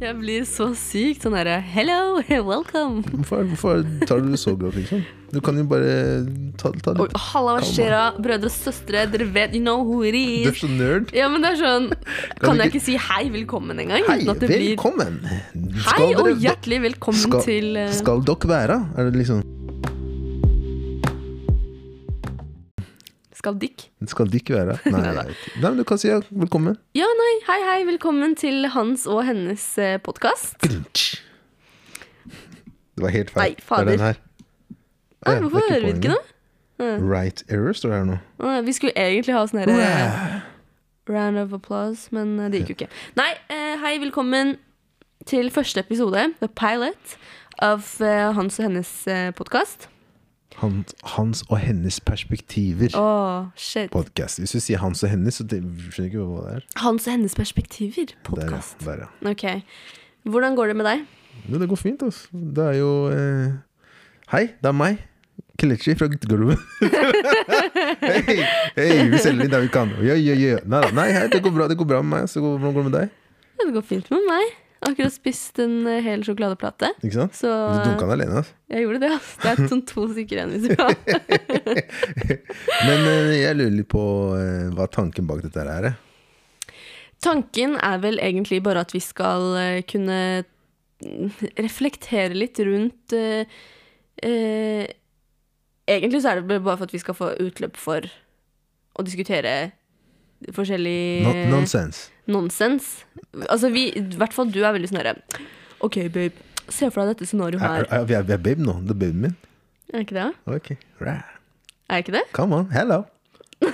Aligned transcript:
Jeg 0.00 0.16
blir 0.16 0.46
så 0.48 0.70
sykt 0.80 1.26
sånn 1.26 1.34
herre 1.36 1.58
Hello, 1.60 2.22
welcome. 2.40 3.02
Hvorfor, 3.04 3.42
hvorfor 3.50 3.82
tar 4.08 4.22
du 4.24 4.30
det 4.32 4.38
så 4.40 4.54
grovt, 4.56 4.78
liksom? 4.78 5.02
Du 5.28 5.42
kan 5.44 5.58
jo 5.60 5.66
bare 5.68 5.90
ta, 6.58 6.70
ta 6.80 6.94
litt 6.96 7.18
halla, 7.28 7.58
hva 7.58 7.66
skjer 7.68 7.92
da? 7.92 8.00
Brødre 8.16 8.48
og 8.48 8.54
søstre, 8.54 9.04
dere 9.12 9.26
vet 9.28 9.52
You 9.58 9.60
know 9.60 9.84
who 9.84 10.00
it 10.08 10.16
is. 10.16 10.46
Du 10.46 10.50
er 10.54 10.58
så 10.62 10.70
nerd. 10.72 11.12
Ja, 11.12 11.28
men 11.28 11.44
det 11.44 11.52
er 11.52 11.60
sånn 11.60 11.90
Kan 11.92 12.46
Kan 12.46 12.64
jeg 12.64 12.72
ikke- 12.72 12.84
si 12.86 12.96
hei, 12.96 13.22
velkommen 13.36 13.84
engang? 13.84 14.08
Hei, 14.08 14.24
velkommen. 14.24 15.20
blir! 15.20 15.84
Hei 15.92 16.08
og 16.14 16.32
hjertelig 16.46 16.80
velkommen 16.88 17.20
skal, 17.20 17.44
til 17.44 17.76
uh... 17.76 17.92
Skal 17.92 18.24
dere 18.24 18.54
være? 18.56 18.80
Er 18.96 19.10
det 19.12 19.20
liksom 19.20 19.44
Skal 23.40 23.54
dykk? 23.56 23.86
Skal 24.10 24.28
dykk 24.28 24.50
være? 24.52 24.74
Nei, 24.92 25.12
nei. 25.16 25.30
Nei, 25.62 25.70
du 25.78 25.84
kan 25.88 25.96
si 26.00 26.10
ja, 26.10 26.18
velkommen. 26.28 26.74
Ja, 26.98 27.06
nei, 27.16 27.30
hei, 27.46 27.56
hei, 27.64 27.78
velkommen 27.88 28.34
til 28.36 28.66
hans 28.74 29.06
og 29.08 29.22
hennes 29.24 29.64
eh, 29.80 29.94
podkast. 30.04 30.58
Det 30.60 31.20
var 33.00 33.08
helt 33.14 33.30
feil. 33.32 33.54
Nei, 33.56 33.64
fader. 33.64 33.84
Det 33.88 33.94
er 33.94 33.96
den 33.96 34.04
her. 34.10 34.18
Ah, 35.20 35.30
Ja, 35.30 35.34
det 35.38 35.42
hvorfor 35.46 35.64
hører 35.70 35.86
vi 35.86 35.92
ikke 35.96 36.12
noe? 36.12 36.24
Right 36.80 37.42
error 37.52 37.72
står 37.76 37.90
det 37.92 37.96
her 37.98 38.06
nå. 38.08 38.14
Ah, 38.40 38.60
Vi 38.64 38.72
skulle 38.76 38.92
egentlig 38.96 39.34
ha 39.36 39.42
sånn 39.48 39.60
herre 39.64 40.42
round 41.10 41.36
of 41.40 41.52
applause, 41.56 42.08
men 42.14 42.36
eh, 42.40 42.48
det 42.52 42.60
gikk 42.62 42.70
jo 42.70 42.74
ikke. 42.78 42.88
Nei, 43.18 43.30
eh, 43.52 43.74
hei, 43.82 43.94
velkommen 44.04 44.54
til 45.28 45.48
første 45.52 45.80
episode, 45.82 46.22
the 46.40 46.48
pilot, 46.60 47.04
av 47.64 47.80
eh, 48.04 48.28
hans 48.36 48.58
og 48.60 48.64
hennes 48.68 48.90
eh, 49.10 49.28
podkast. 49.36 49.88
Han, 50.58 50.84
hans 51.14 51.42
og 51.48 51.58
hennes 51.62 52.00
perspektiver. 52.00 52.90
Åh, 52.98 53.46
shit. 53.56 53.90
Podcast. 53.90 54.38
Hvis 54.42 54.52
du 54.52 54.60
sier 54.60 54.78
hans 54.82 55.02
og 55.06 55.08
hennes, 55.10 55.34
så 55.40 55.44
det, 55.46 55.62
skjønner 55.94 56.10
ikke 56.10 56.24
hva 56.26 56.42
det 56.48 56.56
er. 56.58 56.66
Hans 56.82 57.06
og 57.06 57.12
hennes 57.14 57.34
perspektiver, 57.38 58.12
Der, 58.34 58.50
ja. 58.50 58.60
Der, 58.84 59.04
ja. 59.06 59.30
Ok. 59.30 59.62
Hvordan 60.24 60.56
går 60.58 60.66
det 60.72 60.76
med 60.76 60.84
deg? 60.90 61.06
Jo, 61.48 61.58
det 61.62 61.68
går 61.70 61.76
fint, 61.80 62.02
altså. 62.02 62.28
Det 62.32 62.64
er 62.66 62.76
jo 62.80 62.90
eh... 63.14 63.54
Hei, 64.34 64.42
det 64.60 64.68
er 64.68 64.76
meg. 64.76 64.98
Kelechi 65.60 65.94
fra 65.96 66.06
guttegulvet. 66.12 66.58
hei, 68.04 68.36
hei, 68.76 69.08
vi 69.12 69.18
selger 69.20 69.44
inn 69.46 69.52
der 69.52 69.64
vi 69.64 69.70
kan. 69.72 69.90
Ja, 70.04 70.14
ja, 70.18 70.34
ja. 70.38 70.58
Nei, 70.68 70.82
nei, 70.96 71.08
hei, 71.14 71.24
det 71.32 71.40
går 71.44 71.54
bra 71.56 71.66
det 71.70 71.76
går 71.80 71.88
bra 71.94 72.02
med 72.04 72.18
meg. 72.18 72.28
Så 72.32 72.42
går- 72.44 72.58
hvordan 72.58 72.74
går 72.76 72.84
det 72.86 72.90
med 72.90 72.98
deg? 73.00 73.16
Det 73.60 73.72
går 73.76 73.86
fint 73.90 74.10
med 74.12 74.26
meg. 74.28 74.52
Akkurat 74.80 75.12
spist 75.12 75.58
en 75.60 75.82
eh, 75.90 75.98
hel 76.00 76.22
sjokoladeplate. 76.24 76.88
Ikke 77.04 77.16
sant? 77.18 77.34
Så 77.36 77.48
Du 77.50 77.80
dunka 77.84 78.06
den 78.06 78.14
alene, 78.14 78.40
altså. 78.40 78.54
jeg 78.72 78.84
gjorde 78.86 79.00
det. 79.02 79.10
Altså. 79.12 79.34
Det 79.42 79.50
er 79.50 79.72
sånn 79.72 79.82
to 79.90 80.04
stykker 80.08 80.38
igjen. 80.38 80.54
hvis 80.54 80.62
du 80.62 80.70
vil. 80.72 80.94
Men 82.86 83.02
eh, 83.10 83.34
jeg 83.42 83.58
lurer 83.58 83.74
litt 83.76 83.90
på 83.92 84.04
eh, 84.38 84.70
hva 84.78 84.86
tanken 84.88 85.28
bak 85.28 85.42
dette 85.44 85.60
her 85.66 85.90
er. 85.90 85.98
Tanken 87.20 87.76
er 87.84 87.98
vel 88.00 88.16
egentlig 88.24 88.62
bare 88.64 88.80
at 88.86 88.94
vi 88.96 89.02
skal 89.04 89.50
kunne 89.90 90.16
mm, 91.04 91.28
reflektere 91.60 92.32
litt 92.32 92.56
rundt 92.64 93.12
eh, 93.12 93.44
eh, 94.24 94.86
Egentlig 95.90 96.22
så 96.22 96.30
er 96.32 96.40
det 96.40 96.60
bare 96.62 96.78
for 96.78 96.86
at 96.86 96.92
vi 96.94 97.00
skal 97.02 97.16
få 97.18 97.28
utløp 97.42 97.76
for 97.80 98.04
å 98.96 99.02
diskutere 99.04 99.72
forskjellig 100.54 101.00
Not 101.26 101.40
nonsens. 101.50 102.04
Nonsens. 102.32 102.90
Altså 103.48 103.70
vi, 103.74 103.88
i 103.98 104.02
hvert 104.20 104.34
fall 104.36 104.50
du 104.52 104.60
er 104.64 104.74
veldig 104.76 104.90
sånn 104.90 105.00
herre 105.02 105.16
OK, 105.84 105.96
babe, 106.12 106.46
se 106.70 106.88
for 106.92 107.02
deg 107.02 107.14
dette 107.14 107.28
scenarioet 107.30 107.62
Er, 107.64 107.68
her. 107.68 107.86
er, 108.00 108.04
vi, 108.08 108.14
er, 108.18 108.26
vi 108.28 108.34
er 108.36 108.42
babe 108.44 108.64
nå. 108.66 108.74
Det 108.84 108.94
er 108.94 109.00
babyen 109.04 109.22
min. 109.26 109.36
Er 109.94 110.04
ikke 110.04 110.16
det? 110.18 110.26
Ok. 110.56 110.68
Rah. 111.02 111.22
Er 111.90 111.98
jeg 112.00 112.04
ikke 112.06 112.16
det? 112.18 112.24
Come 112.36 112.60
on. 112.62 112.68
Hello. 112.74 113.02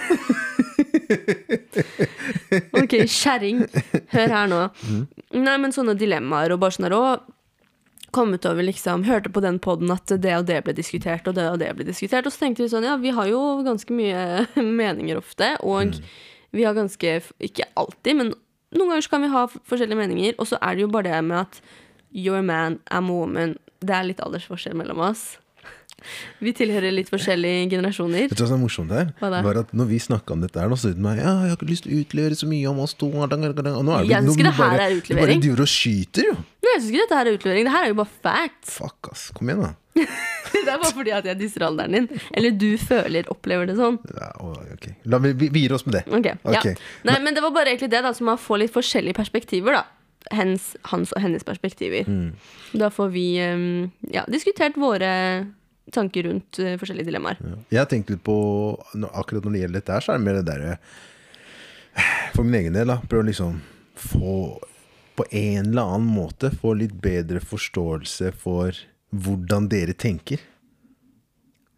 Ok, 2.77 2.95
kjerring. 3.11 3.65
Hør 4.13 4.33
her 4.33 4.49
nå. 4.51 4.61
Nei, 5.37 5.57
men 5.61 5.75
sånne 5.75 5.95
dilemmaer 5.99 6.55
og 6.55 6.61
bare 6.63 6.77
sånn 6.77 6.87
her 6.89 6.95
òg 6.97 7.27
kommet 8.17 8.47
over 8.49 8.65
liksom, 8.65 9.03
Hørte 9.05 9.29
på 9.35 9.43
den 9.45 9.59
poden 9.61 9.91
at 9.93 10.09
det 10.23 10.33
og 10.39 10.47
det 10.49 10.63
ble 10.65 10.73
diskutert, 10.77 11.27
og 11.29 11.37
det 11.37 11.47
og 11.51 11.59
det 11.61 11.73
ble 11.77 11.85
diskutert. 11.89 12.27
Og 12.29 12.33
så 12.35 12.45
tenkte 12.47 12.65
vi 12.65 12.71
sånn, 12.73 12.87
ja, 12.87 12.95
vi 13.01 13.13
har 13.17 13.29
jo 13.29 13.41
ganske 13.67 13.93
mye 13.97 14.47
meninger 14.81 15.21
ofte, 15.21 15.53
og 15.67 15.99
vi 16.57 16.65
har 16.65 16.77
ganske 16.79 17.19
Ikke 17.45 17.67
alltid, 17.77 18.17
men 18.23 18.33
noen 18.81 18.93
ganger 18.95 19.07
så 19.07 19.11
kan 19.15 19.25
vi 19.27 19.33
ha 19.33 19.47
forskjellige 19.49 19.99
meninger, 20.03 20.37
og 20.39 20.47
så 20.51 20.59
er 20.63 20.77
det 20.77 20.87
jo 20.87 20.93
bare 20.93 21.11
det 21.11 21.25
med 21.25 21.39
at 21.45 21.61
you're 22.15 22.39
a 22.39 22.43
man, 22.43 22.79
I'm 22.91 23.11
a 23.11 23.17
woman. 23.17 23.57
Det 23.85 23.93
er 23.95 24.07
litt 24.09 24.23
aldersforskjell 24.25 24.77
mellom 24.79 25.03
oss. 25.05 25.37
Vi 26.45 26.53
tilhører 26.53 26.93
litt 26.93 27.09
forskjellige 27.09 27.71
generasjoner. 27.73 28.27
Vet 28.29 28.37
du 28.37 28.43
hva 28.45 28.49
som 28.51 28.59
er 28.59 28.63
morsomt 28.63 28.93
her? 28.93 29.09
Hva? 29.21 29.31
Var 29.47 29.61
at 29.63 29.71
når 29.77 29.89
vi 29.91 29.99
snakka 30.05 30.35
om 30.37 30.43
dette 30.45 30.61
her, 30.61 30.69
nå 30.69 30.77
sa 30.79 30.91
du 30.93 31.01
meg 31.03 31.19
Ja, 31.23 31.33
jeg 31.47 31.55
har 31.55 31.57
ikke 31.57 31.69
lyst 31.71 31.87
til 31.87 31.97
å 31.97 32.03
utlevere 32.05 32.37
så 32.37 32.49
mye 32.51 32.69
om 32.71 32.83
oss 32.85 32.93
to. 32.95 33.09
Og 33.09 33.17
nå 33.17 33.25
er 33.25 33.57
det, 33.57 34.11
Jeg 34.13 34.23
syns 34.27 34.37
ikke 34.37 34.47
det 34.51 34.55
her 34.61 34.77
er 34.85 34.93
Du 34.93 35.01
utlevering. 35.01 35.25
bare 35.25 35.41
driver 35.47 35.65
og 35.65 35.71
skyter, 35.73 36.29
jo. 36.29 36.37
Nei, 36.37 36.71
jeg 36.75 36.83
syns 36.83 36.91
ikke 36.93 37.03
dette 37.07 37.19
her 37.21 37.27
er 37.33 37.39
utlevering. 37.41 37.65
Det 37.65 37.73
her 37.77 37.85
er 37.89 37.91
jo 37.95 37.99
bare 38.03 38.13
facts. 38.29 38.77
Fuck, 38.77 39.11
ass. 39.13 39.25
Kom 39.35 39.49
igjen, 39.51 39.65
da. 39.65 39.73
Det 40.67 40.71
er 40.73 40.79
bare 40.81 40.93
fordi 40.95 41.13
at 41.15 41.27
jeg 41.29 41.39
disser 41.41 41.65
alderen 41.67 41.95
din. 41.97 42.23
Eller 42.37 42.55
du 42.55 42.69
føler, 42.81 43.29
opplever 43.33 43.69
det 43.69 43.77
sånn. 43.79 43.99
Ja, 44.17 44.31
okay. 44.77 44.95
La, 45.09 45.21
vi, 45.23 45.33
vi, 45.39 45.51
vi 45.53 45.65
gir 45.67 45.75
oss 45.77 45.87
med 45.87 45.99
det. 45.99 46.05
Okay. 46.07 46.39
Ok. 46.43 46.71
ja. 46.71 46.75
Nei, 47.09 47.19
men 47.25 47.37
det 47.37 47.45
var 47.45 47.55
bare 47.55 47.73
egentlig 47.73 47.91
det, 47.93 48.03
da, 48.07 48.13
så 48.17 48.27
man 48.27 48.41
får 48.41 48.65
litt 48.65 48.75
forskjellige 48.75 49.19
perspektiver, 49.19 49.79
da. 49.79 49.85
Hens, 50.35 50.73
hans 50.91 51.13
og 51.15 51.23
hennes 51.23 51.45
perspektiver. 51.47 52.09
Mm. 52.11 52.33
Da 52.81 52.91
får 52.91 53.13
vi 53.15 53.27
um, 53.47 53.85
ja, 54.11 54.25
diskutert 54.33 54.79
våre 54.81 55.11
tanker 55.95 56.27
rundt 56.27 56.59
uh, 56.59 56.73
forskjellige 56.81 57.11
dilemmaer. 57.11 57.39
Jeg 57.71 57.79
har 57.79 57.91
tenkt 57.91 58.11
litt 58.11 58.25
på 58.27 58.35
Akkurat 59.13 59.47
når 59.47 59.53
det 59.53 59.61
gjelder 59.63 59.81
dette 59.81 59.95
her, 59.95 60.03
så 60.03 60.15
er 60.15 60.19
det 60.19 60.27
mer 60.27 60.41
det 60.41 60.49
derre 60.49 60.79
For 62.35 62.43
min 62.43 62.59
egen 62.59 62.75
del, 62.75 62.91
da. 62.91 62.99
Prøve 63.07 63.23
å 63.23 63.29
liksom 63.29 63.61
få 63.97 64.33
På 65.17 65.29
en 65.31 65.71
eller 65.71 65.95
annen 65.95 66.11
måte 66.11 66.51
få 66.51 66.75
litt 66.81 66.97
bedre 67.03 67.39
forståelse 67.41 68.35
for 68.43 68.75
hvordan 69.15 69.69
dere 69.71 69.95
tenker. 69.99 70.41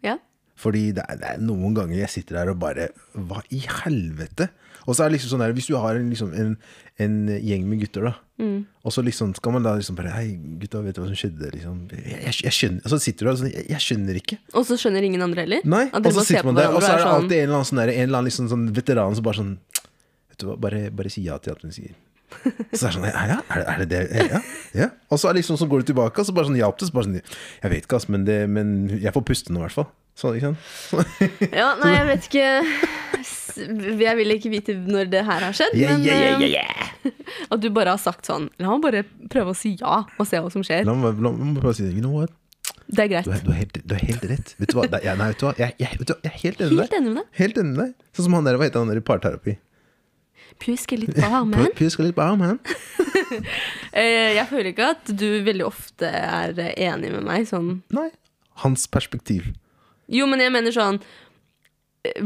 Ja. 0.05 0.17
Fordi 0.59 0.89
det 0.95 1.05
er, 1.05 1.19
det 1.19 1.35
er 1.35 1.43
noen 1.43 1.75
ganger 1.77 1.99
jeg 2.01 2.11
sitter 2.11 2.41
der 2.41 2.53
og 2.53 2.59
bare 2.61 2.89
Hva 3.13 3.43
i 3.55 3.61
helvete? 3.63 4.49
Og 4.89 4.95
så 4.95 5.03
er 5.03 5.09
det 5.09 5.17
liksom 5.17 5.33
sånn 5.33 5.43
der 5.43 5.53
Hvis 5.55 5.69
du 5.69 5.75
har 5.79 5.99
en, 5.99 6.09
liksom, 6.11 6.33
en, 6.35 6.55
en 7.03 7.15
gjeng 7.37 7.67
med 7.69 7.83
gutter, 7.83 8.09
da. 8.09 8.13
Mm. 8.41 8.65
Og 8.87 8.95
så 8.95 9.03
liksom 9.05 9.33
skal 9.37 9.55
man 9.55 9.65
da 9.67 9.75
liksom 9.77 9.97
bare 9.99 10.13
Hei, 10.15 10.33
gutta, 10.61 10.81
vet 10.83 10.97
du 10.97 11.03
hva 11.03 11.09
som 11.11 11.19
skjedde? 11.19 11.51
Liksom, 11.55 11.79
jeg, 11.95 12.19
jeg, 12.25 12.35
jeg 12.47 12.57
skjønner 12.57 12.83
Og 12.83 12.93
så 12.93 13.01
sitter 13.03 13.21
du 13.21 13.29
der 13.29 13.33
og 13.35 13.41
sånn 13.43 13.53
jeg, 13.53 13.65
jeg 13.75 13.85
skjønner 13.85 14.21
ikke. 14.23 14.39
Og 14.55 14.67
så 14.67 14.79
skjønner 14.79 15.07
ingen 15.07 15.25
andre 15.25 15.45
heller? 15.45 15.65
Nei, 15.69 15.85
og 15.93 16.11
så 16.15 16.25
sitter 16.27 16.49
man 16.49 16.59
der, 16.59 16.73
og 16.73 16.83
så 16.83 16.93
er 16.95 17.03
det 17.03 17.09
alltid 17.13 17.37
en 17.37 17.45
eller 17.45 17.59
annen, 17.59 17.71
sånn 17.71 17.83
der, 17.83 17.93
en 17.95 18.05
eller 18.07 18.21
annen 18.21 18.31
liksom, 18.31 18.51
sånn 18.51 18.69
veteran 18.75 19.17
som 19.19 19.27
bare 19.27 19.43
sånn 19.43 19.57
Vet 20.29 20.41
du 20.41 20.49
hva, 20.49 20.59
bare, 20.67 20.85
bare 20.95 21.11
si 21.11 21.25
ja 21.25 21.35
til 21.41 21.55
alt 21.55 21.65
hun 21.67 21.75
sier. 21.75 21.95
Så 22.77 22.87
er 22.87 22.89
det 22.89 22.95
sånn 22.95 23.07
Ja, 23.09 23.39
er, 23.49 23.61
det, 23.61 23.65
er 23.73 23.79
det 23.83 23.87
det? 23.93 24.01
Ja, 24.33 24.41
ja. 24.83 24.87
Og 25.09 25.17
så 25.21 25.29
er 25.29 25.33
det 25.37 25.41
liksom, 25.43 25.57
så 25.61 25.67
går 25.71 25.81
du 25.83 25.89
tilbake, 25.91 26.21
og 26.21 26.27
så 26.27 26.35
bare 26.35 26.49
sånn 26.49 26.59
ja 26.59 26.69
til 26.77 26.89
så 26.89 26.95
bare 26.95 27.07
sånn 27.09 27.17
Jeg 27.19 27.71
vet 27.73 27.87
ikke, 27.87 27.97
ass, 27.99 28.09
men, 28.11 28.25
det, 28.27 28.37
men 28.51 28.75
jeg 29.01 29.13
får 29.15 29.25
puste 29.31 29.53
nå, 29.55 29.61
i 29.61 29.65
hvert 29.67 29.77
fall. 29.79 29.89
Så, 30.19 30.33
ikke 30.35 30.49
sant? 30.51 30.59
Ja, 31.59 31.69
nei, 31.79 31.93
jeg 31.95 32.07
vet 32.09 32.25
ikke 32.29 32.47
Jeg 34.03 34.15
vil 34.19 34.33
ikke 34.35 34.51
vite 34.53 34.75
når 34.83 35.09
det 35.13 35.21
her 35.27 35.45
har 35.47 35.55
skjedd, 35.55 35.77
Yeah, 35.79 35.95
men 35.95 36.05
yeah, 36.07 36.43
yeah, 36.43 37.13
at 37.53 37.61
du 37.63 37.69
bare 37.75 37.93
har 37.95 38.01
sagt 38.01 38.27
sånn 38.27 38.49
La 38.59 38.73
meg 38.73 38.83
bare 38.83 39.03
prøve 39.31 39.53
å 39.53 39.57
si 39.57 39.75
ja, 39.79 40.01
og 40.19 40.27
se 40.27 40.39
hva 40.43 40.51
som 40.53 40.63
skjer. 40.65 40.83
La 40.87 40.95
meg, 40.97 41.19
la 41.23 41.31
meg 41.35 41.59
bare 41.63 41.75
si 41.77 41.85
det. 41.87 41.93
You 41.95 42.03
know 42.03 42.17
what? 42.19 42.35
Det 42.89 43.03
er 43.05 43.09
greit. 43.11 43.27
Du 43.27 43.31
er, 43.35 43.41
du 43.45 43.51
er, 43.53 43.57
helt, 43.61 43.75
du 43.85 43.93
er 43.93 44.01
helt 44.01 44.23
rett. 44.31 44.53
Vet 44.57 44.71
du 44.71 44.77
hva? 44.79 44.87
Det, 44.89 44.97
er- 44.99 45.05
ja, 45.11 45.13
nei, 45.19 45.27
vet 45.31 45.41
du 45.41 45.45
hva? 45.45 45.51
Jeg, 45.61 45.75
jeg, 45.77 45.97
vet 46.01 46.09
du, 46.09 46.13
jeg 46.25 46.31
er 46.33 46.39
helt 46.41 46.61
enig 46.65 46.77
med 47.13 47.19
deg. 47.21 47.27
Helt 47.37 47.59
enig 47.61 47.73
med 47.75 47.81
deg. 47.83 47.91
Sånn 48.17 48.25
som 48.27 48.37
han 48.39 48.47
der, 48.49 48.57
hva 48.57 48.65
heter 48.69 48.81
han 48.81 48.89
der 48.91 49.01
i 49.01 49.03
parterapi? 49.05 49.53
Pjusk 50.59 50.93
er 50.95 51.01
litt 51.03 51.15
på 51.15 51.27
armen. 51.29 51.69
Pjuske 51.77 52.03
litt 52.07 52.15
på 52.17 52.23
armen. 52.25 52.57
eh, 53.93 54.35
jeg 54.35 54.45
føler 54.49 54.71
ikke 54.73 54.89
at 54.95 55.11
du 55.19 55.27
veldig 55.45 55.65
ofte 55.67 56.09
er 56.09 56.57
enig 56.75 57.11
med 57.13 57.23
meg 57.27 57.47
sånn 57.49 57.79
Nei. 57.95 58.09
Hans 58.63 58.87
perspektiv. 58.91 59.51
Jo, 60.11 60.25
men 60.27 60.41
jeg 60.43 60.51
mener 60.51 60.73
sånn 60.75 60.97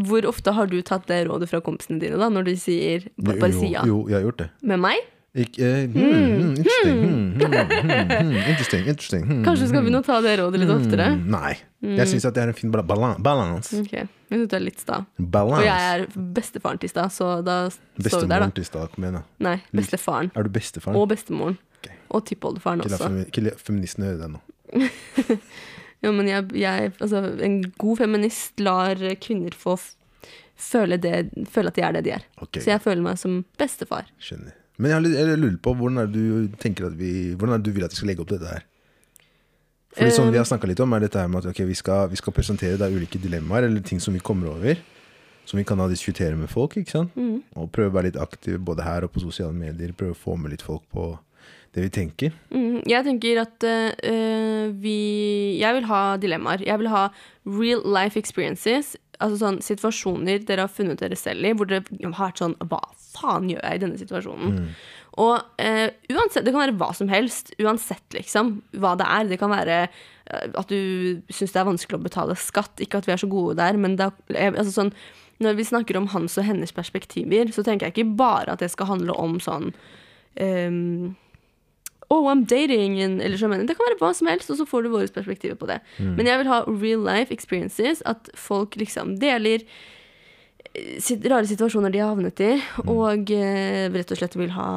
Hvor 0.08 0.26
ofte 0.30 0.54
har 0.56 0.70
du 0.72 0.78
tatt 0.86 1.06
det 1.10 1.24
rådet 1.28 1.50
fra 1.52 1.60
kompisene 1.66 2.00
dine, 2.02 2.18
da, 2.22 2.30
når 2.32 2.48
de 2.48 2.56
sier 2.62 3.08
ba- 3.18 3.36
bare 3.42 3.54
si 3.58 3.72
ja? 3.74 3.84
Jo, 3.90 4.04
jeg 4.08 4.20
har 4.20 4.26
gjort 4.30 4.42
det. 4.46 4.50
Med 4.62 4.80
meg? 4.86 5.10
Hmm, 5.34 5.94
hmm, 5.94 6.50
interesting, 6.54 6.98
hmm, 7.02 7.42
hmm, 7.42 7.54
hmm, 7.90 8.12
hmm, 8.12 8.90
interesting. 8.90 9.24
Hmm, 9.26 9.40
Kanskje 9.44 9.70
skal 9.72 9.82
vi 9.82 9.94
å 9.98 10.02
ta 10.06 10.20
det 10.22 10.36
rådet 10.38 10.60
litt 10.62 10.70
oftere? 10.70 11.08
hmm. 11.16 11.24
Nei. 11.34 11.56
Jeg 11.98 12.12
syns 12.12 12.28
det 12.28 12.44
er 12.44 12.52
en 12.52 12.58
fin 12.58 12.70
balans. 12.72 13.72
Okay. 13.80 14.06
jeg 14.30 14.38
syns 14.38 14.52
du 14.52 14.56
er 14.60 14.64
litt 14.64 14.84
sta. 14.84 15.00
Og 15.18 15.66
jeg 15.66 15.88
er 15.90 16.06
bestefaren 16.38 16.80
til 16.84 16.94
sta, 16.94 17.08
så 17.10 17.32
da 17.42 17.58
står 17.74 17.82
vi 17.82 18.06
der, 18.06 18.06
Bestemoren 18.06 18.46
da. 18.46 18.52
til 18.60 18.70
sted 18.70 18.94
Kom 18.94 19.08
igjen, 19.10 19.18
da. 19.18 19.24
Nei, 19.50 19.58
bestefaren. 19.74 20.32
Er 20.38 20.46
du 20.46 20.54
bestefaren? 20.54 21.02
Og 21.02 21.10
bestemoren. 21.10 21.58
Okay. 21.82 21.98
Og 22.14 22.26
tippoldefaren 22.30 22.86
også. 22.86 23.12
ikke 23.26 23.48
la 23.48 23.58
feministene 23.58 24.14
høre 24.14 24.22
det 24.22 24.34
nå. 24.38 24.44
Jo, 26.04 26.12
men 26.12 26.28
jeg, 26.28 26.50
jeg, 26.60 26.90
altså, 27.00 27.22
en 27.42 27.62
god 27.80 28.02
feminist 28.02 28.60
lar 28.60 29.00
kvinner 29.24 29.56
få 29.56 29.78
føle, 30.60 30.98
det, 31.00 31.30
føle 31.50 31.72
at 31.72 31.78
de 31.80 31.86
er 31.88 31.96
det 31.96 32.02
de 32.06 32.12
er. 32.18 32.26
Okay. 32.44 32.60
Så 32.60 32.74
jeg 32.74 32.84
føler 32.84 33.06
meg 33.06 33.22
som 33.22 33.40
bestefar. 33.58 34.10
skjønner. 34.22 34.60
Men 34.82 34.96
jeg, 34.96 35.14
jeg 35.14 35.38
lurer 35.38 35.58
på 35.62 35.74
hvordan 35.78 36.02
er 36.02 36.08
du 36.10 36.54
tenker 36.62 36.88
at 36.88 36.96
vi 36.98 37.34
Hvordan 37.38 37.56
er 37.56 37.62
det 37.62 37.70
du 37.70 37.76
vil 37.76 37.86
at 37.86 37.94
vi 37.94 38.00
skal 38.00 38.10
legge 38.10 38.24
opp 38.24 38.32
dette 38.32 38.50
her? 38.50 38.64
Fordi 39.94 40.12
som 40.16 40.32
vi 40.34 40.40
har 40.40 40.48
snakket 40.50 40.72
litt 40.72 40.82
om, 40.82 40.94
er 40.96 41.04
dette 41.06 41.22
her 41.22 41.30
med 41.30 41.44
at 41.44 41.52
okay, 41.52 41.68
vi, 41.70 41.76
skal, 41.78 42.08
vi 42.10 42.18
skal 42.18 42.34
presentere 42.34 42.80
deg 42.82 42.96
ulike 42.98 43.20
dilemmaer, 43.22 43.68
eller 43.68 43.84
ting 43.86 44.00
som 44.02 44.16
vi 44.16 44.24
kommer 44.26 44.50
over. 44.56 44.80
Som 45.46 45.60
vi 45.60 45.66
kan 45.68 45.78
da 45.78 45.86
diskutere 45.92 46.38
med 46.40 46.50
folk, 46.50 46.80
ikke 46.80 46.96
sant? 46.96 47.14
Og 47.60 47.70
prøve 47.76 47.92
å 47.92 47.96
være 47.98 48.10
litt 48.10 48.18
aktive 48.18 48.58
både 48.58 48.86
her 48.88 49.06
og 49.06 49.14
på 49.14 49.22
sosiale 49.22 49.54
medier. 49.54 49.94
Prøve 49.94 50.16
å 50.16 50.18
få 50.18 50.38
med 50.40 50.56
litt 50.56 50.64
folk 50.66 50.82
på 50.96 51.12
det 51.76 51.86
vi 51.88 51.92
tenker. 51.94 52.34
Mm, 52.54 52.82
jeg 52.90 53.06
tenker 53.06 53.42
at 53.42 53.66
uh, 53.66 54.72
vi 54.82 55.60
Jeg 55.60 55.78
vil 55.78 55.88
ha 55.90 56.02
dilemmaer. 56.18 56.64
Jeg 56.66 56.80
vil 56.80 56.90
ha 56.94 57.08
real 57.46 57.84
life 57.86 58.18
experiences. 58.20 58.96
Altså 59.24 59.40
sånn 59.40 59.62
situasjoner 59.64 60.44
dere 60.48 60.66
har 60.66 60.72
funnet 60.72 61.00
dere 61.00 61.16
selv 61.20 61.48
i, 61.48 61.54
hvor 61.56 61.70
dere 61.70 61.86
har 62.04 62.18
vært 62.18 62.42
sånn 62.42 62.58
Hva 62.68 62.82
faen 63.14 63.48
gjør 63.52 63.64
jeg 63.64 63.80
i 63.80 63.84
denne 63.86 64.02
situasjonen? 64.02 64.60
Og 65.24 65.62
eh, 65.62 65.94
uansett, 66.10 66.42
det 66.44 66.52
kan 66.52 66.64
være 66.64 66.76
hva 66.80 66.90
som 66.98 67.10
helst. 67.12 67.54
Uansett, 67.62 68.06
liksom, 68.16 68.56
hva 68.82 68.96
det 68.98 69.06
er. 69.06 69.28
Det 69.30 69.38
kan 69.42 69.54
være 69.54 69.80
eh, 69.86 70.48
at 70.58 70.72
du 70.72 71.22
syns 71.30 71.54
det 71.54 71.62
er 71.62 71.70
vanskelig 71.70 72.00
å 72.00 72.06
betale 72.08 72.38
skatt. 72.42 72.82
Ikke 72.82 73.00
at 73.00 73.10
vi 73.10 73.14
er 73.14 73.22
så 73.22 73.30
gode 73.30 73.60
der, 73.62 73.78
men 73.78 74.00
det 74.00 74.10
er, 74.34 74.56
altså 74.56 74.74
sånn 74.74 74.96
når 75.44 75.58
vi 75.58 75.66
snakker 75.68 75.98
om 75.98 76.08
hans 76.14 76.38
og 76.40 76.46
hennes 76.48 76.72
perspektiver, 76.76 77.52
så 77.52 77.66
tenker 77.66 77.90
jeg 77.90 77.96
ikke 77.96 78.18
bare 78.20 78.54
at 78.54 78.62
det 78.64 78.70
skal 78.72 78.92
handle 78.92 79.16
om 79.20 79.40
sånn 79.44 79.72
ehm, 80.40 81.16
Oh, 82.12 82.28
I'm 82.32 82.44
dating, 82.50 83.00
en, 83.02 83.20
eller 83.22 83.38
så 83.38 83.48
mener 83.48 83.68
Det 83.68 83.78
kan 83.78 83.88
være 83.88 84.00
hva 84.02 84.12
som 84.18 84.28
helst, 84.28 84.52
og 84.52 84.60
så 84.60 84.68
får 84.68 84.84
du 84.84 84.94
våre 84.94 85.08
perspektiver 85.08 85.56
på 85.60 85.70
det. 85.70 85.80
Men 86.00 86.28
jeg 86.28 86.42
vil 86.42 86.52
ha 86.52 86.64
real 86.68 87.04
life 87.06 87.34
experiences, 87.34 88.04
at 88.10 88.30
folk 88.36 88.76
liksom 88.80 89.16
deler 89.22 89.64
eh, 90.74 91.30
rare 91.32 91.48
situasjoner 91.48 91.94
de 91.94 92.02
har 92.02 92.12
havnet 92.12 92.44
i, 92.44 92.52
og 92.84 93.32
eh, 93.32 93.88
rett 93.94 94.14
og 94.16 94.20
slett 94.20 94.36
vil 94.40 94.52
ha 94.56 94.70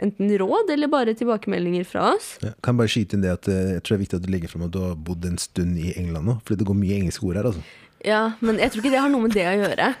enten 0.00 0.32
råd 0.40 0.72
eller 0.72 0.92
bare 0.92 1.16
tilbakemeldinger 1.18 1.84
fra 1.88 2.14
oss. 2.14 2.32
Ja. 2.44 2.54
Kan 2.64 2.80
bare 2.80 2.92
skyte 2.92 3.18
inn 3.18 3.26
det 3.26 3.34
at 3.34 3.50
eh, 3.50 3.76
jeg 3.76 3.84
tror 3.84 3.96
det 3.96 3.98
er 3.98 4.04
viktig 4.06 4.20
at 4.22 4.26
du 4.28 4.32
legger 4.36 4.52
frem 4.54 4.68
at 4.68 4.74
du 4.76 4.80
har 4.84 4.96
bodd 4.96 5.26
en 5.28 5.40
stund 5.42 5.78
i 5.80 5.92
England 6.00 6.30
nå. 6.30 6.38
Fordi 6.44 6.62
det 6.62 6.70
går 6.70 6.80
mye 6.80 7.00
engelske 7.02 7.26
ord 7.28 7.40
her, 7.40 7.50
altså. 7.52 7.66
Ja, 8.06 8.22
men 8.40 8.56
jeg 8.62 8.72
tror 8.72 8.80
ikke 8.80 8.94
det 8.94 9.02
har 9.04 9.12
noe 9.12 9.26
med 9.26 9.36
det 9.36 9.44
å 9.44 9.58
gjøre. 9.60 9.92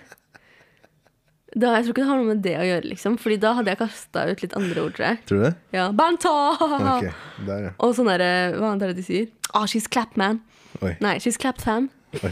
Da, 1.50 1.72
jeg 1.74 1.82
tror 1.88 1.94
ikke 1.96 2.02
det 2.04 2.08
har 2.10 2.18
noe 2.20 2.28
med 2.28 2.42
det 2.44 2.52
å 2.60 2.66
gjøre, 2.66 2.84
liksom. 2.92 3.16
Fordi 3.18 3.36
da 3.42 3.50
hadde 3.58 3.72
jeg 3.72 3.78
kasta 3.80 4.22
ut 4.30 4.42
litt 4.44 4.52
andre 4.54 4.84
ord, 4.84 4.92
tror 4.94 5.06
jeg. 5.08 5.18
Tror 5.26 5.40
du 5.40 5.44
det? 5.48 5.54
Ja, 5.74 5.88
Banta! 5.98 6.34
Ok, 6.62 7.08
der, 7.48 7.64
ja. 7.64 7.72
Og 7.82 7.96
sånn 7.98 8.06
derre 8.12 8.28
Hva 8.54 8.68
annet 8.70 8.84
er 8.86 8.92
det 8.92 9.00
de 9.00 9.06
sier? 9.08 9.26
Ah, 9.50 9.64
she's 9.66 9.88
clap 9.90 10.14
man. 10.20 10.38
Oi. 10.84 10.92
Nei, 11.02 11.16
she's 11.18 11.40
clap 11.42 11.58
fam. 11.60 11.88
Oi. 12.22 12.30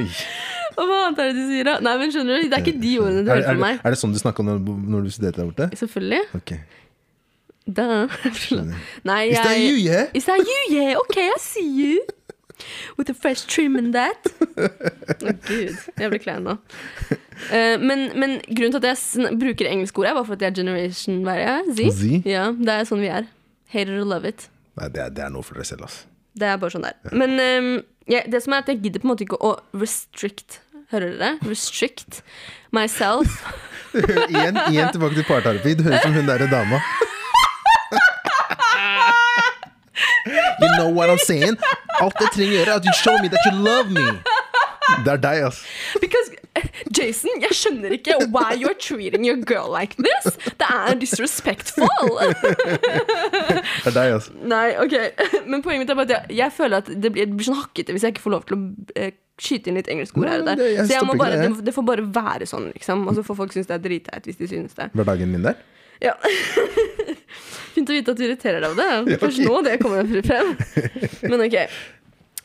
Oi. 0.00 0.08
Og 0.74 0.88
hva 0.90 0.96
annet 1.06 1.20
er 1.22 1.28
det 1.30 1.36
de 1.38 1.44
sier, 1.52 1.68
da? 1.68 1.76
Nei, 1.86 1.92
men 2.00 2.10
skjønner 2.10 2.42
du, 2.42 2.48
Det 2.50 2.58
er 2.58 2.64
ikke 2.64 2.80
de 2.82 2.94
ordene 2.98 3.22
du 3.22 3.28
Er, 3.30 3.36
hører 3.38 3.44
er, 3.44 3.52
fra 3.52 3.62
meg. 3.62 3.78
er 3.86 3.94
det 3.94 4.00
sånn 4.00 4.14
du 4.14 4.18
snakker 4.18 4.46
når, 4.48 4.58
når 4.90 5.06
du 5.06 5.12
studerte 5.14 5.38
der 5.44 5.50
borte? 5.52 5.68
Selvfølgelig. 5.78 6.22
Ok. 6.40 6.52
Da. 7.64 7.86
Nei, 9.08 9.20
Is 9.30 9.38
that 9.38 9.56
you, 9.62 9.78
yeah? 9.78 10.10
Is 10.12 10.26
that 10.26 10.42
you, 10.42 10.58
yeah? 10.74 10.98
Ok, 11.00 11.16
I 11.22 11.38
see 11.40 11.68
you. 11.70 12.02
With 12.98 13.10
a 13.10 13.14
fresh 13.14 13.42
trim 13.50 13.76
and 13.76 13.94
that. 13.96 14.28
Å, 14.54 15.32
Gud, 15.48 15.78
jeg 15.98 16.10
blir 16.12 16.22
klein 16.22 16.44
nå. 16.46 16.54
Uh, 17.50 17.74
men, 17.82 18.06
men 18.20 18.36
grunnen 18.46 18.76
til 18.76 18.80
at 18.82 18.88
jeg 18.92 19.00
sn 19.00 19.38
bruker 19.40 19.66
engelsk 19.68 19.98
ord, 19.98 20.08
er 20.10 20.14
bare 20.18 20.28
for 20.28 20.36
at 20.38 20.44
jeg 20.46 20.52
er 20.54 20.58
generation 20.60 21.22
hva 21.26 21.34
er 21.36 21.48
jeg? 21.48 21.74
Z? 21.74 21.88
Z? 21.98 22.28
Ja, 22.30 22.46
det 22.54 22.76
er 22.78 22.86
sånn 22.88 23.02
vi 23.02 23.10
er. 23.10 23.26
Hate 23.74 23.90
it 23.90 23.96
or 23.98 24.06
love 24.06 24.28
it. 24.28 24.46
Nei, 24.78 24.88
det 24.94 25.02
er, 25.02 25.10
det 25.14 25.24
er 25.26 25.32
noe 25.34 25.42
for 25.46 25.58
dere 25.58 25.66
selv, 25.68 25.86
altså. 25.88 26.06
Det 26.34 26.46
er 26.50 26.60
bare 26.62 26.74
sånn 26.74 26.86
der. 26.86 26.96
Ja. 27.06 27.12
Men 27.24 27.34
um, 27.38 27.72
jeg- 28.10 28.26
det 28.30 28.40
som 28.44 28.54
er 28.56 28.62
at 28.64 28.70
jeg 28.70 28.80
gidder 28.86 29.02
på 29.02 29.08
en 29.08 29.12
måte 29.14 29.26
ikke 29.26 29.40
å 29.42 29.56
restrict 29.78 30.60
Hører 30.92 31.14
dere? 31.16 31.30
Restrict 31.48 32.18
myself. 32.76 33.38
igjen, 33.96 34.58
igjen 34.68 34.90
tilbake 34.94 35.16
til 35.16 35.24
parterapi. 35.26 35.72
Du 35.78 35.82
høres 35.86 36.04
ut 36.04 36.10
som 36.10 36.14
hun 36.18 36.28
derre 36.28 36.46
dama. 36.52 36.78
You 40.62 40.68
know 40.78 40.88
what 40.94 41.10
I'm 41.10 41.18
saying? 41.24 41.56
Alt 42.00 42.20
jeg 42.20 42.30
trenger 42.36 42.52
å 42.52 42.56
gjøre, 42.60 42.70
er 42.70 42.80
at 42.80 42.86
you 42.88 42.94
show 43.00 43.16
me 43.22 43.28
that 43.32 43.44
you 43.50 43.54
love 43.64 43.90
me. 43.90 44.06
Det 45.04 45.10
er 45.14 45.20
deg, 45.24 45.42
ass. 45.48 45.62
Because 46.00 46.30
Jason, 46.94 47.40
jeg 47.42 47.56
skjønner 47.56 47.94
ikke 47.96 48.14
why 48.30 48.52
you're 48.60 48.76
treating 48.78 49.24
your 49.26 49.40
girl 49.48 49.70
like 49.72 49.96
this. 49.98 50.36
Det 50.60 50.68
er 50.70 50.94
disrespectful. 51.00 51.88
Det 52.14 53.88
er 53.88 53.96
deg, 53.96 54.14
ass. 54.18 54.28
Nei, 54.44 54.66
ok. 54.84 54.94
Men 55.50 55.64
poenget 55.64 55.82
mitt 55.84 55.92
er 55.94 55.98
bare 55.98 56.08
at 56.10 56.14
jeg, 56.14 56.36
jeg 56.38 56.54
føler 56.60 56.82
at 56.84 56.90
det 56.92 57.10
blir, 57.14 57.26
det 57.30 57.38
blir 57.40 57.48
sånn 57.48 57.58
hakkete 57.62 57.96
hvis 57.96 58.06
jeg 58.06 58.14
ikke 58.14 58.24
får 58.26 58.34
lov 58.36 58.46
til 58.48 58.56
å 58.58 58.62
eh, 59.00 59.12
skyte 59.40 59.72
inn 59.72 59.78
litt 59.80 59.88
engelsk 59.90 60.16
ord 60.20 60.30
her 60.30 60.44
og 60.44 60.50
der. 60.52 60.60
det- 60.60 60.86
Så 60.86 60.94
jeg 60.98 61.08
må 61.08 61.16
bare, 61.18 61.40
det. 61.40 61.48
det, 61.56 61.64
det 61.70 61.74
får 61.74 61.86
bare 61.90 62.04
være 62.20 62.46
sånn, 62.50 62.68
liksom. 62.76 63.06
Og 63.10 63.16
så 63.18 63.24
får 63.26 63.40
folk 63.42 63.56
synes 63.56 63.70
det 63.72 63.78
er 63.80 63.84
dritteit 63.88 64.28
hvis 64.30 64.38
de 64.44 64.50
synes 64.52 64.76
det. 64.78 64.90
Hverdagen 64.94 65.32
min 65.34 65.48
der. 65.48 65.58
Ja. 66.02 66.14
Fint 67.74 67.90
å 67.90 67.94
vite 67.96 68.12
at 68.14 68.18
du 68.18 68.24
irriterer 68.26 68.62
deg 68.62 68.70
av 68.72 68.78
det. 68.78 68.88
Ja, 69.14 69.18
Først 69.22 69.42
nå 69.42 69.60
det 69.66 69.76
kommer 69.82 70.08
frem. 70.26 70.52
Men 71.30 71.44
ok. 71.46 71.56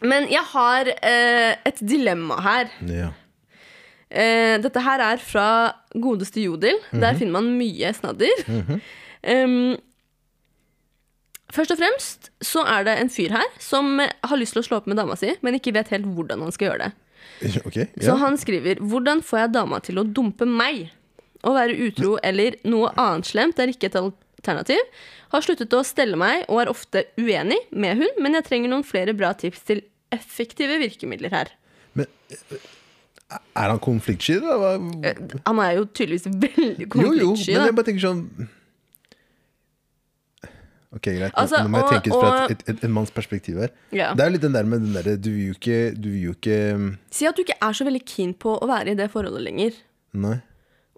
Men 0.09 0.29
jeg 0.31 0.45
har 0.53 0.89
eh, 0.95 1.57
et 1.67 1.81
dilemma 1.83 2.37
her. 2.45 2.69
Ja. 2.89 3.09
Eh, 4.09 4.55
dette 4.63 4.81
her 4.81 5.03
er 5.05 5.21
fra 5.21 5.47
godeste 5.93 6.41
Jodel. 6.41 6.79
Der 6.95 7.17
finner 7.19 7.35
man 7.41 7.51
mye 7.59 7.91
snadder. 7.93 8.45
Em, 9.21 9.75
først 11.53 11.75
og 11.75 11.81
fremst 11.81 12.31
så 12.45 12.63
er 12.77 12.87
det 12.87 12.95
en 13.03 13.11
fyr 13.13 13.35
her 13.35 13.51
som 13.61 13.99
har 13.99 14.39
lyst 14.39 14.55
til 14.55 14.63
å 14.63 14.65
slå 14.69 14.79
opp 14.79 14.87
med 14.89 14.97
dama 15.01 15.17
si, 15.19 15.33
men 15.45 15.57
ikke 15.59 15.75
vet 15.75 15.91
helt 15.93 16.07
hvordan 16.15 16.45
han 16.47 16.55
skal 16.55 16.71
gjøre 16.71 16.87
det. 16.87 16.95
Ok, 17.67 17.75
Så 18.03 18.15
han 18.19 18.35
skriver 18.39 18.79
Hvordan 18.83 19.19
får 19.23 19.37
jeg 19.43 19.51
dama 19.53 19.77
til 19.83 19.99
å 19.99 20.05
dumpe 20.07 20.47
meg? 20.47 20.89
Å 21.47 21.53
være 21.55 21.77
utro 21.87 22.17
eller 22.23 22.57
noe 22.67 22.89
annet 22.99 23.29
slemt 23.29 23.59
er 23.63 23.71
ikke 23.71 23.87
et 23.91 23.95
alternativ. 23.99 24.81
Har 25.31 25.45
sluttet 25.45 25.73
å 25.77 25.83
stelle 25.87 26.17
meg 26.19 26.43
og 26.49 26.63
er 26.63 26.71
ofte 26.71 27.05
uenig 27.19 27.59
med 27.71 28.01
hun, 28.01 28.09
men 28.19 28.35
jeg 28.39 28.47
trenger 28.49 28.71
noen 28.73 28.83
flere 28.87 29.13
bra 29.15 29.31
tips 29.37 29.63
til 29.69 29.83
effektive 30.11 30.79
virkemidler 30.81 31.31
her. 31.31 31.51
Men 31.95 32.07
eh, 32.33 32.59
er 33.55 33.69
han 33.69 33.79
konfliktsky, 33.79 34.39
Eh, 34.41 35.19
Han 35.45 35.59
er 35.61 35.75
jo 35.77 35.85
tydeligvis 35.85 36.25
veldig 36.27 36.87
Jo, 36.95 37.11
jo, 37.13 37.33
men 37.35 37.67
jeg 37.69 37.75
bare 37.77 37.87
tenker 37.91 38.07
sånn 38.07 38.23
Ok, 40.89 41.05
greit. 41.05 41.33
Altså, 41.37 41.59
Nå 41.61 41.69
må 41.69 41.77
jeg 41.77 41.85
og- 41.85 41.91
tenke 41.93 42.09
fra 42.17 42.45
et, 42.49 42.63
et, 42.67 42.83
et, 42.83 42.89
manns 42.89 43.11
perspektiv 43.13 43.59
her. 43.61 43.69
Ja. 43.93 44.13
Det 44.17 44.23
er 44.23 44.29
jo 44.31 44.33
litt 44.33 44.41
den 44.41 44.55
der 44.57 44.63
med 44.65 44.81
den 44.81 44.93
derre 44.93 45.15
Du 45.21 45.29
Du 45.29 46.09
vil 46.09 46.23
jo 46.23 46.33
ikke 46.33 46.97
Si 47.11 47.27
at 47.29 47.35
du 47.35 47.43
ikke 47.43 47.59
er 47.61 47.73
så 47.77 47.85
veldig 47.85 48.01
keen 48.05 48.33
på 48.33 48.57
å 48.59 48.65
være 48.67 48.91
i 48.91 48.95
det 48.95 49.11
forholdet 49.11 49.43
lenger. 49.45 49.73
Nei. 50.13 50.39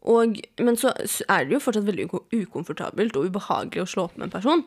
Og, 0.01 0.39
men 0.57 0.77
så 0.81 0.93
er 1.29 1.45
det 1.45 1.53
jo 1.53 1.61
fortsatt 1.61 1.85
veldig 1.85 2.07
ukomfortabelt 2.33 3.17
og 3.19 3.27
ubehagelig 3.29 3.83
å 3.83 3.89
slå 3.89 4.07
opp 4.09 4.15
med 4.17 4.29
en 4.29 4.33
person. 4.33 4.63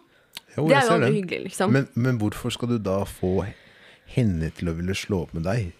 Jo, 0.55 0.67
Det 0.69 0.77
er 0.79 0.87
jo 0.87 0.97
aldri 0.99 1.13
hyggelig, 1.17 1.41
liksom. 1.49 1.73
Men, 1.75 1.89
men 1.99 2.21
hvorfor 2.21 2.55
skal 2.55 2.71
du 2.71 2.79
da 2.79 3.01
få 3.09 3.41
henne 4.15 4.51
til 4.55 4.71
å 4.71 4.77
ville 4.79 4.95
slå 4.95 5.25
opp 5.25 5.35
med 5.35 5.47
deg? 5.49 5.73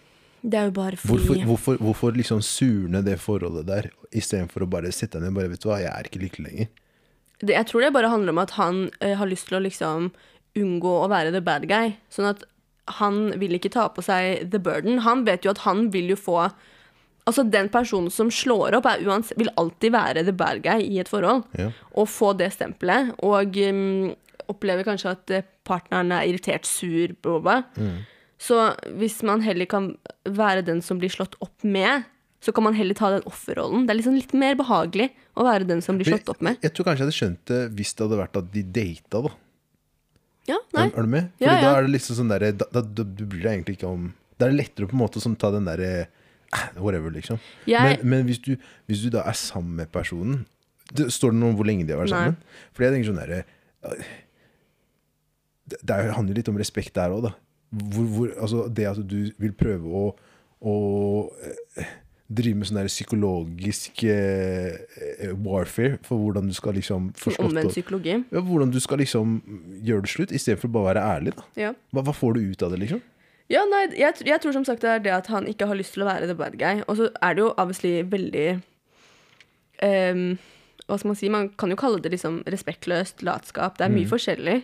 Det 0.45 0.59
er 0.59 0.67
jo 0.67 0.73
bare 0.75 0.97
fordi 0.99 1.13
Hvorfor, 1.15 1.45
hvorfor, 1.49 1.77
hvorfor 1.81 2.17
liksom 2.19 2.41
surne 2.45 3.01
det 3.05 3.15
forholdet 3.23 3.65
der, 3.69 3.87
istedenfor 4.13 4.65
å 4.65 4.69
bare 4.69 4.91
sette 4.93 5.17
deg 5.17 5.25
ned 5.25 5.33
og 5.33 5.39
bare 5.39 5.53
Vet 5.55 5.63
du 5.63 5.69
hva, 5.71 5.79
jeg 5.81 5.89
er 5.93 6.09
ikke 6.09 6.21
lykkelig 6.21 6.49
lenger. 6.51 6.67
det, 7.41 7.55
Jeg 7.55 7.69
tror 7.71 7.81
det 7.81 7.93
bare 7.95 8.11
handler 8.11 8.35
om 8.35 8.43
at 8.43 8.53
han 8.59 8.83
eh, 8.99 9.15
har 9.17 9.31
lyst 9.31 9.49
til 9.49 9.57
å 9.57 9.63
liksom 9.63 10.11
unngå 10.55 10.91
å 11.01 11.09
være 11.11 11.33
the 11.35 11.41
bad 11.43 11.65
guy. 11.71 11.95
Sånn 12.13 12.29
at 12.29 12.43
han 12.99 13.33
vil 13.41 13.57
ikke 13.57 13.73
ta 13.73 13.87
på 13.89 14.03
seg 14.05 14.51
the 14.51 14.59
burden. 14.61 15.01
Han 15.07 15.25
vet 15.25 15.47
jo 15.47 15.55
at 15.55 15.63
han 15.65 15.89
vil 15.95 16.13
jo 16.13 16.19
få 16.19 16.51
Altså 17.25 17.43
Den 17.49 17.69
personen 17.73 18.11
som 18.13 18.29
slår 18.29 18.75
opp, 18.77 18.85
er 18.85 19.01
uans 19.05 19.31
vil 19.37 19.49
alltid 19.57 19.93
være 19.95 20.23
the 20.27 20.33
bad 20.35 20.61
guy 20.65 20.83
i 20.85 20.99
et 21.01 21.09
forhold. 21.09 21.43
Ja. 21.57 21.71
Og 21.97 22.09
få 22.11 22.33
det 22.37 22.51
stempelet. 22.53 23.15
Og 23.25 23.57
um, 23.65 24.11
opplever 24.51 24.85
kanskje 24.85 25.13
at 25.15 25.33
eh, 25.33 25.47
partneren 25.65 26.11
er 26.13 26.27
irritert, 26.29 26.67
sur, 26.69 27.15
bla, 27.25 27.39
bla. 27.39 27.55
bla. 27.73 27.93
Så 28.37 28.59
hvis 28.99 29.21
man 29.25 29.41
heller 29.41 29.65
kan 29.65 29.93
være 30.27 30.61
den 30.67 30.83
som 30.85 30.99
blir 31.01 31.09
slått 31.09 31.33
opp 31.41 31.63
med, 31.65 32.03
så 32.45 32.53
kan 32.53 32.67
man 32.67 32.75
heller 32.77 32.93
ta 32.93 33.09
den 33.09 33.23
offerrollen. 33.25 33.87
Det 33.87 33.95
er 33.95 33.97
liksom 34.03 34.17
litt 34.19 34.33
mer 34.37 34.53
behagelig 34.59 35.07
å 35.33 35.45
være 35.47 35.65
den 35.65 35.81
som 35.81 35.97
blir 35.97 36.11
slått 36.11 36.29
opp 36.29 36.43
med. 36.45 36.59
Jeg 36.61 36.75
tror 36.75 36.85
kanskje 36.91 37.01
jeg 37.01 37.07
hadde 37.07 37.17
skjønt 37.17 37.41
det 37.49 37.61
hvis 37.79 37.93
det 37.95 38.05
hadde 38.05 38.19
vært 38.21 38.37
at 38.43 38.51
de 38.53 38.63
data, 38.75 39.21
da. 39.25 39.31
Ja, 40.45 40.59
nei. 40.77 40.83
Er, 40.91 40.91
er 40.93 41.07
du 41.07 41.09
med? 41.09 41.31
Fordi 41.39 41.47
Ja, 41.47 41.55
ja. 41.57 41.63
da 41.65 41.71
er 41.79 41.87
det 41.87 41.93
liksom 41.95 42.19
sånn 42.19 42.29
derre 42.29 42.51
da, 42.53 42.67
da, 42.69 42.83
da 42.85 43.05
du 43.07 43.23
bryr 43.25 43.47
deg 43.47 43.55
egentlig 43.55 43.79
ikke 43.79 43.89
om 43.89 44.03
Da 44.37 44.45
er 44.45 44.51
det 44.53 44.59
lettere 44.59 44.85
på 44.91 44.93
en 44.93 45.01
måte 45.01 45.17
å 45.17 45.23
sånn 45.23 45.37
ta 45.41 45.49
den 45.55 45.65
derre 45.65 45.87
eh, 46.03 46.11
Whatever, 46.77 47.11
liksom. 47.11 47.39
Jeg- 47.67 47.99
Men, 48.03 48.09
men 48.09 48.25
hvis, 48.25 48.39
du, 48.39 48.55
hvis 48.87 49.01
du 49.03 49.09
da 49.09 49.23
er 49.27 49.33
sammen 49.33 49.75
med 49.75 49.91
personen 49.91 50.45
det, 50.93 51.07
Står 51.11 51.31
det 51.31 51.39
noe 51.39 51.49
om 51.49 51.55
hvor 51.57 51.65
lenge 51.65 51.85
de 51.87 51.93
har 51.93 52.03
vært 52.03 52.11
Nei. 52.13 52.19
sammen? 52.23 52.37
Fordi 52.73 52.85
jeg 52.85 52.93
tenker 52.93 53.09
sånn 53.11 53.19
derre 53.23 53.43
eh, 53.89 54.05
Det, 55.67 55.79
det 55.83 55.95
er- 55.95 56.13
handler 56.13 56.35
litt 56.37 56.49
om 56.51 56.57
respekt 56.61 56.93
der 56.93 57.09
òg, 57.09 57.23
da. 57.29 57.33
Hvor, 57.75 58.05
hvor, 58.13 58.33
altså 58.39 58.67
det 58.73 58.85
at 58.87 58.99
du 59.09 59.31
vil 59.41 59.51
prøve 59.57 59.83
å, 59.89 60.03
å 60.61 60.75
eh, 61.81 61.85
drive 62.29 62.55
med 62.59 62.67
sånn 62.69 62.77
der 62.79 62.87
psykologisk 62.87 64.03
eh, 64.05 64.77
eh, 65.25 65.33
warfare 65.33 65.97
for 66.05 66.17
hvordan 66.21 66.47
du 66.47 66.53
skal 66.53 66.73
liksom 66.77 67.09
Omvendt 67.41 67.73
psykologi. 67.73 68.15
ja, 68.31 68.39
hvordan 68.45 68.71
du 68.71 68.79
skal 68.79 69.01
liksom 69.01 69.35
gjøre 69.83 70.05
det 70.05 70.09
slutt, 70.13 70.31
istedenfor 70.37 70.71
bare 70.71 70.85
å 70.85 70.89
være 70.93 71.03
ærlig. 71.17 71.35
da 71.35 71.43
Ja. 71.65 71.73
hva, 71.91 72.03
hva 72.05 72.13
får 72.15 72.33
du 72.37 72.45
ut 72.51 72.63
av 72.63 72.71
det, 72.71 72.79
liksom? 72.85 73.01
Ja, 73.51 73.61
nei, 73.69 73.83
jeg, 73.93 74.21
jeg 74.25 74.41
tror 74.41 74.55
som 74.55 74.65
sagt 74.65 74.81
det 74.81 74.89
er 74.89 75.01
det 75.05 75.11
at 75.13 75.27
han 75.29 75.45
ikke 75.47 75.67
har 75.69 75.77
lyst 75.77 75.93
til 75.93 76.01
å 76.05 76.07
være 76.09 76.25
the 76.29 76.33
bad 76.37 76.55
guy. 76.57 76.79
Og 76.89 76.97
så 76.97 77.09
er 77.21 77.35
det 77.37 77.43
jo 77.43 77.51
obviously 77.61 77.99
veldig 78.09 78.45
um, 79.85 80.23
Hva 80.87 80.97
skal 80.97 81.11
man 81.11 81.19
si? 81.19 81.29
Man 81.33 81.49
kan 81.57 81.73
jo 81.73 81.77
kalle 81.79 82.01
det 82.01 82.11
liksom 82.13 82.39
respektløst, 82.49 83.21
latskap. 83.25 83.77
Det 83.77 83.85
er 83.87 83.93
mye 83.93 84.09
forskjellig. 84.09 84.57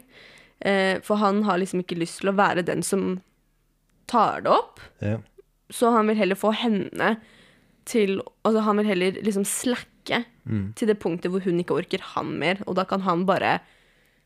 Uh, 0.66 0.98
for 1.06 1.22
han 1.22 1.44
har 1.48 1.62
liksom 1.62 1.82
ikke 1.84 1.98
lyst 2.00 2.22
til 2.22 2.30
å 2.32 2.38
være 2.38 2.66
den 2.66 2.82
som 2.86 3.20
tar 4.10 4.42
det 4.46 4.52
opp. 4.54 4.82
Ja. 5.02 5.20
Så 5.72 5.90
han 5.94 6.10
vil 6.10 6.18
heller 6.20 6.36
få 6.38 6.52
henne 6.54 7.16
til 7.90 8.20
Altså 8.46 8.62
han 8.66 8.78
vil 8.78 8.90
heller 8.92 9.22
liksom 9.24 9.46
slacke 9.48 9.88
Mm. 10.42 10.72
til 10.74 10.88
det 10.90 10.96
punktet 10.98 11.30
hvor 11.30 11.44
hun 11.46 11.60
ikke 11.62 11.76
orker 11.78 12.02
han 12.16 12.32
mer, 12.42 12.58
og 12.66 12.74
da 12.76 12.82
kan 12.90 13.04
han 13.06 13.28
bare 13.30 13.60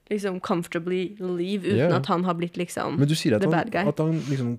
liksom 0.09 0.39
comfortably 0.39 1.15
leave 1.19 1.65
uten 1.65 1.77
yeah. 1.77 1.95
at 1.95 2.05
han 2.05 2.25
har 2.25 2.35
blitt 2.37 2.57
liksom 2.57 2.99
Men 2.99 3.09
du 3.09 3.15
sier 3.17 3.37
at 3.37 3.45
han, 3.45 3.87
at 3.87 4.01
han 4.01 4.19
liksom 4.29 4.57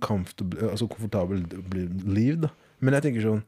altså 0.71 0.89
komfortabel 0.91 1.45
blir 1.71 1.91
leave, 2.05 2.41
da. 2.47 2.51
Men 2.81 2.99
jeg 2.99 3.09
tenker 3.09 3.25
sånn 3.25 3.45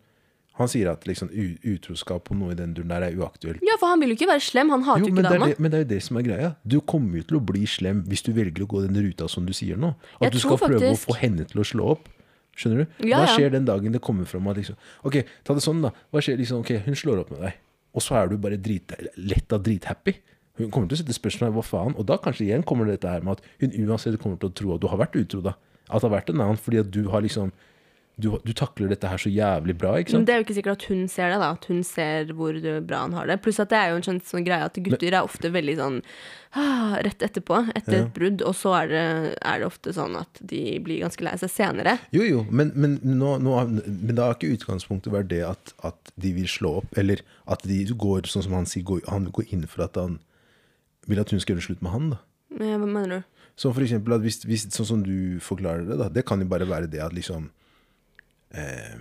Han 0.58 0.70
sier 0.70 0.88
at 0.90 1.04
liksom 1.06 1.28
utroskap 1.70 2.32
og 2.32 2.38
noe 2.38 2.54
i 2.54 2.58
den 2.58 2.72
duren 2.74 2.90
der 2.90 3.04
er 3.06 3.14
uaktuelt. 3.14 3.60
Ja, 3.62 3.76
for 3.78 3.92
han 3.92 4.00
vil 4.02 4.10
jo 4.10 4.16
ikke 4.16 4.26
være 4.26 4.42
slem, 4.42 4.72
han 4.74 4.82
hater 4.82 5.04
Jo, 5.04 5.12
ikke 5.12 5.22
dama. 5.22 5.48
men 5.54 5.70
det 5.70 5.78
er 5.78 5.84
jo 5.84 5.88
det 5.92 5.98
som 6.02 6.18
er 6.18 6.24
greia. 6.26 6.48
Du 6.66 6.80
kommer 6.82 7.20
jo 7.20 7.26
til 7.28 7.38
å 7.38 7.42
bli 7.52 7.62
slem 7.70 8.00
hvis 8.10 8.24
du 8.26 8.32
velger 8.34 8.64
å 8.64 8.66
gå 8.72 8.82
den 8.82 8.98
ruta 9.04 9.28
som 9.30 9.46
du 9.46 9.52
sier 9.54 9.78
nå. 9.78 9.92
At 10.18 10.26
Jeg 10.26 10.34
du 10.34 10.40
skal 10.42 10.58
prøve 10.58 10.90
å 10.90 10.98
få 10.98 11.14
henne 11.20 11.46
til 11.46 11.62
å 11.62 11.66
slå 11.70 11.92
opp. 11.94 12.10
Skjønner 12.58 12.82
du? 12.82 13.06
Ja, 13.06 13.22
Hva 13.22 13.36
skjer 13.36 13.54
den 13.54 13.68
dagen 13.68 13.94
det 13.94 14.02
kommer 14.02 14.26
fram 14.26 14.50
at 14.50 14.58
liksom 14.58 14.74
Ok, 15.06 15.20
ta 15.46 15.54
det 15.54 15.62
sånn, 15.62 15.84
da. 15.84 15.92
Hva 16.10 16.24
skjer 16.26 16.40
liksom 16.42 16.64
Ok, 16.64 16.74
hun 16.88 16.98
slår 16.98 17.22
opp 17.22 17.30
med 17.36 17.44
deg, 17.46 17.62
og 17.94 18.02
så 18.02 18.18
er 18.18 18.32
du 18.32 18.34
bare 18.42 18.58
drit, 18.58 18.98
lett 19.14 19.54
av 19.54 19.62
drithappy. 19.62 20.16
Hun 20.58 20.70
kommer 20.74 20.90
til 20.90 20.98
å 20.98 21.02
sette 21.02 21.16
spørsmål 21.16 21.54
hva 21.56 21.64
faen, 21.66 21.96
og 21.98 22.06
da 22.10 22.18
kanskje 22.18 22.48
igjen 22.48 22.66
kommer 22.66 22.90
dette 22.90 23.08
her 23.08 23.22
med 23.26 23.38
at 23.38 23.48
hun 23.62 23.74
uansett 23.86 24.18
kommer 24.22 24.40
til 24.42 24.50
å 24.50 24.56
tro 24.58 24.74
at 24.74 24.82
du 24.82 24.88
har 24.90 25.00
vært 25.00 25.18
utro, 25.20 25.40
da. 25.44 25.54
At 25.88 26.02
det 26.02 26.08
har 26.10 26.16
vært 26.18 26.30
en 26.34 26.42
annen, 26.44 26.60
fordi 26.60 26.82
at 26.82 26.90
du 26.92 27.04
har 27.12 27.24
liksom 27.24 27.54
du, 28.18 28.32
du 28.42 28.50
takler 28.56 28.90
dette 28.90 29.06
her 29.06 29.20
så 29.22 29.30
jævlig 29.30 29.76
bra, 29.78 29.92
ikke 30.00 30.10
sant? 30.10 30.24
Men 30.24 30.26
det 30.26 30.32
er 30.34 30.40
jo 30.40 30.44
ikke 30.48 30.54
sikkert 30.56 30.80
at 30.80 30.86
hun 30.90 31.02
ser 31.06 31.30
det, 31.30 31.36
da. 31.38 31.50
At 31.54 31.68
hun 31.70 31.84
ser 31.86 32.32
hvor 32.34 32.56
bra 32.82 33.04
han 33.04 33.14
har 33.14 33.28
det. 33.30 33.36
Pluss 33.44 33.60
at 33.62 33.70
det 33.70 33.78
er 33.78 33.92
jo 33.92 34.00
en 34.00 34.06
sånn, 34.08 34.18
sånn 34.26 34.46
greie 34.48 34.66
at 34.66 34.80
gutter 34.82 35.14
er 35.14 35.22
ofte 35.22 35.52
veldig 35.54 35.76
sånn 35.78 36.00
ah, 36.58 36.96
rett 37.06 37.22
etterpå, 37.22 37.60
etter 37.78 37.94
Ja. 37.94 38.02
et 38.02 38.10
brudd, 38.18 38.42
og 38.42 38.56
så 38.58 38.74
er 38.80 38.90
det, 38.90 39.04
er 39.38 39.62
det 39.62 39.68
ofte 39.70 39.94
sånn 39.94 40.18
at 40.18 40.42
de 40.42 40.62
blir 40.82 41.04
ganske 41.04 41.22
lei 41.28 41.36
seg 41.38 41.52
senere. 41.54 41.94
Jo, 42.10 42.26
jo, 42.26 42.42
men, 42.50 42.72
men, 42.74 42.98
nå, 43.06 43.36
nå, 43.44 43.54
men 43.86 44.14
da 44.18 44.32
har 44.32 44.34
ikke 44.40 44.50
utgangspunktet 44.56 45.14
vært 45.14 45.30
det 45.30 45.44
at, 45.46 45.76
at 45.86 46.10
de 46.18 46.34
vil 46.40 46.50
slå 46.50 46.80
opp, 46.82 46.90
eller 46.98 47.22
at 47.46 47.62
de 47.70 47.84
går, 47.94 48.26
sånn 48.26 48.48
som 48.48 48.58
han 48.58 48.66
sier, 48.66 48.82
går, 48.88 49.06
han 49.06 49.30
går 49.30 49.54
inn 49.54 49.62
for 49.70 49.86
at 49.86 49.94
han 50.00 50.18
vil 51.08 51.22
at 51.22 51.32
hun 51.32 51.42
skal 51.42 51.56
gjøre 51.56 51.68
slutt 51.70 51.84
med 51.84 51.94
han, 51.94 52.10
da. 52.14 52.20
Eh, 52.58 52.74
Hva 52.76 52.88
mener 52.88 53.20
du? 53.20 53.46
Som 53.58 53.74
for 53.74 53.82
eksempel 53.82 54.14
at 54.14 54.22
hvis, 54.22 54.42
hvis, 54.46 54.68
sånn 54.74 54.86
som 54.92 55.00
du 55.04 55.40
forklarer 55.42 55.88
det, 55.88 55.96
da, 55.98 56.10
det 56.12 56.26
kan 56.28 56.40
jo 56.40 56.50
bare 56.50 56.68
være 56.68 56.90
det 56.90 57.02
at 57.02 57.16
liksom 57.16 57.50
eh, 58.54 58.98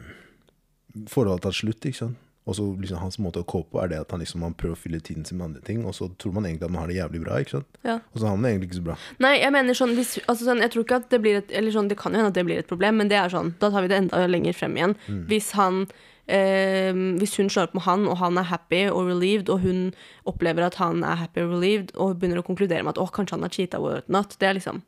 Forholdet 1.11 1.35
har 1.35 1.43
tatt 1.45 1.59
slutt, 1.59 1.85
ikke 1.85 1.99
sant. 1.99 2.23
Og 2.47 2.55
så 2.55 2.63
liksom 2.79 3.01
hans 3.01 3.17
måte 3.19 3.41
å 3.43 3.45
cope 3.47 3.73
på 3.73 3.79
er 3.83 3.89
det 3.91 3.99
at 3.99 4.13
han 4.13 4.21
liksom 4.23 4.41
han 4.45 4.55
prøver 4.57 4.77
å 4.77 4.79
fylle 4.79 5.01
tiden 5.03 5.25
sin 5.27 5.37
med 5.37 5.49
andre 5.49 5.63
ting, 5.67 5.81
og 5.85 5.93
så 5.93 6.07
tror 6.15 6.37
man 6.37 6.47
egentlig 6.47 6.69
at 6.69 6.73
man 6.73 6.85
har 6.85 6.91
det 6.91 6.95
jævlig 7.01 7.21
bra, 7.25 7.39
ikke 7.43 7.57
sant. 7.57 7.79
Ja. 7.83 7.97
Og 8.13 8.21
så 8.21 8.29
har 8.29 8.37
man 8.37 8.47
det 8.47 8.53
egentlig 8.53 8.69
ikke 8.69 8.79
så 8.79 8.85
bra. 8.87 8.95
Nei, 9.25 9.33
jeg 9.41 9.53
mener 9.53 9.77
sånn, 9.77 9.95
hvis, 9.99 10.13
altså 10.23 10.47
sånn 10.47 10.63
Jeg 10.63 10.73
tror 10.73 10.85
ikke 10.87 10.99
at 11.03 11.09
det 11.11 11.19
blir 11.25 11.41
et 11.41 11.51
Eller 11.59 11.75
sånn, 11.75 11.89
det 11.91 11.99
kan 11.99 12.15
jo 12.15 12.21
hende 12.21 12.31
at 12.31 12.39
det 12.39 12.45
blir 12.47 12.61
et 12.63 12.69
problem, 12.69 13.01
men 13.01 13.11
det 13.11 13.19
er 13.19 13.33
sånn 13.33 13.51
Da 13.59 13.69
tar 13.73 13.83
vi 13.83 13.91
det 13.91 13.99
enda 13.99 14.23
lenger 14.31 14.55
frem 14.55 14.79
igjen. 14.79 14.95
Hvis 15.27 15.51
han 15.59 15.83
eh, 16.27 16.93
Hvis 17.22 17.38
hun 17.39 17.50
slår 17.50 17.69
opp 17.69 17.77
med 17.77 17.86
han, 17.88 18.07
og 18.07 18.19
han 18.22 18.39
er 18.39 18.50
happy 18.51 18.86
og 18.91 19.10
relieved, 19.10 19.51
og 19.53 19.65
hun 19.65 19.91
opplever 20.29 20.67
at 20.67 20.79
han 20.81 21.03
er 21.03 21.22
happy 21.24 21.46
og 21.46 21.57
relieved, 21.57 21.93
og 21.96 22.17
begynner 22.19 22.43
å 22.43 22.48
konkludere 22.48 22.86
med 22.86 22.96
at 22.96 23.03
å, 23.03 23.10
kanskje 23.12 23.38
han 23.38 23.48
har 23.48 23.53
cheata 23.53 23.84
whatnot, 23.84 24.39
det 24.39 24.50
er 24.50 24.60
liksom 24.60 24.84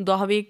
Da 0.00 0.16
har 0.16 0.30
vi 0.30 0.46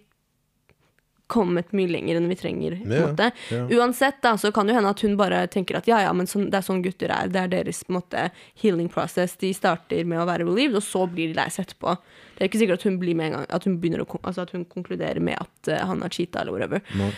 kommet 1.30 1.70
mye 1.76 1.88
lenger 1.90 2.18
enn 2.18 2.28
vi 2.30 2.36
trenger. 2.38 2.76
Ja, 2.90 3.10
ja. 3.52 3.60
Uansett 3.78 4.18
da, 4.24 4.34
så 4.38 4.50
kan 4.54 4.66
det 4.66 4.74
hende 4.74 4.90
at 4.90 5.02
hun 5.04 5.14
bare 5.18 5.44
tenker 5.52 5.78
at 5.78 5.88
ja, 5.90 6.00
ja, 6.02 6.12
men 6.16 6.28
sånn, 6.30 6.48
det 6.50 6.58
er 6.58 6.66
sånn 6.66 6.82
gutter 6.82 7.12
er. 7.14 7.30
Det 7.30 7.44
er 7.44 7.52
deres 7.52 7.84
måte, 7.92 8.28
healing 8.58 8.90
process. 8.92 9.36
De 9.40 9.52
starter 9.54 10.08
med 10.10 10.20
å 10.22 10.26
være 10.28 10.48
relieved, 10.48 10.80
og 10.80 10.86
så 10.86 11.04
blir 11.10 11.30
de 11.30 11.38
lei 11.38 11.46
seg 11.52 11.68
etterpå. 11.68 11.94
Det 12.34 12.42
er 12.42 12.50
ikke 12.50 12.62
sikkert 12.64 12.82
at 12.82 12.88
hun 12.88 12.98
blir 13.02 13.18
med 13.18 13.30
en 13.30 13.38
gang, 13.38 13.46
at 13.58 13.68
hun, 13.68 13.78
begynner 13.82 14.02
å, 14.02 14.08
altså 14.24 14.46
at 14.46 14.54
hun 14.56 14.66
konkluderer 14.74 15.22
med 15.22 15.38
at 15.38 15.70
uh, 15.70 15.84
han 15.92 16.02
har 16.02 16.14
cheata 16.14 16.42
eller 16.42 16.56
whatever. 16.56 16.82
No. 16.98 17.12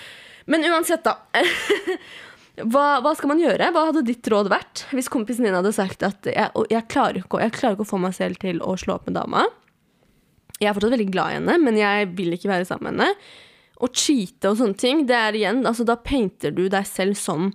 Men 0.53 0.67
uansett, 0.69 1.07
da. 1.07 1.17
Hva, 2.61 3.01
hva 3.01 3.15
skal 3.17 3.31
man 3.31 3.41
gjøre? 3.41 3.71
Hva 3.73 3.87
hadde 3.89 4.05
ditt 4.05 4.29
råd 4.29 4.51
vært 4.53 4.85
hvis 4.93 5.09
kompisen 5.13 5.47
din 5.47 5.57
hadde 5.57 5.73
sagt 5.73 6.05
at 6.05 6.27
jeg, 6.29 6.51
jeg, 6.69 6.85
klarer 6.93 7.23
ikke, 7.23 7.41
jeg 7.41 7.55
klarer 7.57 7.79
ikke 7.79 7.87
å 7.87 7.93
få 7.95 8.01
meg 8.03 8.17
selv 8.17 8.41
til 8.43 8.61
å 8.61 8.75
slå 8.81 8.99
opp 8.99 9.09
med 9.09 9.17
dama. 9.17 9.47
Jeg 10.61 10.69
er 10.69 10.77
fortsatt 10.77 10.93
veldig 10.95 11.09
glad 11.11 11.33
i 11.33 11.39
henne, 11.41 11.57
men 11.63 11.79
jeg 11.81 12.11
vil 12.19 12.37
ikke 12.37 12.53
være 12.53 12.69
sammen 12.69 12.99
med 13.01 13.09
henne. 13.09 13.31
Å 13.83 13.89
cheate 13.89 14.53
og 14.53 14.61
sånne 14.61 14.79
ting, 14.79 15.01
det 15.09 15.17
er 15.17 15.35
igjen 15.35 15.65
altså 15.67 15.83
Da 15.89 15.97
painter 15.99 16.53
du 16.55 16.69
deg 16.71 16.85
selv 16.87 17.17
som 17.19 17.49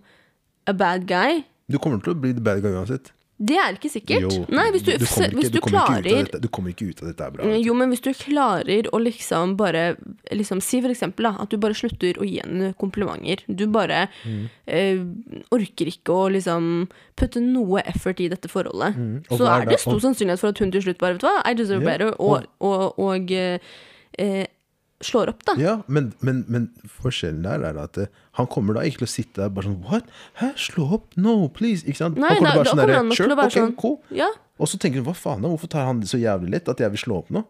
a 0.68 0.74
bad 0.76 1.06
guy. 1.08 1.46
Du 1.72 1.78
kommer 1.80 2.02
til 2.04 2.16
å 2.16 2.20
bli 2.20 2.34
the 2.36 2.44
bad 2.44 2.66
guy 2.66 2.74
uansett. 2.74 3.14
Det 3.40 3.54
er 3.62 3.76
ikke 3.78 3.90
sikkert. 3.94 4.24
Jo, 4.34 4.46
Nei, 4.50 4.72
hvis 4.74 4.82
du, 4.82 4.92
kommer 4.98 5.28
ikke- 5.28 5.36
hvis 5.38 5.52
du, 5.52 5.60
du 5.60 5.62
klarer 5.62 6.42
Du 6.42 6.48
kommer 6.50 6.72
ikke 6.74 6.88
ut 6.90 7.02
av 7.04 7.08
dette 7.12 7.22
er 7.28 7.32
bra. 7.36 7.46
Jo, 7.62 7.74
men 7.78 7.92
hvis 7.92 8.02
du 8.02 8.10
klarer 8.14 8.88
å 8.90 8.98
liksom 9.00 9.56
bare 9.56 9.96
liksom, 10.34 10.60
Si 10.62 10.82
for 10.82 10.90
eksempel 10.90 11.24
da, 11.30 11.36
at 11.44 11.50
du 11.50 11.58
bare 11.58 11.74
slutter 11.78 12.18
å 12.18 12.26
gi 12.26 12.40
henne 12.42 12.74
komplimenter. 12.82 13.44
Du 13.48 13.68
bare 13.68 14.08
Mm. 14.26 14.50
eh, 14.68 14.98
orker 15.52 15.86
ikke 15.86 16.10
å 16.18 16.32
liksom 16.34 16.90
putte 17.16 17.40
noe 17.40 17.82
effort 17.86 18.20
i 18.20 18.28
dette 18.28 18.50
forholdet. 18.50 18.96
Mm. 18.98 19.24
Så 19.30 19.46
er 19.46 19.66
det 19.66 19.70
det- 19.70 19.80
stor 19.82 20.00
sannsynlighet 20.00 20.40
for 20.40 20.48
at 20.50 20.58
hun 20.58 20.72
til 20.72 20.82
slutt 20.82 20.98
bare 20.98 21.14
Vet 21.14 21.22
du 21.22 21.28
hva, 21.28 21.42
I 21.46 21.54
deserve 21.54 21.84
yeah. 21.84 21.92
better, 21.98 22.16
og, 22.20 22.44
og, 22.60 22.98
og 22.98 23.32
eh, 23.32 23.60
eh, 24.18 24.46
slår 25.06 25.30
opp, 25.30 25.44
da. 25.46 25.54
Ja, 25.62 25.74
men, 25.88 26.12
men, 26.26 26.40
men 26.50 26.64
forskjellen 27.02 27.44
der 27.46 27.62
er 27.70 27.78
at 27.84 27.98
eh, 28.02 28.08
han 28.40 28.48
kommer 28.50 28.78
da 28.78 28.82
ikke 28.88 29.04
til 29.04 29.08
å 29.08 29.12
sitte 29.12 29.44
der 29.44 29.52
bare 29.54 29.68
sånn 29.70 29.78
What? 29.86 30.08
Hæ? 30.42 30.54
Slå 30.58 30.88
opp? 30.98 31.12
No, 31.20 31.36
please. 31.54 31.86
Ikke 31.86 32.02
sant? 32.02 32.18
Nei, 32.18 32.32
han 32.34 32.40
kommer 32.42 32.50
nei, 32.50 32.58
bare 32.64 32.72
sånn 32.72 32.82
derre, 32.82 33.18
Sure, 33.18 33.38
ok, 33.38 33.54
sånn- 33.54 33.76
cool. 33.78 34.00
Ja. 34.18 34.32
Og 34.58 34.72
så 34.72 34.80
tenker 34.82 35.04
hun 35.04 35.06
hva 35.12 35.14
faen 35.18 35.46
da, 35.46 35.52
hvorfor 35.54 35.70
tar 35.70 35.86
han 35.86 36.02
det 36.02 36.10
så 36.10 36.18
jævlig 36.18 36.56
lett 36.56 36.72
at 36.74 36.82
jeg 36.82 36.90
vil 36.96 37.04
slå 37.04 37.20
opp 37.22 37.30
nå? 37.36 37.44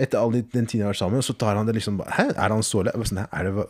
Etter 0.00 0.18
all 0.18 0.32
den 0.34 0.46
den 0.50 0.64
tiden 0.66 0.80
jeg 0.82 0.88
har 0.88 0.94
vært 0.94 1.02
sammen, 1.04 1.20
og 1.20 1.26
så 1.28 1.36
tar 1.38 1.54
han 1.60 1.68
det 1.68 1.76
liksom 1.76 2.00
Hæ, 2.02 2.30
er 2.32 2.54
han 2.56 2.64
så 2.66 2.80
lett? 2.86 2.96
Sånn, 3.06 3.20
er, 3.28 3.50
det, 3.50 3.66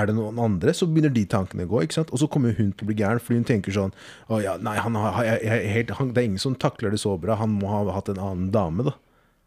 er 0.00 0.08
det 0.08 0.16
noen 0.16 0.40
andre? 0.42 0.72
Så 0.74 0.88
begynner 0.88 1.12
de 1.14 1.26
tankene 1.30 1.68
å 1.68 1.70
gå, 1.70 1.84
ikke 1.84 1.98
sant? 2.00 2.10
Og 2.10 2.24
så 2.24 2.26
kommer 2.32 2.56
hun 2.56 2.72
til 2.72 2.88
å 2.88 2.90
bli 2.90 2.96
gæren, 2.98 3.20
fordi 3.22 3.42
hun 3.42 3.46
tenker 3.52 3.76
sånn 3.76 3.92
Å 4.32 4.40
ja, 4.42 4.56
nei, 4.64 4.78
han 4.80 4.96
har, 4.98 5.20
jeg, 5.28 5.44
jeg, 5.46 5.68
helt, 5.76 5.92
han, 6.00 6.10
det 6.16 6.24
er 6.24 6.28
ingen 6.32 6.42
som 6.42 6.56
takler 6.58 6.96
det 6.96 7.02
så 7.04 7.14
bra, 7.20 7.36
han 7.38 7.52
må 7.60 7.68
ha 7.70 7.84
hatt 7.94 8.08
en 8.10 8.18
annen 8.18 8.50
dame, 8.54 8.88
da. 8.88 8.96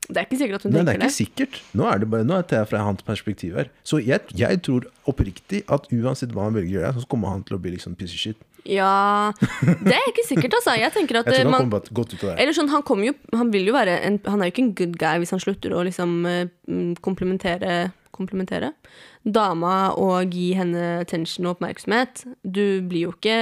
Det 0.03 0.19
er 0.19 0.25
ikke 0.27 0.39
sikkert 0.39 0.59
at 0.59 0.65
hun 0.67 0.73
Nei, 0.73 0.81
det 0.83 0.85
det 0.85 0.95
er 0.95 1.05
ikke 1.07 1.15
sikkert. 1.15 1.59
Nå 1.79 1.85
er 1.87 2.01
det 2.01 2.09
bare 2.11 2.27
Nå 2.27 2.39
er 2.41 2.47
det 2.49 2.63
fra 2.67 2.81
hans 2.83 3.05
perspektiv 3.07 3.55
her. 3.59 3.69
Så 3.87 4.01
jeg, 4.03 4.19
jeg 4.35 4.59
tror 4.65 4.87
oppriktig 5.09 5.63
at 5.71 5.87
uansett 5.95 6.33
hva 6.35 6.49
han 6.49 6.57
velger 6.57 6.73
å 6.73 6.81
gjøre, 6.81 7.03
så 7.03 7.11
kommer 7.13 7.31
han 7.31 7.45
til 7.47 7.55
å 7.55 7.61
bli 7.63 7.77
liksom 7.77 7.95
piece 7.99 8.17
of 8.17 8.23
shit. 8.23 8.41
Ja, 8.63 9.31
det 9.59 9.91
er 9.91 10.05
ikke 10.07 10.23
sikkert, 10.27 10.53
altså. 10.55 10.75
Jeg 10.79 10.93
tenker 10.95 11.19
at 11.19 11.27
Jeg 11.27 11.33
eh, 11.33 11.41
tror 11.41 11.51
han 11.51 11.55
man, 11.55 11.65
kommer 11.65 11.95
godt 11.99 12.13
ut 12.13 12.21
av 12.21 12.29
det. 12.29 12.37
Eller 12.43 12.55
sånn, 12.55 12.71
han 12.71 12.85
kommer 12.87 13.09
jo 13.09 13.15
Han 13.35 13.51
vil 13.51 13.67
jo 13.67 13.75
være 13.75 13.97
en, 14.07 14.21
Han 14.27 14.39
er 14.39 14.49
jo 14.49 14.55
ikke 14.55 14.63
en 14.63 14.77
good 14.79 14.95
guy 15.01 15.19
hvis 15.23 15.33
han 15.35 15.43
slutter 15.43 15.75
å 15.75 15.83
liksom 15.87 16.21
eh, 16.29 16.45
mm, 16.69 16.93
komplementere 17.03 17.91
Komplementere 18.13 18.75
dama 19.23 19.93
og 19.97 20.35
gi 20.35 20.51
henne 20.53 20.99
attention 20.99 21.47
og 21.47 21.55
oppmerksomhet. 21.55 22.25
Du 22.43 22.83
blir 22.85 23.07
jo 23.07 23.13
ikke 23.15 23.37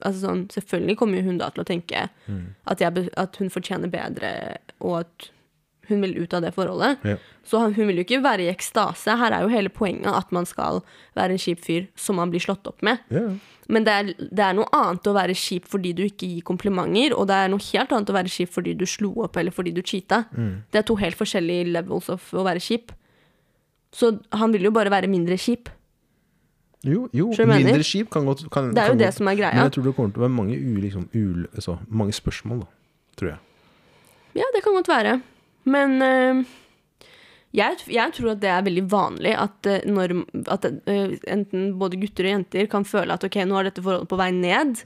Altså 0.00 0.22
sånn 0.22 0.44
Selvfølgelig 0.54 0.96
kommer 1.00 1.26
hun 1.26 1.40
da 1.42 1.50
til 1.52 1.64
å 1.64 1.68
tenke 1.68 2.06
at, 2.08 2.80
jeg, 2.80 3.08
at 3.20 3.36
hun 3.42 3.52
fortjener 3.52 3.92
bedre, 3.92 4.30
og 4.80 5.02
at 5.02 5.28
hun 5.88 6.00
vil 6.04 6.16
ut 6.22 6.34
av 6.34 6.42
det 6.44 6.54
forholdet. 6.54 6.98
Ja. 7.04 7.16
Så 7.44 7.60
hun 7.74 7.86
vil 7.88 7.96
jo 8.00 8.04
ikke 8.04 8.22
være 8.24 8.44
i 8.46 8.50
ekstase. 8.52 9.16
Her 9.18 9.32
er 9.32 9.42
jo 9.46 9.48
hele 9.52 9.68
poenget 9.72 10.08
at 10.12 10.32
man 10.32 10.44
skal 10.46 10.82
være 11.16 11.32
en 11.36 11.38
kjip 11.42 11.60
fyr 11.64 11.86
som 11.96 12.16
man 12.20 12.30
blir 12.32 12.40
slått 12.44 12.66
opp 12.68 12.82
med. 12.82 12.98
Ja. 13.10 13.28
Men 13.68 13.84
det 13.84 13.92
er, 13.92 14.04
det 14.18 14.44
er 14.44 14.54
noe 14.56 14.68
annet 14.72 15.04
å 15.10 15.12
være 15.12 15.34
kjip 15.36 15.66
fordi 15.68 15.92
du 15.92 16.02
ikke 16.06 16.28
gir 16.28 16.44
komplimenter, 16.48 17.12
og 17.16 17.26
det 17.28 17.36
er 17.36 17.50
noe 17.52 17.60
helt 17.72 17.90
annet 17.92 18.08
å 18.12 18.16
være 18.16 18.32
kjip 18.32 18.52
fordi 18.54 18.72
du 18.80 18.86
slo 18.88 19.10
opp 19.26 19.36
eller 19.36 19.52
fordi 19.52 19.74
du 19.76 19.82
cheata. 19.84 20.22
Det 20.34 20.80
er 20.80 20.86
to 20.88 20.96
helt 20.96 21.18
forskjellige 21.20 21.72
levels 21.74 22.08
of 22.12 22.30
å 22.32 22.44
være 22.46 22.62
kjip. 22.64 22.94
Så 23.92 24.14
han 24.36 24.52
vil 24.52 24.64
jo 24.68 24.72
bare 24.72 24.90
være 24.92 25.08
mindre 25.08 25.36
kjip. 25.40 25.68
Jo, 26.86 27.08
jo 27.12 27.26
mindre 27.48 27.82
kjip 27.82 28.08
kan 28.14 28.24
godt 28.28 28.44
kan, 28.54 28.68
Det 28.74 28.82
er 28.84 28.92
jo 28.92 28.94
det 29.00 29.08
godt- 29.08 29.14
som 29.18 29.28
er 29.28 29.34
greia. 29.36 29.54
Men 29.54 29.64
jeg 29.66 29.72
tror 29.72 29.84
det 29.84 29.94
kommer 29.96 30.12
til 30.14 30.20
å 30.22 30.26
være 30.28 30.36
mange, 30.36 30.54
u, 30.56 30.76
liksom, 30.80 31.08
u, 31.12 31.46
altså, 31.54 31.78
mange 31.90 32.12
spørsmål, 32.12 32.60
da. 32.60 32.66
Tror 33.18 33.28
jeg. 33.32 33.38
Ja, 34.38 34.44
det 34.54 34.62
kan 34.62 34.72
godt 34.76 34.86
være. 34.88 35.20
Men 35.68 36.02
øh, 36.02 36.42
jeg, 37.56 37.80
jeg 37.92 38.14
tror 38.16 38.34
at 38.34 38.42
det 38.42 38.50
er 38.52 38.66
veldig 38.66 38.84
vanlig 38.92 39.32
at, 39.38 39.70
øh, 39.70 39.88
når, 39.88 40.18
at 40.52 40.68
øh, 40.68 41.16
enten 41.28 41.72
både 41.80 42.00
gutter 42.00 42.28
og 42.28 42.34
jenter 42.36 42.68
kan 42.70 42.86
føle 42.88 43.16
at 43.16 43.24
ok, 43.24 43.40
nå 43.48 43.58
er 43.58 43.70
dette 43.70 43.84
forholdet 43.84 44.10
på 44.10 44.20
vei 44.20 44.30
ned. 44.36 44.84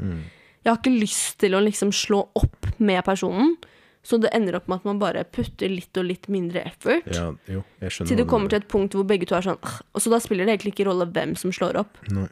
Jeg 0.63 0.71
har 0.71 0.79
ikke 0.79 0.95
lyst 0.95 1.41
til 1.43 1.57
å 1.59 1.63
liksom 1.63 1.91
slå 1.95 2.25
opp 2.39 2.71
med 2.79 3.03
personen. 3.07 3.57
Så 4.03 4.19
det 4.19 4.33
ender 4.35 4.57
opp 4.59 4.67
med 4.67 4.81
at 4.81 4.87
man 4.89 4.99
bare 4.99 5.23
putter 5.31 5.71
litt 5.71 5.99
og 5.99 6.09
litt 6.09 6.27
mindre 6.33 6.65
effort. 6.67 7.07
Ja, 7.15 7.29
jo, 7.47 7.63
Til 7.79 8.19
det 8.19 8.27
kommer 8.31 8.51
til 8.51 8.59
et 8.59 8.71
punkt 8.71 8.97
hvor 8.99 9.07
begge 9.07 9.29
to 9.31 9.37
er 9.39 9.47
sånn 9.47 9.61
Og 9.63 10.03
så 10.03 10.11
da 10.11 10.19
spiller 10.23 10.49
det 10.49 10.57
egentlig 10.57 10.73
ikke 10.75 10.89
rolle 10.89 11.07
hvem 11.15 11.37
som 11.39 11.55
slår 11.55 11.79
opp. 11.85 12.01
Nei. 12.11 12.27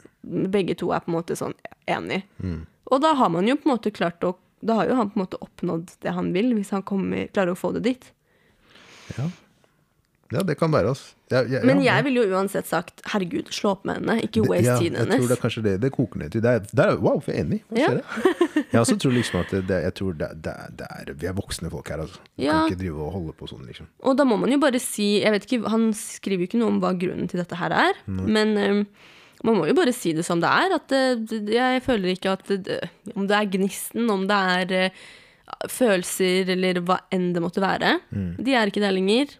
Begge 0.50 0.74
to 0.78 0.90
er 0.90 1.04
på 1.04 1.12
en 1.12 1.18
måte 1.20 1.38
sånn 1.38 1.54
enig. 1.90 2.24
Mm. 2.42 2.64
Og 2.90 3.02
da 3.04 3.14
har 3.18 3.30
man 3.30 3.46
jo 3.46 3.54
på 3.54 3.68
en 3.68 3.74
måte 3.76 3.94
klart 3.94 4.26
å 4.26 4.34
Da 4.66 4.80
har 4.80 4.90
jo 4.90 4.96
han 4.98 5.12
på 5.12 5.16
en 5.20 5.22
måte 5.22 5.38
oppnådd 5.40 5.94
det 6.02 6.12
han 6.12 6.34
vil, 6.34 6.50
hvis 6.58 6.74
han 6.74 6.82
kommer, 6.84 7.30
klarer 7.32 7.54
å 7.54 7.60
få 7.60 7.70
det 7.78 7.86
dit. 7.86 8.10
Ja. 9.18 9.28
ja, 10.36 10.42
det 10.46 10.54
kan 10.60 10.70
være, 10.72 10.92
altså. 10.92 11.14
Ja, 11.30 11.40
ja, 11.46 11.60
Men 11.62 11.78
ja, 11.82 11.94
jeg 11.94 12.04
ville 12.08 12.24
jo 12.24 12.34
uansett 12.34 12.66
sagt 12.66 13.02
herregud, 13.12 13.50
slå 13.54 13.70
opp 13.76 13.84
med 13.86 14.00
henne, 14.00 14.16
ikke 14.26 14.42
waste 14.48 14.66
ja, 14.66 14.76
tiden 14.80 14.96
Jeg 14.98 15.06
tror 15.20 15.28
det 15.30 15.36
er 15.36 15.42
kanskje 15.44 15.62
det 15.62 15.74
det 15.84 15.90
koker 15.94 16.18
ned 16.24 16.32
til. 16.34 16.42
Det 16.42 16.50
er, 16.50 16.64
der, 16.74 16.90
er- 16.96 16.98
wow, 17.02 17.20
for 17.22 17.30
enig. 17.38 17.60
Ja. 17.74 17.92
Jeg 18.72 18.80
også 18.80 18.96
tror 19.02 19.14
liksom 19.14 19.40
at 19.40 19.50
det, 19.66 19.76
jeg 19.82 19.94
tror 19.98 20.12
det, 20.18 20.28
det, 20.44 20.52
det 20.78 20.86
er, 20.94 21.12
vi 21.18 21.26
er 21.26 21.34
voksne 21.34 21.70
folk 21.72 21.88
her, 21.90 22.02
altså. 22.04 22.20
Kan 22.38 22.66
ikke 22.70 22.78
drive 22.82 23.02
og 23.06 23.12
holde 23.16 23.32
på 23.38 23.48
sånn, 23.50 23.62
liksom. 23.66 23.88
Og 24.06 24.18
da 24.18 24.26
må 24.26 24.36
man 24.38 24.52
jo 24.54 24.58
bare 24.62 24.78
si 24.82 25.08
jeg 25.22 25.32
vet 25.34 25.46
ikke, 25.48 25.70
Han 25.72 25.88
skriver 25.98 26.44
jo 26.44 26.50
ikke 26.50 26.60
noe 26.60 26.70
om 26.76 26.78
hva 26.82 26.92
grunnen 26.98 27.26
til 27.30 27.40
dette 27.42 27.58
her 27.58 27.74
er, 27.74 27.98
men 28.06 28.54
um, 28.58 28.84
Man 29.42 29.56
må 29.56 29.66
jo 29.70 29.74
bare 29.78 29.94
si 29.96 30.12
det 30.12 30.22
som 30.26 30.38
det 30.42 30.50
er. 30.52 30.74
At 30.76 30.86
det, 30.92 31.02
det- 31.30 31.54
jeg 31.56 31.82
føler 31.86 32.12
ikke 32.14 32.34
at 32.36 32.46
det, 32.50 32.78
Om 33.16 33.26
det 33.30 33.36
er 33.38 33.50
gnisten, 33.54 34.10
om 34.12 34.26
det 34.28 34.36
er 34.54 34.74
eh, 34.84 34.90
følelser 35.68 36.48
eller 36.54 36.80
hva 36.86 37.00
enn 37.12 37.32
det 37.34 37.42
måtte 37.44 37.60
være, 37.60 37.98
de 38.40 38.54
er 38.56 38.70
ikke 38.70 38.80
der 38.80 38.94
lenger. 38.96 39.34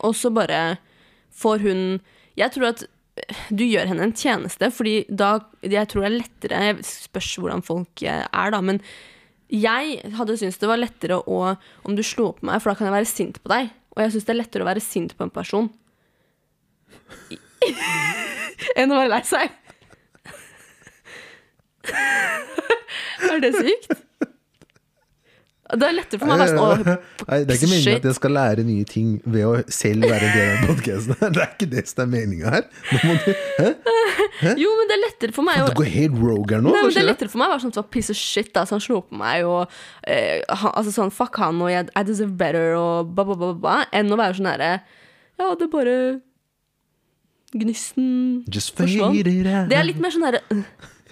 Og 0.00 0.14
så 0.16 0.30
bare 0.32 0.78
får 1.36 1.60
hun 1.66 2.00
Jeg 2.40 2.52
tror 2.54 2.70
at 2.70 2.84
du 3.52 3.64
gjør 3.66 3.90
henne 3.90 4.06
en 4.06 4.16
tjeneste, 4.16 4.70
fordi 4.72 5.04
da 5.08 5.40
Jeg 5.60 5.88
tror 5.90 6.06
det 6.06 6.08
er 6.08 6.14
lettere 6.22 6.60
Jeg 6.64 6.84
spørs 6.86 7.34
hvordan 7.36 7.62
folk 7.62 8.02
eh, 8.02 8.24
er, 8.24 8.50
da, 8.54 8.60
men 8.64 8.80
jeg 9.50 9.98
hadde 10.14 10.36
syntes 10.38 10.60
det 10.62 10.68
var 10.70 10.78
lettere 10.78 11.16
å 11.18 11.56
om 11.82 11.96
du 11.98 12.04
slo 12.06 12.30
på 12.36 12.46
meg, 12.46 12.60
for 12.62 12.70
da 12.70 12.78
kan 12.78 12.86
jeg 12.86 12.94
være 12.94 13.08
sint 13.10 13.40
på 13.42 13.50
deg. 13.50 13.72
Og 13.96 14.02
jeg 14.04 14.12
syns 14.14 14.26
det 14.28 14.30
er 14.30 14.38
lettere 14.38 14.62
å 14.62 14.68
være 14.68 14.84
sint 14.84 15.16
på 15.18 15.26
en 15.26 15.32
person 15.34 15.66
enn 18.78 18.94
å 18.94 19.00
være 19.00 19.10
lei 19.10 19.24
seg. 19.26 19.50
er 23.30 23.42
det 23.42 23.52
sykt? 23.58 23.98
Det 25.70 25.86
er 25.86 25.94
lettere 25.94 26.20
for 26.20 26.30
meg 26.30 26.34
å 26.34 26.40
være 26.40 26.54
sånn 26.56 26.80
Nei, 26.90 27.38
det 27.46 27.54
er 27.54 27.58
ikke 27.58 27.68
meningen 27.70 27.98
at 28.00 28.06
jeg 28.08 28.16
skal 28.16 28.32
lære 28.34 28.64
nye 28.66 28.86
ting 28.88 29.10
ved 29.22 29.46
å 29.46 29.52
selv 29.70 30.06
være 30.10 30.28
en 30.28 30.34
del 30.36 30.50
av 30.54 30.64
podkasten. 30.70 31.18
Det 31.36 31.42
er 31.44 31.52
ikke 31.54 31.68
det 31.70 31.84
som 31.90 32.02
er 32.04 32.10
meninga 32.10 32.52
her. 32.54 32.66
Du, 32.90 32.96
hæ? 33.60 34.54
Jo, 34.58 34.72
men 34.78 34.90
det 34.90 34.96
er 34.96 35.02
lettere 35.04 35.36
for 35.36 35.46
meg 35.46 35.62
å 35.62 35.68
Du 35.70 35.76
går 35.80 35.90
helt 35.92 36.16
rogue 36.18 36.56
her 36.56 36.64
nå. 36.64 36.72
Nei, 36.74 36.84
men 36.86 36.94
Det 36.96 37.02
er 37.02 37.08
lettere 37.08 37.32
for 37.32 37.42
meg 37.42 37.50
å 37.50 37.54
være 37.54 37.64
sånn 37.66 37.76
som 37.76 37.90
piece 37.92 38.14
of 38.14 38.18
shit 38.18 38.50
da, 38.56 38.64
så 38.66 38.76
han 38.78 38.84
slo 38.84 39.02
på 39.06 39.18
meg 39.20 39.46
og 39.48 39.76
eh, 40.08 40.40
han, 40.48 40.72
altså 40.72 40.94
sånn 40.96 41.12
fuck 41.14 41.38
han 41.42 41.60
og 41.62 41.70
jeg, 41.72 41.90
I 41.92 42.06
deserve 42.08 42.34
better 42.40 42.74
og 42.78 43.12
ba, 43.14 43.26
ba, 43.28 43.36
ba, 43.38 43.52
ba, 43.66 43.76
enn 43.96 44.10
å 44.10 44.18
være 44.20 44.40
sånn 44.40 44.50
herre 44.50 44.72
Ja, 45.40 45.52
det 45.54 45.68
er 45.68 45.72
bare 45.72 45.96
Gnisten 47.50 48.08
Just 48.46 48.76
forsvant. 48.78 49.16
Det 49.26 49.74
er 49.76 49.86
litt 49.86 49.98
mer 50.02 50.14
sånn 50.14 50.26
herre 50.28 50.42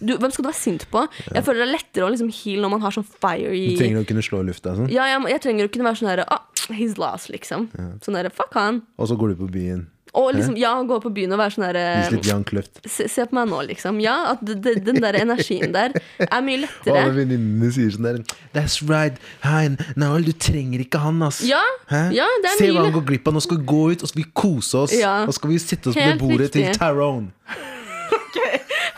du, 0.00 0.16
Hvem 0.16 0.30
skal 0.30 0.44
du 0.44 0.48
være 0.48 0.60
sint 0.60 0.86
på? 0.92 1.04
Jeg 1.34 1.44
føler 1.46 1.64
det 1.64 1.68
er 1.68 1.74
lettere 1.76 2.06
å 2.08 2.12
liksom 2.14 2.30
heal 2.32 2.64
når 2.64 2.74
man 2.76 2.86
har 2.86 2.94
sånn 2.94 3.06
fire 3.08 3.52
i 3.54 3.66
Du 3.74 3.82
trenger 3.82 4.02
å 4.02 4.08
kunne 4.08 4.24
slå 4.24 4.42
i 4.44 4.48
lufta, 4.50 4.74
sånn. 4.78 4.90
Ja, 4.94 5.08
jeg, 5.10 5.24
jeg 5.34 5.44
trenger 5.46 5.68
å 5.68 5.74
kunne 5.74 5.90
være 5.90 6.02
sånn 6.02 6.12
derre 6.12 6.26
ah, 6.32 6.44
He's 6.68 6.98
lost, 7.00 7.30
liksom. 7.32 7.70
Sånn 8.04 8.18
derre 8.18 8.32
fuck 8.34 8.52
han. 8.58 8.82
og 9.00 9.08
så 9.08 9.16
går 9.16 9.32
du 9.32 9.40
på 9.46 9.52
byen. 9.54 9.86
Og 10.18 10.32
liksom, 10.34 10.56
ja, 10.58 10.70
gå 10.88 10.96
på 11.04 11.10
byen 11.14 11.34
og 11.36 11.40
være 11.40 11.54
sånn 11.54 12.24
Jan 12.24 12.44
Kløft. 12.48 12.80
se, 12.88 13.06
se 13.12 13.26
på 13.28 13.36
meg 13.36 13.50
nå, 13.50 13.60
liksom. 13.68 14.00
Ja, 14.02 14.32
at 14.32 14.40
det, 14.42 14.78
den 14.86 15.00
der 15.04 15.18
energien 15.20 15.74
der 15.74 15.92
er 16.24 16.42
mye 16.44 16.58
Og 16.58 16.64
lettere. 16.64 17.02
alle 17.02 17.14
venninnene 17.18 17.70
sier 17.74 17.92
sånn 17.94 18.08
der 18.08 18.20
That's 18.56 18.80
right. 18.88 19.20
Hein, 19.44 19.78
Nael, 20.00 20.24
du 20.26 20.32
trenger 20.32 20.82
ikke 20.84 21.00
han, 21.04 21.20
ass. 21.28 21.42
Ja, 21.46 21.62
ja, 21.92 22.26
det 22.42 22.52
er 22.54 22.56
Se 22.58 22.68
mye 22.68 22.78
hva 22.78 22.86
han 22.88 22.96
går 22.98 23.06
glipp 23.12 23.28
av. 23.28 23.36
Nå 23.38 23.44
skal 23.44 23.60
vi 23.60 23.68
gå 23.68 23.82
ut, 23.92 24.02
og 24.02 24.08
så 24.08 24.12
skal 24.14 24.24
vi 24.24 24.30
kose 24.42 24.84
oss. 24.86 24.96
Ja. 24.96 25.16
Og 25.28 25.36
skal 25.36 25.52
vi 25.52 25.60
sitte 25.62 25.92
oss 25.92 25.98
ved 25.98 26.16
bordet 26.16 26.22
bordet 26.24 26.54
til 26.56 26.66
riktig. 26.66 26.80
Tyrone. 26.80 27.76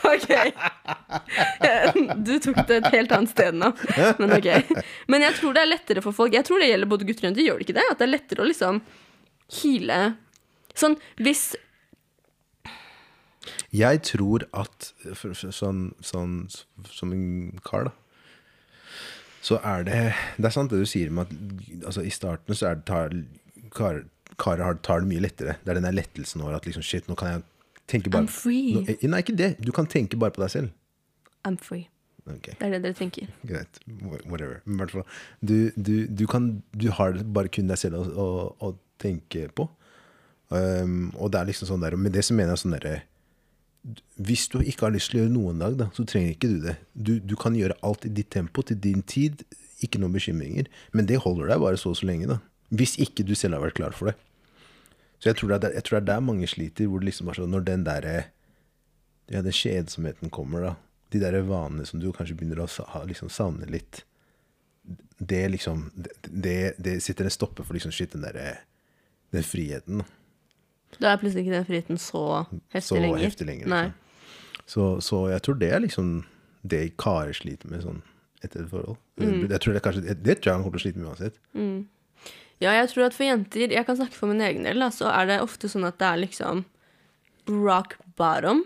Ok. 0.05 0.31
Du 2.25 2.33
tok 2.41 2.61
det 2.69 2.77
et 2.81 2.91
helt 2.95 3.13
annet 3.13 3.31
sted 3.33 3.55
nå. 3.59 3.69
Men 4.21 4.33
ok. 4.37 4.49
Men 5.13 5.25
jeg 5.27 5.37
tror 5.39 5.55
det 5.57 5.63
er 5.65 5.71
lettere 5.73 6.03
for 6.05 6.17
folk. 6.17 6.33
Jeg 6.37 6.47
tror 6.49 6.61
det 6.63 6.71
gjelder 6.71 6.89
både 6.91 7.07
gutter 7.09 7.27
og 7.27 7.29
jenter. 7.31 7.45
Gjør 7.47 7.59
det 7.61 7.67
ikke 7.69 7.77
det? 7.81 7.87
At 7.93 7.99
det 8.01 8.07
er 8.09 8.13
lettere 8.15 8.45
å 8.45 8.49
liksom 8.49 8.81
hyle 9.61 10.01
Sånn 10.79 10.95
hvis 11.19 11.49
Jeg 13.75 14.01
tror 14.07 14.45
at 14.57 14.91
for, 15.19 15.35
sånn, 15.35 15.83
sånn 16.05 16.35
som 16.91 17.13
en 17.15 17.59
kar, 17.67 17.91
da 17.91 17.97
så 19.41 19.57
er 19.65 19.87
det 19.87 20.01
Det 20.37 20.45
er 20.51 20.53
sant 20.53 20.69
det 20.69 20.83
du 20.83 20.89
sier 20.89 21.09
med 21.17 21.25
at 21.31 21.87
altså, 21.89 22.03
i 22.05 22.11
starten 22.13 22.53
så 22.59 22.67
er 22.69 22.75
det 22.77 22.85
tar, 22.91 23.15
kar, 23.73 24.03
karer 24.37 24.67
har- 24.67 24.81
tar 24.85 25.01
det 25.01 25.09
mye 25.09 25.23
lettere. 25.25 25.55
Det 25.65 25.73
er 25.73 25.79
den 25.79 25.87
der 25.89 25.97
lettelsen 25.97 26.43
over 26.45 26.59
at 26.59 26.67
liksom 26.69 26.85
shit, 26.85 27.07
nå 27.09 27.17
kan 27.17 27.31
jeg 27.33 27.43
tenke 27.91 28.13
bare 28.13 28.27
I'm 28.27 28.33
free. 28.33 28.77
Nå, 28.77 28.85
eh, 28.89 29.09
nei, 29.11 29.23
ikke 29.25 29.37
det. 29.39 29.55
Du 29.65 29.73
kan 29.77 29.89
tenke 29.91 30.19
bare 30.21 30.35
på 30.35 30.45
deg 30.45 30.53
selv. 30.55 30.77
I'm 31.49 31.59
free. 31.61 31.89
Okay. 32.29 32.55
Det 32.59 32.69
er 32.69 32.77
det 32.77 32.83
dere 32.85 32.99
tenker. 32.99 33.29
greit. 33.51 33.83
Whatever. 34.29 34.61
Men 34.65 34.77
i 34.77 34.83
hvert 34.85 34.97
fall 34.99 35.07
du, 35.41 35.57
du, 35.77 35.95
du, 36.07 36.25
kan, 36.31 36.51
du 36.77 36.91
har 36.95 37.21
bare 37.35 37.53
kun 37.53 37.71
deg 37.71 37.81
selv 37.81 38.01
å, 38.01 38.07
å, 38.07 38.27
å 38.71 38.75
tenke 39.01 39.49
på. 39.57 39.67
Um, 40.51 41.11
og 41.17 41.33
det 41.33 41.41
er 41.41 41.47
liksom 41.53 41.69
sånn 41.69 41.85
der 41.85 41.95
Med 41.95 42.11
det 42.11 42.25
så 42.27 42.35
mener 42.35 42.57
jeg 42.57 42.63
sånn 42.65 42.73
derre 42.75 42.97
hvis 44.21 44.49
du 44.53 44.59
ikke 44.61 44.89
har 44.89 44.93
lyst 44.93 45.13
til 45.13 45.21
å 45.21 45.23
gjøre 45.23 45.33
noe 45.33 45.53
en 45.55 45.63
dag, 45.63 45.77
da, 45.79 45.87
så 45.97 46.05
trenger 46.05 46.35
ikke 46.35 46.51
du 46.51 46.59
det. 46.67 46.75
Du, 46.93 47.13
du 47.25 47.33
kan 47.41 47.55
gjøre 47.57 47.79
alt 47.87 48.05
i 48.05 48.11
ditt 48.13 48.29
tempo, 48.29 48.61
til 48.67 48.77
din 48.77 49.01
tid. 49.09 49.41
Ikke 49.81 49.97
noen 50.03 50.13
bekymringer. 50.13 50.69
Men 50.93 51.09
det 51.09 51.23
holder 51.25 51.49
deg 51.49 51.63
bare 51.63 51.81
så 51.81 51.95
og 51.95 51.97
så 51.97 52.09
lenge, 52.11 52.29
da. 52.29 52.37
Hvis 52.77 52.99
ikke 53.01 53.25
du 53.25 53.33
selv 53.33 53.57
har 53.57 53.65
vært 53.65 53.79
klar 53.79 53.97
for 53.97 54.11
det. 54.11 54.19
Så 55.21 55.29
jeg 55.31 55.37
tror 55.37 55.53
det 55.53 55.69
er 55.69 55.75
jeg 55.77 55.85
tror 55.85 55.99
det 55.99 56.03
er 56.03 56.13
der 56.15 56.21
mange 56.25 56.47
sliter, 56.49 56.87
hvor 56.89 57.01
det 57.03 57.11
liksom 57.11 57.27
bare 57.29 57.43
sånn 57.43 57.53
Når 57.53 57.65
den 57.67 57.85
derre 57.85 58.15
Ja, 59.31 59.43
den 59.45 59.53
kjedsomheten 59.55 60.31
kommer, 60.33 60.61
da. 60.65 60.75
De 61.13 61.21
der 61.21 61.37
vanene 61.47 61.85
som 61.87 62.01
du 62.01 62.09
kanskje 62.13 62.37
begynner 62.39 62.63
å 62.65 62.69
ha- 62.95 63.05
liksom 63.05 63.29
savne 63.31 63.69
litt. 63.71 64.05
Det 65.19 65.43
liksom 65.51 65.91
Det, 66.23 66.75
det, 66.79 67.03
sitter 67.03 67.25
en 67.29 67.31
stopper 67.31 67.65
for 67.65 67.75
liksom 67.75 67.93
shit, 67.93 68.13
den 68.13 68.23
derre 68.25 68.59
Den 69.33 69.45
friheten, 69.47 69.99
da. 70.03 70.05
Da 70.99 71.13
er 71.13 71.21
plutselig 71.21 71.45
ikke 71.47 71.55
den 71.55 71.67
friheten 71.69 71.99
så 72.03 72.47
heftig 72.73 72.89
så 72.89 72.97
lenger. 72.99 73.19
heftig 73.23 73.47
lenger. 73.47 73.67
Liksom. 73.69 73.93
Så, 74.67 74.87
så 75.01 75.21
jeg 75.31 75.43
tror 75.43 75.55
det 75.61 75.69
er 75.73 75.81
liksom 75.85 76.09
det 76.67 76.97
karer 76.99 77.33
sliter 77.33 77.71
med 77.71 77.85
sånn 77.85 78.03
etter 78.43 78.65
et 78.65 78.71
forhold. 78.73 78.97
Mm. 79.21 79.47
Jeg 79.51 79.61
tror 79.61 79.75
det, 79.77 79.83
kanskje, 79.85 80.15
det 80.17 80.35
tror 80.41 80.51
jeg 80.51 80.55
han 80.57 80.65
kommer 80.65 80.79
til 80.79 80.81
å 80.81 80.87
slite 80.89 80.99
med 80.99 81.09
uansett. 81.13 81.39
Ja, 82.61 82.75
jeg 82.77 82.91
tror 82.93 83.07
at 83.07 83.15
for 83.17 83.25
jenter 83.25 83.73
Jeg 83.73 83.87
kan 83.89 83.97
snakke 83.97 84.13
for 84.19 84.29
min 84.29 84.43
egen 84.45 84.67
del, 84.69 84.79
da, 84.83 84.91
så 84.93 85.09
er 85.09 85.27
det 85.31 85.39
ofte 85.41 85.69
sånn 85.73 85.87
at 85.89 85.97
det 86.01 86.09
er 86.11 86.19
liksom 86.27 86.65
rock 87.49 87.97
bottom. 88.21 88.65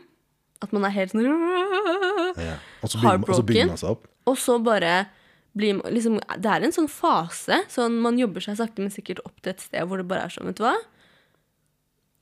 At 0.65 0.73
man 0.75 0.85
er 0.89 0.95
helt 0.97 1.13
sånn 1.15 1.23
Ja. 2.49 2.57
Og 2.83 2.91
så 2.91 2.99
bygger, 2.99 3.69
man- 3.71 3.79
seg 3.79 3.91
opp. 3.95 4.09
Og 4.27 4.37
så 4.41 4.57
bare 4.65 5.07
blir 5.55 5.77
man 5.79 5.93
liksom 5.95 6.17
Det 6.43 6.51
er 6.51 6.65
en 6.67 6.73
sånn 6.75 6.89
fase. 6.91 7.61
Sånn 7.71 8.01
man 8.03 8.19
jobber 8.19 8.43
seg 8.43 8.57
sakte, 8.59 8.83
men 8.83 8.91
sikkert 8.91 9.21
opp 9.25 9.39
til 9.45 9.53
et 9.55 9.61
sted 9.63 9.87
hvor 9.87 10.01
det 10.03 10.09
bare 10.11 10.27
er 10.27 10.35
sånn, 10.35 10.49
vet 10.51 10.59
du 10.59 10.65
hva. 10.67 10.75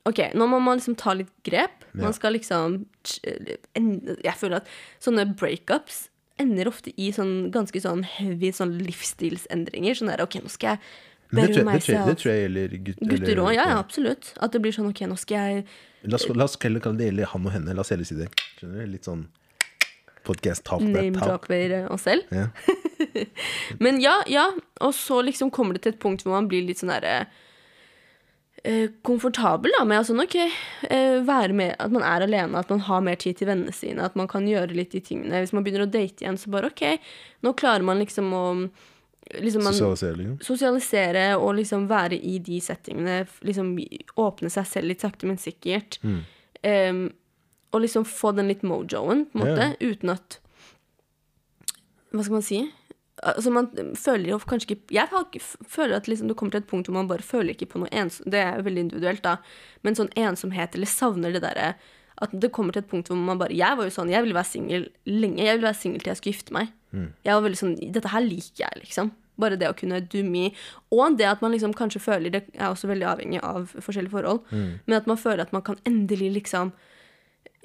Ok, 0.05 0.19
nå 0.35 0.45
må 0.51 0.59
man 0.61 0.77
liksom 0.77 0.97
ta 0.99 1.13
litt 1.15 1.31
grep. 1.47 1.85
Man 1.95 2.13
skal 2.13 2.35
liksom 2.35 2.81
Jeg 3.23 4.35
føler 4.37 4.59
at 4.59 4.67
sånne 5.01 5.25
breakups 5.39 6.09
ender 6.41 6.67
ofte 6.67 6.91
i 6.99 7.11
sånn 7.13 7.51
ganske 7.53 7.79
sånn 7.81 8.01
heavy 8.03 8.49
sånn 8.51 8.75
livsstilsendringer. 8.83 9.95
Sånn 9.97 10.09
der, 10.11 10.23
ok, 10.25 10.39
nå 10.43 10.49
skal 10.51 10.75
jeg 10.75 10.79
Men 11.33 11.47
det 11.47 11.55
tror, 11.55 11.63
jeg- 11.65 11.73
det, 11.73 11.83
tror, 11.85 11.95
jeg- 11.97 12.07
det 12.07 12.17
tror 12.21 12.31
jeg 12.33 12.41
gjelder 12.43 12.77
gutter. 12.87 13.07
Gutter 13.13 13.41
òg, 13.43 13.53
ja, 13.55 13.65
ja, 13.73 13.77
absolutt. 13.81 14.33
At 14.39 14.51
det 14.55 14.61
blir 14.61 14.71
sånn 14.75 14.89
ok, 14.89 15.01
nå 15.09 15.17
skal 15.17 15.37
jeg 15.57 15.65
La 16.05 16.15
oss, 16.19 16.27
la 16.27 16.43
oss 16.43 16.57
heller 16.61 16.81
kalle 16.83 16.97
det 16.99 17.05
gjelder 17.11 17.29
han 17.31 17.45
og 17.47 17.51
henne. 17.53 17.73
La 17.73 17.81
oss 17.81 17.89
heller 17.93 18.03
si 18.05 18.15
det. 18.15 18.27
Skjønner 18.59 18.83
du? 18.85 18.91
Litt 18.91 19.05
sånn 19.07 19.25
podcast 20.27 20.63
talk 20.67 20.81
name-dropper 20.83 21.89
oss 21.91 22.03
selv. 22.07 22.23
Ja. 22.31 22.47
Men 23.83 23.99
ja, 24.03 24.17
ja. 24.27 24.49
Og 24.81 24.93
så 24.95 25.21
liksom 25.23 25.49
kommer 25.51 25.73
det 25.77 25.83
til 25.83 25.93
et 25.93 25.99
punkt 26.03 26.23
hvor 26.23 26.35
man 26.35 26.47
blir 26.51 26.63
litt 26.67 26.79
sånn 26.79 26.91
derre 26.91 27.25
eh, 28.63 28.89
komfortabel 29.03 29.71
da, 29.77 29.83
med 29.87 29.99
altså, 29.99 30.15
ok, 30.23 30.35
eh, 30.89 31.17
være 31.27 31.53
med, 31.55 31.75
at 31.79 31.91
man 31.91 32.03
er 32.07 32.23
alene, 32.27 32.59
at 32.59 32.69
man 32.71 32.79
har 32.87 33.01
mer 33.03 33.15
tid 33.19 33.37
til 33.39 33.47
vennene 33.49 33.73
sine, 33.75 34.03
at 34.05 34.15
man 34.19 34.27
kan 34.31 34.47
gjøre 34.47 34.75
litt 34.75 34.91
de 34.95 35.01
tingene. 35.03 35.41
Hvis 35.43 35.53
man 35.55 35.63
begynner 35.65 35.87
å 35.87 35.91
date 35.91 36.23
igjen, 36.23 36.39
så 36.39 36.51
bare 36.53 36.71
ok, 36.71 36.85
nå 37.43 37.53
klarer 37.59 37.83
man 37.83 37.99
liksom 38.03 38.31
å 38.33 38.45
liksom 39.31 39.63
man, 39.63 39.73
Sosialisere, 39.73 40.15
liksom. 40.17 40.37
sosialisere 40.41 41.25
og 41.37 41.55
liksom 41.59 41.87
være 41.89 42.19
i 42.19 42.37
de 42.43 42.59
settingene. 42.61 43.23
Liksom 43.45 43.73
åpne 44.19 44.51
seg 44.53 44.69
selv 44.69 44.91
litt 44.91 45.03
sakte, 45.03 45.29
men 45.29 45.41
sikkert. 45.41 45.99
Mm. 46.03 46.21
Um, 46.63 47.03
og 47.73 47.83
liksom 47.83 48.05
få 48.05 48.31
den 48.37 48.51
litt 48.51 48.63
mojoen, 48.67 49.25
på 49.31 49.39
en 49.39 49.43
måte, 49.43 49.73
uten 49.81 50.13
at 50.13 50.39
Hva 52.13 52.21
skal 52.21 52.37
man 52.37 52.45
si? 52.45 52.59
Altså 53.23 53.49
man 53.53 53.69
føler 53.97 54.33
jo 54.33 54.37
kanskje 54.37 54.75
ikke 54.75 54.95
Jeg 54.95 55.41
føler 55.69 55.95
at 55.97 56.07
liksom 56.09 56.29
du 56.29 56.35
kommer 56.37 56.53
til 56.53 56.61
et 56.61 56.69
punkt 56.69 56.89
hvor 56.89 56.97
man 56.97 57.09
bare 57.09 57.25
føler 57.25 57.53
ikke 57.53 57.71
på 57.71 57.81
noe 57.81 57.89
ensom... 57.89 58.27
Det 58.29 58.41
er 58.41 58.59
jo 58.59 58.67
veldig 58.67 58.85
individuelt, 58.85 59.23
da. 59.25 59.37
Men 59.81 59.97
sånn 59.97 60.11
ensomhet, 60.19 60.77
eller 60.77 60.89
savner 60.89 61.33
det 61.33 61.43
derre 61.43 61.73
At 62.21 62.33
det 62.37 62.51
kommer 62.53 62.75
til 62.75 62.83
et 62.83 62.89
punkt 62.91 63.09
hvor 63.09 63.17
man 63.17 63.39
bare 63.41 63.55
Jeg 63.57 63.77
var 63.77 63.87
jo 63.87 63.93
sånn, 63.95 64.11
jeg 64.13 64.21
ville 64.21 64.37
være 64.37 64.51
singel 64.51 64.87
lenge. 65.09 65.41
Jeg 65.43 65.57
ville 65.57 65.69
være 65.69 65.79
singel 65.79 66.03
til 66.03 66.11
jeg 66.13 66.19
skulle 66.21 66.35
gifte 66.35 66.55
meg. 66.55 66.71
Jeg 66.93 67.33
var 67.33 67.41
veldig 67.41 67.57
sånn 67.59 67.75
Dette 67.95 68.11
her 68.13 68.21
liker 68.21 68.65
jeg, 68.67 68.81
liksom. 68.83 69.11
Bare 69.41 69.57
det 69.57 69.65
å 69.65 69.73
kunne 69.77 69.97
do 70.05 70.21
me. 70.27 70.51
Og 70.93 71.17
det 71.17 71.25
at 71.25 71.41
man 71.41 71.55
liksom 71.55 71.73
kanskje 71.73 72.03
føler 72.03 72.35
Det 72.35 72.43
er 72.53 72.69
også 72.69 72.89
veldig 72.91 73.07
avhengig 73.09 73.41
av 73.41 73.71
forskjellige 73.81 74.13
forhold. 74.13 74.43
Men 74.51 74.99
at 74.99 75.09
man 75.09 75.17
føler 75.17 75.47
at 75.47 75.55
man 75.55 75.65
kan 75.65 75.79
endelig 75.89 76.31
liksom 76.37 76.73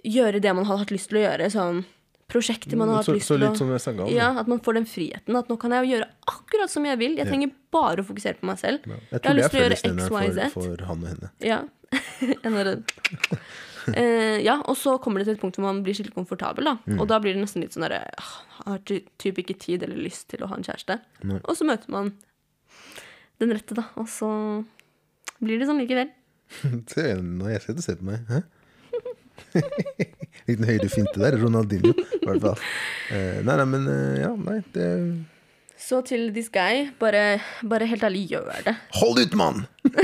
gjøre 0.07 0.41
det 0.41 0.55
man 0.55 0.65
hadde 0.69 0.85
hatt 0.85 0.95
lyst 0.95 1.11
til 1.11 1.21
å 1.21 1.25
gjøre. 1.27 1.51
Sånn 1.53 1.85
prosjekter 2.29 2.77
man 2.77 2.91
har 2.93 3.01
hatt 3.01 3.09
Så, 3.09 3.15
lyst 3.17 3.31
så 3.31 3.37
til 3.41 3.47
å 3.49 3.77
jeg 3.77 4.01
om. 4.01 4.11
ja. 4.13 4.33
At 4.41 4.49
man 4.49 4.61
får 4.65 4.81
den 4.81 4.89
friheten. 4.89 5.37
At 5.37 5.49
nå 5.53 5.57
kan 5.61 5.77
jeg 5.77 5.93
gjøre 5.93 6.09
akkurat 6.29 6.73
som 6.73 6.89
jeg 6.89 7.01
vil. 7.01 7.17
Jeg 7.21 7.29
trenger 7.29 7.53
bare 7.73 8.05
å 8.05 8.09
fokusere 8.09 8.41
på 8.41 8.49
meg 8.49 8.61
selv. 8.61 8.85
Jeg 9.13 9.25
har 9.25 9.37
lyst 9.37 9.53
til 9.53 9.61
å 9.61 9.65
gjøre 9.67 9.81
X, 9.81 9.89
Y, 10.09 10.29
Z. 10.37 10.53
for, 10.57 10.69
for 10.73 10.89
han 10.89 11.05
og 11.05 11.13
henne. 11.13 11.33
Ja. 11.45 11.63
Eh, 14.03 14.39
ja, 14.45 14.57
og 14.69 14.77
så 14.77 14.97
kommer 15.03 15.19
det 15.23 15.27
til 15.29 15.35
et 15.37 15.41
punkt 15.43 15.57
hvor 15.59 15.67
man 15.69 15.83
blir 15.85 15.95
skikkelig 15.97 16.15
komfortabel. 16.15 16.65
da 16.65 16.77
Mm. 16.87 17.01
Og 17.01 17.09
da 17.09 17.19
blir 17.21 17.35
det 17.35 17.43
nesten 17.43 17.63
litt 17.63 17.73
sånn 17.77 17.85
derre 17.89 18.05
«Åh, 18.19 18.33
Har 18.67 18.79
ty- 18.85 19.05
typ 19.19 19.39
ikke 19.39 19.59
tid 19.59 19.83
eller 19.83 19.97
lyst 19.97 20.29
til 20.29 20.41
å 20.45 20.49
ha 20.51 20.57
en 20.57 20.63
kjæreste. 20.67 20.99
Nei. 21.25 21.41
Og 21.45 21.57
så 21.57 21.65
møter 21.65 21.89
man 21.95 22.13
den 23.41 23.53
rette, 23.55 23.75
da. 23.79 23.85
Og 23.97 24.09
så 24.11 24.29
blir 25.41 25.59
det 25.61 25.69
sånn 25.71 25.79
likevel. 25.81 26.11
Se, 26.93 27.15
nå 27.23 27.49
jeg 27.53 27.61
skal 27.63 27.75
ikke 27.77 27.87
se 27.87 27.97
på 28.01 28.09
meg. 28.09 28.25
Hæ? 28.29 28.43
Liten 30.49 30.65
høydefinte 30.69 31.21
der. 31.21 31.37
Ronaldinho, 31.41 31.93
i 31.95 32.21
hvert 32.25 32.41
fall. 32.43 32.63
Eh, 33.15 33.41
nei, 33.47 33.57
nei, 33.61 33.67
men 33.69 33.87
eh, 33.93 34.21
ja, 34.25 34.31
nei. 34.37 34.59
Det 34.75 34.87
Så 35.79 36.01
til 36.03 36.33
this 36.35 36.49
guy, 36.51 36.89
bare, 36.99 37.39
bare 37.71 37.87
helt 37.87 38.03
ærlig, 38.03 38.25
gjør 38.33 38.65
det. 38.67 38.75
Hold 38.99 39.21
ut, 39.23 39.37
mann! 39.39 39.61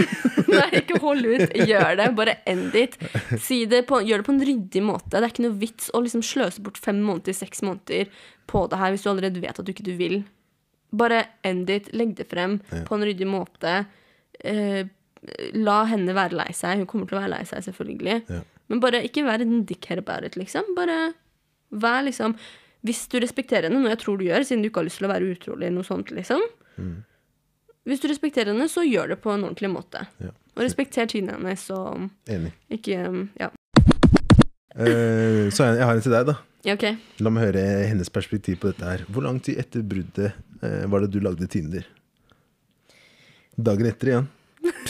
Nei, 0.55 0.69
ikke 0.79 1.01
hold 1.03 1.27
ut. 1.27 1.51
Gjør 1.67 1.97
det. 1.99 2.07
Bare 2.15 2.37
end 2.51 2.77
it. 2.79 2.95
Si 3.43 3.65
det 3.71 3.83
på, 3.89 3.99
gjør 4.07 4.23
det 4.23 4.29
på 4.29 4.35
en 4.37 4.45
ryddig 4.47 4.83
måte. 4.87 5.17
Det 5.17 5.23
er 5.23 5.33
ikke 5.33 5.47
noe 5.49 5.59
vits 5.59 5.91
å 5.91 6.03
liksom 6.05 6.23
sløse 6.25 6.63
bort 6.63 6.79
fem 6.81 7.03
måneder, 7.03 7.35
seks 7.35 7.65
måneder 7.67 8.13
på 8.51 8.65
det 8.71 8.79
her 8.79 8.95
hvis 8.95 9.03
du 9.03 9.11
allerede 9.11 9.43
vet 9.43 9.59
at 9.59 9.67
du 9.67 9.75
ikke 9.75 9.87
du 9.89 9.95
vil. 9.99 10.21
Bare 10.95 11.25
end 11.47 11.71
it. 11.75 11.91
Legg 11.97 12.15
det 12.21 12.29
frem 12.31 12.61
på 12.71 12.95
en 12.95 13.07
ryddig 13.11 13.27
måte. 13.29 13.81
Eh, 14.47 14.85
la 15.59 15.79
henne 15.91 16.15
være 16.15 16.39
lei 16.39 16.51
seg. 16.55 16.85
Hun 16.85 16.91
kommer 16.91 17.11
til 17.11 17.19
å 17.19 17.25
være 17.25 17.35
lei 17.35 17.45
seg, 17.51 17.67
selvfølgelig. 17.67 18.21
Ja. 18.31 18.43
Men 18.71 18.81
bare 18.85 19.03
ikke 19.05 19.27
vær 19.27 19.43
en 19.43 19.65
dickhead 19.67 20.01
about 20.01 20.27
it, 20.27 20.39
liksom. 20.39 20.71
Bare 20.79 21.15
vær 21.75 22.05
liksom 22.07 22.39
Hvis 22.85 23.07
du 23.09 23.17
respekterer 23.23 23.71
henne, 23.71 23.81
noe 23.81 23.95
jeg 23.95 24.03
tror 24.03 24.21
du 24.21 24.27
gjør, 24.27 24.45
siden 24.45 24.65
du 24.65 24.69
ikke 24.69 24.83
har 24.83 24.89
lyst 24.91 25.01
til 25.01 25.09
å 25.09 25.13
være 25.15 25.29
utrolig, 25.33 25.67
eller 25.67 25.79
noe 25.79 25.89
sånt, 25.89 26.11
liksom. 26.13 26.43
Hvis 27.89 28.03
du 28.03 28.09
respekterer 28.11 28.53
henne, 28.53 28.67
så 28.69 28.85
gjør 28.85 29.15
det 29.15 29.19
på 29.25 29.33
en 29.33 29.47
ordentlig 29.47 29.71
måte. 29.73 30.05
Ja. 30.21 30.33
Og 30.55 30.65
respekter 30.65 31.09
tiden 31.11 31.33
hennes, 31.33 31.65
og 31.75 32.09
Enig. 32.31 32.53
ikke 32.73 32.99
Ja, 33.41 33.51
Uh, 34.75 35.47
så 35.55 35.69
jeg, 35.69 35.77
jeg 35.79 35.87
har 35.87 35.95
en 35.95 36.03
til 36.03 36.15
deg, 36.17 36.25
da. 36.27 36.35
ja 36.67 36.75
ok. 36.75 36.83
La 37.23 37.31
meg 37.31 37.45
høre 37.47 37.61
hennes 37.87 38.11
perspektiv 38.11 38.59
på 38.59 38.73
dette 38.73 38.89
her. 38.89 39.05
Hvor 39.07 39.23
lang 39.23 39.39
tid 39.39 39.61
etter 39.63 39.87
bruddet 39.87 40.35
uh, 40.65 40.83
var 40.91 41.05
det 41.05 41.13
du 41.15 41.21
lagde 41.23 41.47
Tinder? 41.47 41.87
Dagen 43.55 43.87
etter 43.87 44.11
igjen. 44.11 44.27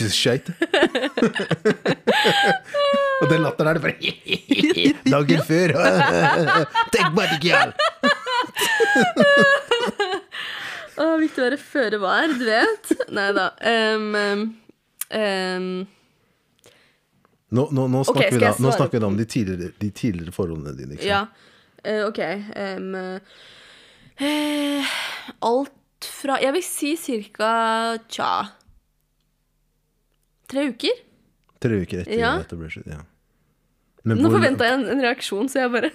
Skeit. 0.09 0.48
Og 3.22 3.31
den 3.31 3.44
latteren 3.44 3.70
er 3.70 3.79
det 3.79 3.85
bare 3.85 3.98
Dagen 5.14 5.42
før. 5.46 5.74
Tenk 6.94 7.14
bare 7.16 7.38
ikke, 7.38 7.48
Jarl. 7.53 7.72
Å, 10.94 11.09
viktig 11.18 11.42
å 11.42 11.46
være 11.48 11.59
føre 11.59 11.98
var, 12.03 12.31
du 12.38 12.44
vet. 12.46 12.94
Nei 13.14 13.29
da. 13.35 13.48
Um, 13.61 14.14
um, 15.11 15.68
Nå, 17.55 17.68
nå, 17.70 17.85
nå, 17.87 18.00
snakker, 18.03 18.24
okay, 18.24 18.35
vi 18.35 18.42
da, 18.42 18.50
nå 18.59 18.70
snakker 18.74 18.98
vi 18.98 19.00
da 19.05 19.09
om 19.12 19.16
de 19.18 19.24
tidligere, 19.31 19.70
de 19.79 19.88
tidligere 19.94 20.33
forholdene 20.35 20.74
dine. 20.74 20.96
Ikke 20.96 21.07
ja. 21.07 21.20
uh, 21.87 22.03
ok. 22.09 22.20
um, 22.59 22.96
uh, 24.18 24.94
alt 25.50 26.09
fra 26.18 26.40
Jeg 26.42 26.55
vil 26.57 26.64
si 26.66 26.90
cirka 27.00 27.50
tja 28.12 28.33
Tre 30.50 30.66
uker? 30.72 30.98
Tre 31.64 31.81
uker 31.83 32.05
etter 32.05 32.18
Ja. 32.20 32.35
at 32.44 32.53
det 32.53 32.61
ble 32.61 32.68
slutt. 32.72 32.87
Ja. 32.92 33.00
Men 34.05 34.18
Nå 34.20 34.29
hvor- 34.29 34.37
forventa 34.38 34.66
jeg 34.68 34.79
en, 34.83 34.87
en 34.92 35.00
reaksjon, 35.09 35.48
så 35.48 35.64
jeg 35.64 35.72
bare 35.79 35.90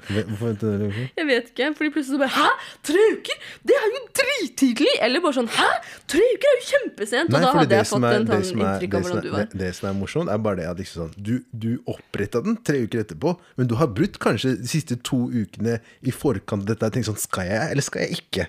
Hvorfor 0.00 0.46
venter 0.48 0.78
du? 0.80 0.86
Jeg 1.18 1.26
vet 1.28 1.48
ikke. 1.52 1.66
Fordi 1.76 1.90
plutselig 1.92 2.16
så 2.16 2.20
bare 2.22 2.32
Hæ? 2.32 2.46
Tre 2.88 3.02
uker? 3.18 3.42
Det 3.68 3.74
er 3.76 3.88
jo 3.92 3.98
drittidlig! 4.16 4.94
Eller 5.04 5.20
bare 5.20 5.36
sånn 5.36 5.50
Hæ? 5.52 5.66
Tre 6.08 6.22
uker 6.24 6.48
er 6.48 6.56
jo 6.56 6.64
kjempesent! 6.70 7.28
Og 7.36 7.44
da 7.44 7.50
hadde 7.58 7.76
jeg 7.76 7.88
fått 7.90 8.06
er- 8.08 8.16
en 8.16 8.26
sånn 8.30 8.62
inntrykk 8.64 8.94
av 8.96 9.04
hvordan 9.04 9.22
du 9.26 9.30
var. 9.34 9.44
Det, 9.52 9.58
det 9.60 9.68
som 9.76 9.90
er 9.90 9.98
morsomt, 10.00 10.32
er 10.32 10.38
bare 10.46 10.56
det 10.62 10.66
at 10.70 10.80
liksom 10.80 11.02
sånn, 11.04 11.12
du, 11.28 11.34
du 11.52 11.68
oppretta 11.86 12.40
den 12.48 12.56
tre 12.64 12.80
uker 12.86 13.04
etterpå, 13.04 13.34
men 13.60 13.68
du 13.68 13.76
har 13.76 13.92
brutt 13.92 14.16
kanskje 14.24 14.56
de 14.62 14.66
siste 14.72 14.96
to 15.04 15.20
ukene 15.28 15.76
i 16.00 16.10
forkant 16.16 16.64
av 16.64 16.72
dette 16.72 16.88
og 16.88 16.96
tenkt 16.96 17.10
sånn 17.12 17.20
Skal 17.20 17.44
jeg, 17.52 17.70
eller 17.76 17.84
skal 17.84 18.06
jeg 18.08 18.22
ikke? 18.24 18.48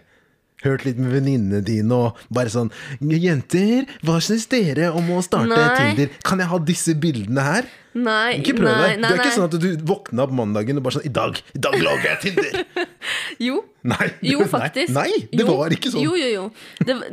Hørt 0.61 0.83
litt 0.85 0.97
med 1.01 1.09
venninnene 1.15 1.63
dine 1.65 1.95
og 1.97 2.19
bare 2.33 2.51
sånn 2.53 2.69
Jenter, 3.01 3.87
hva 4.05 4.19
syns 4.21 4.45
dere 4.51 4.91
om 4.93 5.07
å 5.15 5.21
starte 5.25 5.49
Nei. 5.55 5.77
Tinder? 5.95 6.11
Kan 6.27 6.41
jeg 6.43 6.51
ha 6.51 6.59
disse 6.67 6.93
bildene 7.01 7.45
her? 7.45 7.69
Nei, 7.97 8.37
Ikke 8.39 8.53
prøv 8.55 8.69
nei, 8.71 8.91
deg. 8.93 8.99
nei, 9.01 9.09
det 9.09 9.15
er 9.17 9.19
ikke 9.19 9.31
nei. 9.31 9.35
sånn 9.35 9.47
at 9.49 9.55
du 9.59 9.85
våkna 9.89 10.23
opp 10.23 10.31
mandagen 10.37 10.77
og 10.79 10.85
bare 10.85 10.95
sånn 10.99 11.07
I 11.09 11.11
dag, 11.11 11.41
i 11.57 11.59
dag 11.65 11.75
lager 11.81 12.07
jeg 12.13 12.19
Tinder! 12.27 12.87
Jo. 13.41 13.57
Nei, 13.89 14.05
Jo, 14.21 14.43
faktisk. 14.45 14.93
Nei, 14.93 15.09
det 15.33 15.41
Jo. 15.41 15.55
var 15.57 15.73
ikke 15.73 15.89
sånn. 15.89 16.03
Jo, 16.05 16.13
jo, 16.15 16.27
jo. 16.29 16.43
Det, 16.85 16.93
var- 16.93 17.09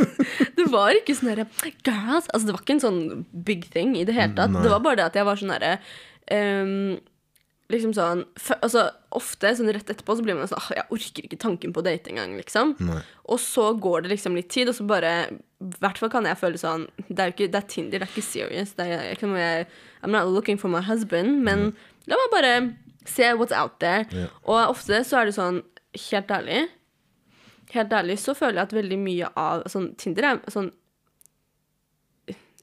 det 0.58 0.66
var 0.70 0.98
ikke 0.98 1.14
sånn 1.16 1.30
herre 1.32 1.46
Girls 1.86 2.28
Altså, 2.28 2.44
det 2.50 2.52
var 2.54 2.60
ikke 2.66 2.76
en 2.76 2.82
sånn 2.84 3.00
big 3.48 3.64
thing 3.72 3.96
i 3.96 4.04
det 4.04 4.14
hele 4.18 4.36
tatt. 4.36 4.52
Nei. 4.52 4.62
Det 4.66 4.70
var 4.74 4.84
bare 4.84 5.00
det 5.00 5.06
at 5.08 5.16
jeg 5.18 5.26
var 5.30 5.40
sånn 5.40 5.54
herre 5.56 5.72
ehm, 6.28 7.00
Liksom 7.72 7.94
sånn 7.96 8.24
Altså, 8.58 8.84
ofte 9.16 9.52
sånn 9.56 9.70
rett 9.72 9.88
etterpå 9.88 10.16
så 10.18 10.24
blir 10.24 10.36
man 10.36 10.50
sånn 10.50 10.60
ah, 10.60 10.68
Jeg 10.76 10.88
orker 10.96 11.28
ikke 11.28 11.40
tanken 11.40 11.72
på 11.74 11.80
å 11.82 11.86
date 11.86 12.12
engang, 12.12 12.34
liksom. 12.38 12.74
Nei. 12.84 13.00
Og 13.32 13.40
så 13.40 13.70
går 13.80 14.04
det 14.04 14.12
liksom 14.14 14.36
litt 14.38 14.50
tid, 14.52 14.70
og 14.70 14.76
så 14.76 14.86
bare 14.88 15.12
I 15.30 15.70
hvert 15.80 16.00
fall 16.00 16.12
kan 16.12 16.28
jeg 16.28 16.40
føle 16.40 16.60
sånn 16.60 16.86
Det 17.08 17.16
er 17.16 17.30
jo 17.30 17.36
ikke 17.36 17.50
Det 17.54 17.62
er 17.62 17.70
Tinder, 17.74 18.02
det 18.02 18.08
er 18.08 18.12
ikke 18.12 18.28
serious. 18.28 18.76
Det 18.76 18.86
er 18.86 18.92
jeg, 18.92 19.18
jeg 19.22 19.66
I'm 20.02 20.14
not 20.14 20.28
looking 20.28 20.60
for 20.60 20.72
my 20.72 20.82
husband, 20.84 21.40
men 21.46 21.72
la 22.10 22.18
meg 22.18 22.32
bare 22.34 22.54
se 23.06 23.32
what's 23.34 23.54
out 23.54 23.80
there. 23.80 24.06
Yeah. 24.12 24.30
Og 24.46 24.76
ofte 24.76 25.02
så 25.06 25.20
er 25.20 25.28
det 25.28 25.36
sånn, 25.38 25.62
helt 26.10 26.30
ærlig 26.32 26.68
Helt 27.72 27.92
ærlig 27.96 28.18
så 28.20 28.34
føler 28.36 28.60
jeg 28.60 28.68
at 28.68 28.74
veldig 28.76 28.96
mye 29.00 29.28
av 29.38 29.62
sånn 29.72 29.92
Tinder 30.00 30.26
er 30.28 30.40
sånn 30.52 30.68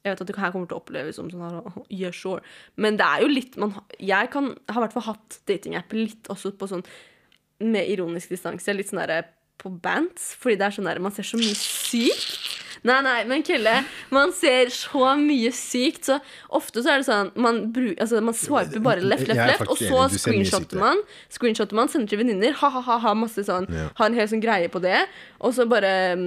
jeg 0.00 0.14
vet 0.14 0.22
at 0.24 0.30
det 0.30 0.38
her 0.40 0.52
kommer 0.54 0.68
til 0.68 0.78
å 0.78 0.80
oppleves 0.80 1.18
som 1.18 1.28
sånn 1.28 1.42
her, 1.44 1.58
yeah, 1.92 2.14
sure. 2.14 2.40
Men 2.80 2.96
det 2.96 3.04
er 3.04 3.24
jo 3.24 3.28
litt 3.28 3.58
man, 3.60 3.74
Jeg 4.00 4.30
kan, 4.32 4.54
har 4.70 4.80
i 4.80 4.84
hvert 4.86 4.96
fall 4.96 5.08
hatt 5.10 5.40
datingapper 5.50 6.00
litt 6.00 6.30
også 6.32 6.54
på 6.56 6.70
sånn 6.70 6.84
med 7.60 7.90
ironisk 7.92 8.32
distanse. 8.32 8.72
Litt 8.72 8.88
sånn 8.88 9.02
derre 9.02 9.22
på 9.60 9.72
bands. 9.84 10.32
Fordi 10.40 10.56
det 10.56 10.66
er 10.66 10.76
sånn 10.78 10.88
der, 10.88 11.02
man 11.04 11.12
ser 11.12 11.28
så 11.28 11.40
mye 11.40 11.56
sykt. 11.58 12.49
Nei, 12.86 12.96
nei, 13.04 13.16
men 13.28 13.42
Kelle, 13.44 13.74
man 14.14 14.32
ser 14.32 14.70
så 14.72 15.12
mye 15.20 15.50
sykt. 15.52 16.06
Så 16.08 16.16
ofte 16.56 16.80
så 16.84 16.94
er 16.94 17.02
det 17.02 17.08
sånn 17.08 17.30
Man, 17.40 17.62
bru, 17.74 17.90
altså, 18.00 18.22
man 18.24 18.36
swiper 18.36 18.80
bare 18.84 19.04
left, 19.04 19.28
left, 19.28 19.42
left, 19.52 19.66
og 19.68 19.80
så 19.80 20.06
screenshotter 20.16 20.80
man. 20.80 21.02
Screenshotter 21.32 21.76
man, 21.76 21.90
sender 21.92 22.12
til 22.12 22.22
venninner. 22.22 22.56
Ha-ha-ha, 22.62 23.14
masse 23.18 23.44
sånn. 23.46 23.68
Ja. 23.68 23.90
Har 24.00 24.10
en 24.10 24.18
hel 24.18 24.30
sånn 24.32 24.44
greie 24.44 24.72
på 24.72 24.82
det. 24.84 25.02
Og 25.44 25.54
så 25.56 25.68
bare 25.70 25.92
um, 26.16 26.26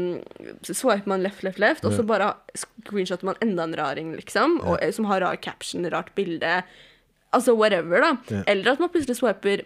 swiper 0.70 1.10
man 1.10 1.26
left, 1.26 1.44
left, 1.46 1.62
left, 1.64 1.86
og 1.90 1.98
så 1.98 2.06
bare 2.08 2.34
screenshotter 2.58 3.32
man 3.32 3.40
enda 3.44 3.66
en 3.68 3.78
raring, 3.80 4.14
liksom. 4.20 4.60
Og, 4.64 4.78
eh, 4.80 4.94
som 4.94 5.10
har 5.10 5.26
rar 5.26 5.40
caption, 5.42 5.86
rart 5.94 6.14
bilde. 6.18 6.60
Altså 7.34 7.56
whatever, 7.58 8.04
da. 8.04 8.44
Eller 8.46 8.76
at 8.76 8.84
man 8.84 8.94
plutselig 8.94 9.18
swiper 9.18 9.66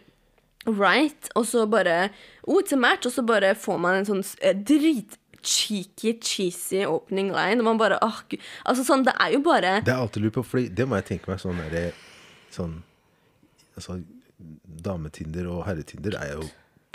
right, 0.67 1.29
og 1.35 1.45
så 1.47 1.65
bare 1.69 2.09
Oh, 2.47 2.61
it's 2.61 2.71
a 2.71 2.77
match, 2.79 3.05
og 3.05 3.11
så 3.11 3.23
bare 3.27 3.53
får 3.59 3.79
man 3.83 3.97
en 3.99 4.05
sånn 4.07 4.23
eh, 4.39 4.55
dritcheeky, 5.41 6.19
cheesy 6.21 6.85
opening 6.85 7.31
line. 7.31 7.59
Og 7.59 7.65
man 7.65 7.77
bare 7.77 7.99
åh, 8.01 8.21
gud. 8.29 8.43
Altså 8.65 8.85
sånn, 8.87 9.05
det 9.07 9.15
er 9.19 9.33
jo 9.35 9.41
bare 9.45 9.79
Det 9.85 9.93
er 9.93 10.01
alltid 10.01 10.23
lurt 10.23 10.37
på, 10.37 10.43
fordi 10.43 10.69
det 10.69 10.87
må 10.87 10.99
jeg 10.99 11.09
tenke 11.13 11.31
meg 11.31 11.41
sånn 11.41 11.59
derre 11.63 11.89
Sånn 12.53 12.79
Altså, 13.77 13.99
dametinder 14.87 15.45
og 15.53 15.67
herretinder 15.67 16.15
er 16.17 16.31
jo 16.31 16.47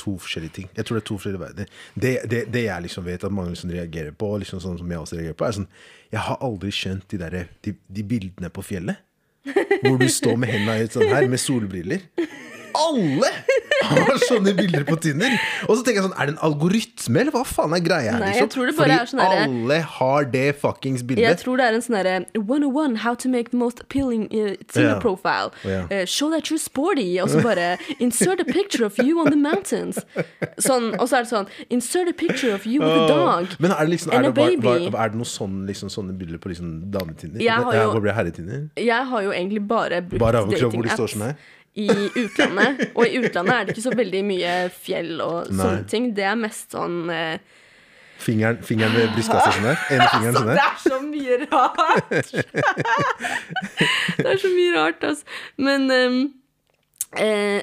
to 0.03 0.17
forskjellige 0.19 0.55
ting. 0.57 0.69
Jeg 0.75 0.87
tror 0.87 0.99
det 0.99 1.03
er 1.03 1.07
to 1.07 1.17
forskjellige 1.19 1.43
verdener. 1.43 1.69
Det, 1.95 2.13
det, 2.31 2.41
det 2.55 2.65
jeg 2.65 2.85
liksom 2.87 3.05
vet 3.07 3.25
at 3.27 3.35
mange 3.35 3.53
liksom 3.53 3.71
reagerer 3.71 4.15
på, 4.19 4.31
liksom 4.43 4.59
sånn 4.63 4.81
som 4.81 4.91
jeg 4.91 4.99
også 5.05 5.19
reagerer 5.19 5.39
på, 5.39 5.47
er 5.47 5.57
sånn 5.61 5.69
Jeg 6.11 6.25
har 6.27 6.43
aldri 6.43 6.73
skjønt 6.75 7.07
de, 7.13 7.21
der, 7.23 7.37
de, 7.63 7.75
de 7.87 8.05
bildene 8.07 8.51
på 8.51 8.65
fjellet. 8.67 8.99
Hvor 9.83 9.99
du 9.99 10.09
står 10.11 10.39
med 10.39 10.53
hendene 10.53 10.87
ut 10.87 10.97
sånn 10.97 11.11
her, 11.11 11.29
med 11.31 11.43
solbriller. 11.43 12.03
Alle 12.79 13.31
har 13.83 14.19
sånne 14.29 14.55
bilder 14.57 14.85
på 14.89 14.97
Tinder! 15.03 15.35
Og 15.69 15.77
så 15.79 15.85
tenker 15.85 16.01
jeg 16.01 16.07
sånn, 16.07 16.15
er 16.21 16.29
det 16.31 16.35
en 16.37 16.43
algoritme, 16.47 17.21
eller 17.23 17.35
hva 17.35 17.43
faen 17.47 17.75
er 17.77 17.83
greia 17.85 18.15
her? 18.15 18.21
Nei, 18.23 18.31
jeg 18.33 18.43
liksom? 18.43 18.53
tror 18.55 18.71
det 18.71 18.75
bare 18.77 18.83
Fordi 18.83 18.99
er 18.99 19.11
sånn 19.11 19.23
alle 19.27 19.79
har 19.97 20.29
det 20.33 20.45
fuckings 20.63 21.05
Jeg 21.19 21.39
tror 21.43 21.61
det 21.61 21.67
er 21.69 21.79
en 21.79 21.85
sånn 21.85 21.99
derre 21.99 22.15
101 22.39 22.97
How 23.05 23.15
to 23.15 23.29
make 23.33 23.51
the 23.51 23.61
most 23.61 23.81
appealing 23.85 24.27
uh, 24.33 24.55
Tinder 24.73 24.95
Ja. 24.95 24.99
profile. 25.03 25.51
Ja. 25.65 25.85
Uh, 25.91 26.05
show 26.07 26.31
that 26.31 26.51
you're 26.51 26.61
sporty. 26.63 27.19
Og 27.23 27.31
så 27.33 27.43
bare 27.45 27.77
Insert 27.99 28.41
a 28.41 28.45
picture 28.49 28.87
of 28.87 28.99
you 28.99 29.21
on 29.21 29.31
the 29.31 29.39
mountains. 29.39 29.99
Sånn, 30.59 30.93
og 30.99 31.09
så 31.09 31.21
er 31.21 31.27
det 31.27 31.33
sånn 31.33 31.49
Insert 31.71 32.09
a 32.09 32.17
picture 32.17 32.55
of 32.55 32.67
you 32.67 32.81
with 32.83 33.05
a 33.05 33.09
dog. 33.09 33.57
Men 33.63 33.73
er 33.75 33.85
det, 33.87 33.95
liksom, 33.97 34.13
er, 34.13 34.17
And 34.23 34.27
a 34.27 34.31
det, 34.31 34.37
var, 34.37 34.57
var, 34.63 34.79
baby. 34.81 34.97
er 35.05 35.15
det 35.15 35.21
noe 35.23 35.29
sånn, 35.29 35.63
liksom, 35.69 35.91
sånne 35.93 36.17
bilder 36.19 36.39
på 36.43 36.53
liksom 36.53 36.75
dametinder? 36.93 37.43
Jeg 37.43 37.53
har 37.53 37.75
jo- 37.75 37.91
Hvor 37.93 38.01
blir 38.01 38.13
det 38.13 38.19
herretinder? 38.21 38.69
Jeg 38.77 39.07
har 39.13 39.23
jo 39.23 39.31
egentlig 39.33 39.67
bare 39.69 40.03
brukt 40.03 40.21
Bare 40.23 40.45
overkropp 40.45 40.73
hvor 40.77 40.83
de 40.83 40.89
står 40.95 41.07
datingapps 41.07 41.13
sånn 41.17 41.27
her? 41.29 41.37
I 41.75 41.89
utlandet. 41.89 42.91
Og 42.93 43.07
i 43.07 43.17
utlandet 43.23 43.55
er 43.55 43.65
det 43.65 43.73
ikke 43.75 43.87
så 43.87 43.95
veldig 43.97 44.23
mye 44.29 44.53
fjell 44.77 45.21
og 45.25 45.49
Nei. 45.49 45.57
sånne 45.63 45.85
ting. 45.89 46.05
Det 46.17 46.25
er 46.29 46.37
mest 46.41 46.73
sånn 46.77 46.99
eh, 47.13 47.37
Fingeren, 48.23 48.59
fingeren 48.63 48.93
ved 48.95 49.09
brystkassa 49.17 49.51
sånn 49.57 49.65
der? 49.67 49.77
Fingeren 50.13 50.37
sånn 50.37 50.51
Det 50.53 50.63
er 50.63 50.77
så 50.85 50.99
mye 51.03 51.35
rart! 51.49 52.11
det 54.21 54.29
er 54.35 54.39
så 54.39 54.51
mye 54.53 54.73
rart, 54.77 55.03
altså. 55.09 55.25
Men 55.59 55.91
ehm, 55.91 56.21
eh, 57.19 57.61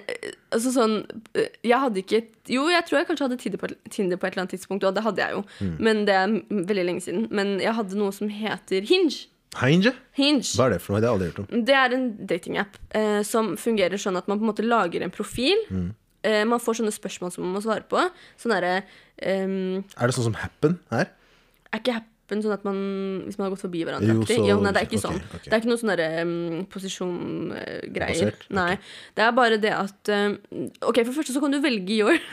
altså 0.51 0.69
sånn 0.75 0.95
eh, 1.37 1.47
Jeg 1.63 1.79
hadde 1.85 1.99
ikke 2.03 2.19
Jo, 2.51 2.67
jeg 2.73 2.83
tror 2.89 2.97
jeg 2.99 3.07
kanskje 3.09 3.25
hadde 3.29 3.39
Tinder 3.45 3.59
på, 3.61 3.67
Tinder 3.93 4.17
på 4.19 4.25
et 4.27 4.31
eller 4.35 4.43
annet 4.45 4.53
tidspunkt, 4.57 4.83
og 4.83 4.91
det 4.97 5.03
hadde 5.05 5.21
jeg 5.23 5.31
jo. 5.37 5.41
Mm. 5.61 5.75
Men 5.87 5.95
det 6.09 6.15
er 6.17 6.27
veldig 6.73 6.85
lenge 6.89 7.03
siden. 7.05 7.23
Men 7.31 7.47
jeg 7.63 7.73
hadde 7.77 7.95
noe 7.99 8.11
som 8.15 8.27
heter 8.33 8.81
Hinge. 8.89 9.19
Hinge? 9.57 9.91
Hinge. 10.13 10.43
Hva 10.53 10.67
er 10.67 10.75
det 10.75 10.81
for 10.83 10.93
noe? 10.93 11.01
Det 11.01 11.07
har 11.09 11.15
jeg 11.15 11.17
aldri 11.17 11.29
hørt 11.31 11.39
om. 11.41 11.63
Det 11.65 11.75
er 11.75 11.93
en 11.95 12.03
datingapp 12.29 12.75
eh, 12.99 13.21
som 13.25 13.55
fungerer 13.57 14.01
sånn 14.01 14.19
at 14.19 14.27
man 14.29 14.37
på 14.37 14.45
en 14.45 14.51
måte 14.51 14.65
lager 14.65 15.01
en 15.01 15.13
profil. 15.13 15.63
Mm. 15.73 15.87
Eh, 16.27 16.43
man 16.45 16.61
får 16.61 16.77
sånne 16.81 16.93
spørsmål 16.93 17.33
som 17.33 17.47
man 17.47 17.55
må 17.57 17.63
svare 17.63 17.85
på. 17.89 18.03
Sånn 18.39 18.53
derre 18.53 18.75
ehm, 19.23 19.81
Er 19.95 20.11
det 20.11 20.17
sånn 20.17 20.27
som 20.29 20.37
Happen 20.37 20.77
her? 20.93 21.09
Er 21.71 21.81
ikke 21.81 21.95
Happen 21.97 22.43
sånn 22.43 22.53
at 22.53 22.65
man 22.67 22.77
Hvis 23.25 23.39
man 23.39 23.47
har 23.47 23.53
gått 23.55 23.63
forbi 23.63 23.81
hverandre. 23.87 24.13
Jo, 24.19 24.27
så- 24.27 24.37
jo, 24.45 24.59
nei, 24.61 24.73
det 24.75 24.83
er 24.83 24.89
ikke 24.89 24.99
okay, 24.99 25.05
sånn. 25.07 25.21
Okay. 25.33 25.47
Det 25.47 25.55
er 25.55 25.63
ikke 25.63 25.71
noe 25.71 25.81
sånn 25.81 25.93
derre 25.95 26.09
um, 26.21 26.59
posisjongreier. 26.69 27.95
Basert? 27.95 28.45
Nei. 28.53 28.73
Det 29.17 29.25
er 29.25 29.33
bare 29.39 29.57
det 29.63 29.73
at 29.73 30.11
um, 30.13 30.35
Ok, 30.83 30.99
for 31.01 31.09
det 31.09 31.17
første 31.17 31.33
så 31.33 31.41
kan 31.41 31.55
du 31.55 31.61
velge 31.63 31.97
your 31.97 32.19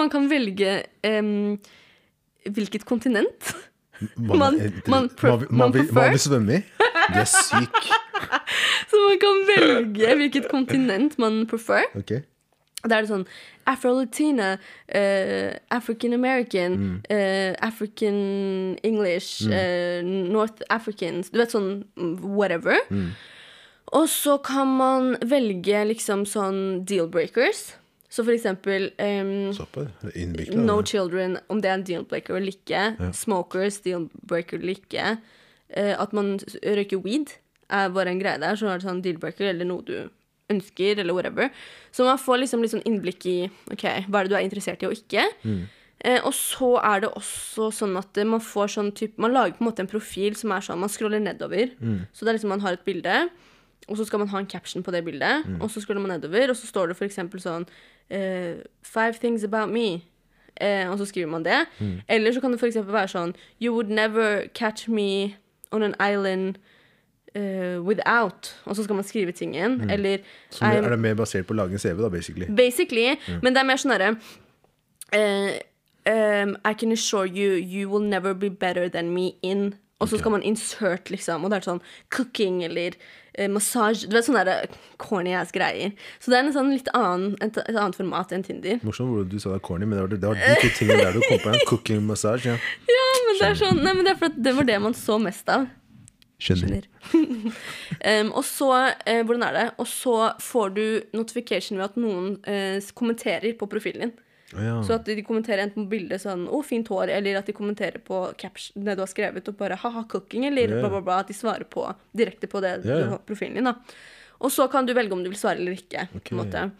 Man 0.00 0.08
kan 0.12 0.30
velge 0.30 0.78
um, 1.04 1.58
hvilket 2.48 2.86
kontinent. 2.88 3.52
Man- 4.16 4.38
man 4.38 4.58
man, 4.88 5.10
man 5.50 5.72
vil, 5.74 5.92
man 5.92 6.10
vil 6.10 6.18
svømme 6.22 6.54
i? 6.60 6.62
Du 7.10 7.18
er 7.20 7.24
syk. 7.28 7.90
Så 8.90 8.96
man 9.06 9.18
kan 9.22 9.40
velge 9.50 10.14
hvilket 10.16 10.48
kontinent 10.50 11.18
man 11.18 11.46
prefer. 11.50 11.82
Okay. 11.98 12.22
Da 12.84 12.96
er 12.96 13.04
det 13.04 13.10
sånn 13.10 13.26
Afro-Latina, 13.68 14.54
uh, 14.88 15.50
African 15.70 16.14
American, 16.16 17.02
eh, 17.12 17.52
African 17.60 18.78
English, 18.82 19.44
eh, 19.52 20.00
North 20.02 20.62
Africans 20.72 21.28
Du 21.30 21.36
vet 21.38 21.52
sånn 21.52 21.84
mm, 21.96 22.14
whatever. 22.24 22.80
Og 23.92 24.08
så 24.08 24.38
kan 24.42 24.70
man 24.78 25.16
velge 25.26 25.84
liksom 25.92 26.24
sånn 26.24 26.84
deal-breakers. 26.86 27.74
Så 28.10 28.24
for 28.26 28.34
eksempel 28.34 28.88
um, 28.98 29.52
innvikla. 30.18 30.62
No 30.66 30.80
children, 30.82 31.38
om 31.48 31.60
det 31.62 31.70
er 31.70 31.76
en 31.78 31.84
deal-breaker 31.86 32.40
eller 32.40 32.56
ikke. 32.56 33.12
Smokers, 33.14 33.78
deal-breaker 33.84 34.58
eller 34.58 34.74
ikke. 34.80 35.12
Uh, 35.70 35.94
at 35.94 36.12
man 36.16 36.38
røyker 36.64 36.98
weed, 37.04 37.36
er 37.70 37.92
bare 37.94 38.10
en 38.10 38.22
greie 38.22 38.40
der. 38.42 38.58
Så 38.58 38.66
er 38.66 38.80
det 38.80 38.88
sånn 38.88 39.04
deal-breaker 39.04 39.52
eller 39.52 39.68
noe 39.68 39.86
du 39.86 39.94
ønsker, 40.50 40.98
eller 40.98 41.14
whatever. 41.14 41.52
Så 41.94 42.06
man 42.06 42.18
får 42.18 42.42
liksom 42.42 42.64
litt 42.64 42.72
sånn 42.74 42.86
innblikk 42.88 43.26
i 43.30 43.36
ok, 43.70 43.84
hva 44.08 44.22
er 44.22 44.26
det 44.26 44.32
du 44.32 44.38
er 44.40 44.46
interessert 44.48 44.82
i 44.82 44.88
og 44.88 44.96
ikke. 44.98 45.28
Eh, 46.00 46.18
og 46.24 46.32
så 46.34 46.72
er 46.80 47.04
det 47.04 47.12
også 47.12 47.68
sånn 47.76 47.94
at 48.00 48.16
eh, 48.18 48.26
man 48.26 48.40
får 48.40 48.70
sånn 48.72 48.86
type 48.96 49.20
Man 49.20 49.34
lager 49.36 49.58
på 49.58 49.60
en 49.60 49.66
måte 49.68 49.82
en 49.84 49.90
profil 49.90 50.32
som 50.38 50.54
er 50.56 50.64
sånn 50.64 50.80
Man 50.80 50.88
scroller 50.88 51.20
nedover. 51.20 51.74
Så 52.16 52.24
det 52.24 52.32
er 52.32 52.38
liksom 52.38 52.54
man 52.54 52.62
har 52.64 52.78
et 52.78 52.86
bilde, 52.86 53.16
og 53.88 53.96
så 53.96 54.04
skal 54.04 54.18
man 54.18 54.28
ha 54.28 54.38
en 54.38 54.46
caption 54.46 54.82
på 54.82 54.90
det 54.90 55.04
bildet. 55.04 55.46
Og 55.60 55.70
så 55.70 55.80
scroller 55.80 56.00
man 56.00 56.10
nedover, 56.20 56.50
og 56.50 56.56
så 56.56 56.66
står 56.66 56.86
det 56.92 57.02
eksempel 57.02 57.40
sånn 57.42 57.66
uh, 58.12 58.60
Five 58.82 59.18
things 59.20 59.44
about 59.44 59.72
me. 59.72 60.02
Uh, 60.60 60.90
og 60.90 60.98
så 60.98 61.06
skriver 61.08 61.30
man 61.30 61.44
det. 61.44 61.64
Eller 62.08 62.32
så 62.32 62.40
kan 62.40 62.52
det 62.52 62.62
eksempel 62.62 62.92
være 62.92 63.08
sånn 63.08 63.34
You 63.60 63.72
would 63.74 63.88
never 63.88 64.46
catch 64.54 64.88
me 64.88 65.36
on 65.72 65.82
an 65.82 65.94
island 66.00 66.58
uh, 67.36 67.80
without. 67.82 68.54
Og 68.64 68.76
så 68.76 68.84
skal 68.84 68.94
man 68.94 69.04
skrive 69.04 69.32
tingen. 69.32 69.90
Eller 69.90 70.18
Så 70.50 70.64
I'm- 70.64 70.84
er 70.84 70.90
det 70.90 70.98
mer 70.98 71.14
basert 71.14 71.46
på 71.46 71.54
å 71.54 71.56
lage 71.56 71.72
en 71.72 71.78
CV, 71.78 72.02
da, 72.02 72.08
basically? 72.08 72.46
Basically. 72.46 73.16
Men 73.42 73.54
det 73.54 73.60
er 73.60 73.66
mer 73.66 73.76
sånn 73.80 73.96
herre 73.96 74.14
um, 76.06 76.56
I 76.64 76.74
can 76.74 76.92
assure 76.92 77.26
you 77.26 77.52
you 77.54 77.88
will 77.88 78.00
never 78.02 78.34
be 78.34 78.48
better 78.50 78.88
than 78.88 79.14
me 79.14 79.32
in 79.42 79.74
Og 80.00 80.08
så 80.08 80.18
skal 80.18 80.30
man 80.30 80.42
insert, 80.42 81.10
liksom. 81.10 81.44
Og 81.44 81.50
det 81.52 81.58
er 81.58 81.66
sånn 81.66 81.82
cooking 82.08 82.62
eller 82.64 82.94
eh, 83.40 83.48
massage 83.50 84.06
Du 84.06 84.14
vet 84.16 84.26
sånne 84.26 84.44
der 84.46 84.68
corny 85.00 85.32
ass 85.38 85.54
greier. 85.54 85.94
Så 86.20 86.32
det 86.32 86.38
er 86.38 86.46
en 86.46 86.54
sånn 86.54 86.72
litt 86.74 86.90
annen, 86.96 87.34
et, 87.40 87.56
et 87.64 87.74
annet 87.74 87.98
format 87.98 88.36
enn 88.36 88.44
Tinder. 88.46 88.78
Morsomt 88.86 89.10
hvordan 89.14 89.32
du 89.32 89.40
sa 89.40 89.54
det 89.54 89.60
er 89.62 89.66
corny, 89.66 89.88
men 89.88 89.98
det 89.98 90.04
var, 90.04 90.14
det 90.14 90.30
var 90.30 90.40
de 90.40 90.54
to 90.62 90.72
tingene 90.78 91.02
der 91.06 91.18
du 91.18 91.24
kom 91.26 91.42
på. 91.42 91.52
En 91.54 91.66
cooking 91.72 92.06
massage, 92.06 92.52
ja. 92.52 92.56
Ja, 92.90 93.10
men 93.26 93.40
det 93.40 93.50
er 93.50 93.60
sånn 93.64 93.80
Nei, 93.80 93.94
men 93.96 94.06
det 94.06 94.14
er 94.14 94.20
for 94.20 94.32
at 94.32 94.40
det 94.44 94.56
var 94.58 94.68
det 94.68 94.80
man 94.84 94.96
så 94.96 95.18
mest 95.22 95.52
av. 95.52 95.68
Skjønner. 96.40 96.86
um, 97.12 98.30
og 98.38 98.44
så 98.48 98.70
eh, 99.04 99.20
Hvordan 99.28 99.44
er 99.44 99.56
det? 99.58 99.66
Og 99.82 99.88
så 99.88 100.16
får 100.40 100.72
du 100.76 100.84
notification 101.16 101.76
ved 101.80 101.90
at 101.90 101.98
noen 102.00 102.34
eh, 102.48 102.80
kommenterer 102.96 103.52
på 103.60 103.68
profilen 103.70 104.06
din. 104.08 104.14
Ja. 104.52 104.80
Så 104.82 104.96
at 104.96 105.06
de 105.06 105.22
kommenterer 105.22 105.62
enten 105.62 105.84
på 105.86 105.92
bildet 105.92 106.22
sånn 106.24 106.48
'Å, 106.48 106.62
fint 106.66 106.88
hår', 106.90 107.12
eller 107.14 107.38
at 107.38 107.46
de 107.46 107.52
kommenterer 107.54 108.02
på 108.02 108.36
caption, 108.36 108.82
det 108.84 108.96
du 108.96 109.02
har 109.02 109.10
skrevet, 109.10 109.48
og 109.48 109.56
bare 109.56 109.76
'ha-ha, 109.78 110.04
cooking', 110.08 110.46
eller 110.46 110.68
yeah. 110.68 110.80
bla, 110.80 110.88
bla, 110.88 111.00
bla. 111.00 111.18
At 111.20 111.28
de 111.28 111.34
svarer 111.34 111.64
på 111.64 111.86
direkte 112.16 112.48
på 112.50 112.60
det 112.60 112.84
har- 112.84 113.18
profilen 113.26 113.54
din, 113.54 113.64
da. 113.64 113.74
Og 114.40 114.50
så 114.50 114.68
kan 114.70 114.86
du 114.86 114.94
velge 114.94 115.12
om 115.12 115.22
du 115.22 115.30
vil 115.30 115.38
svare 115.38 115.60
eller 115.60 115.76
ikke, 115.76 116.08
på 116.24 116.32
en 116.32 116.40
måte. 116.40 116.70